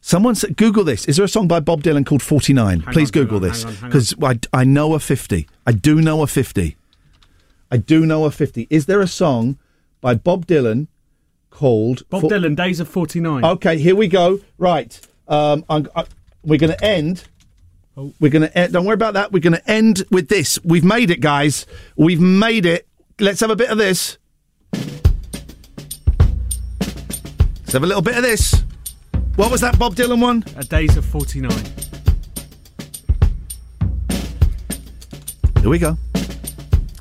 [0.00, 1.06] someone said, Google this.
[1.06, 2.80] Is there a song by Bob Dylan called Forty Nine?
[2.80, 3.90] Hang Please on, hang Google on, this hang on, hang on.
[3.90, 5.48] because I, I know a fifty.
[5.66, 6.76] I do know a fifty.
[7.70, 8.66] I do know a fifty.
[8.70, 9.58] Is there a song
[10.00, 10.88] by Bob Dylan
[11.50, 13.42] called Bob Dylan, Days of 49.
[13.44, 14.40] Okay, here we go.
[14.58, 16.04] Right, um, I'm, I,
[16.44, 17.24] we're going to end.
[17.96, 18.12] Oh.
[18.20, 18.74] We're going to end.
[18.74, 19.32] Don't worry about that.
[19.32, 20.58] We're going to end with this.
[20.64, 21.66] We've made it, guys.
[21.96, 22.86] We've made it.
[23.18, 24.18] Let's have a bit of this.
[27.60, 28.62] Let's have a little bit of this.
[29.36, 30.44] What was that Bob Dylan one?
[30.56, 31.50] A Days of 49.
[35.60, 35.96] Here we go.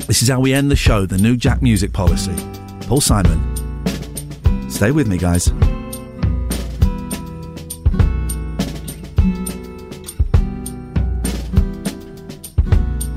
[0.07, 1.05] This is how we end the show.
[1.05, 2.35] The new Jack Music policy.
[2.88, 3.41] Paul Simon.
[4.69, 5.51] Stay with me, guys.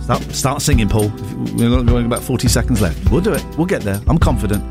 [0.09, 1.09] Start, start singing, Paul.
[1.09, 3.11] We've got we've got about 40 seconds left.
[3.11, 3.45] We'll do it.
[3.59, 4.01] We'll get there.
[4.07, 4.65] I'm confident.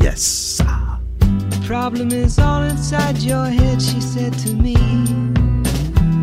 [0.00, 0.56] Yes.
[0.56, 4.72] The problem is all inside your head, she said to me.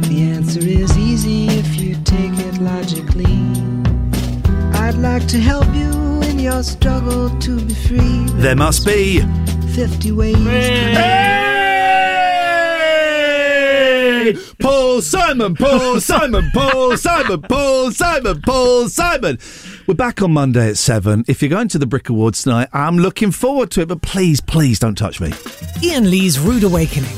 [0.09, 3.25] The answer is easy if you take it logically.
[4.79, 8.25] I'd like to help you in your struggle to be free.
[8.41, 9.21] There must be.
[9.75, 11.48] 50 ways
[14.59, 19.39] Paul Simon, Paul Simon, Paul Simon, Paul Simon, Paul Simon.
[19.87, 21.25] We're back on Monday at 7.
[21.27, 24.41] If you're going to the Brick Awards tonight, I'm looking forward to it, but please,
[24.41, 25.33] please don't touch me.
[25.81, 27.09] Ian Lee's Rude Awakening.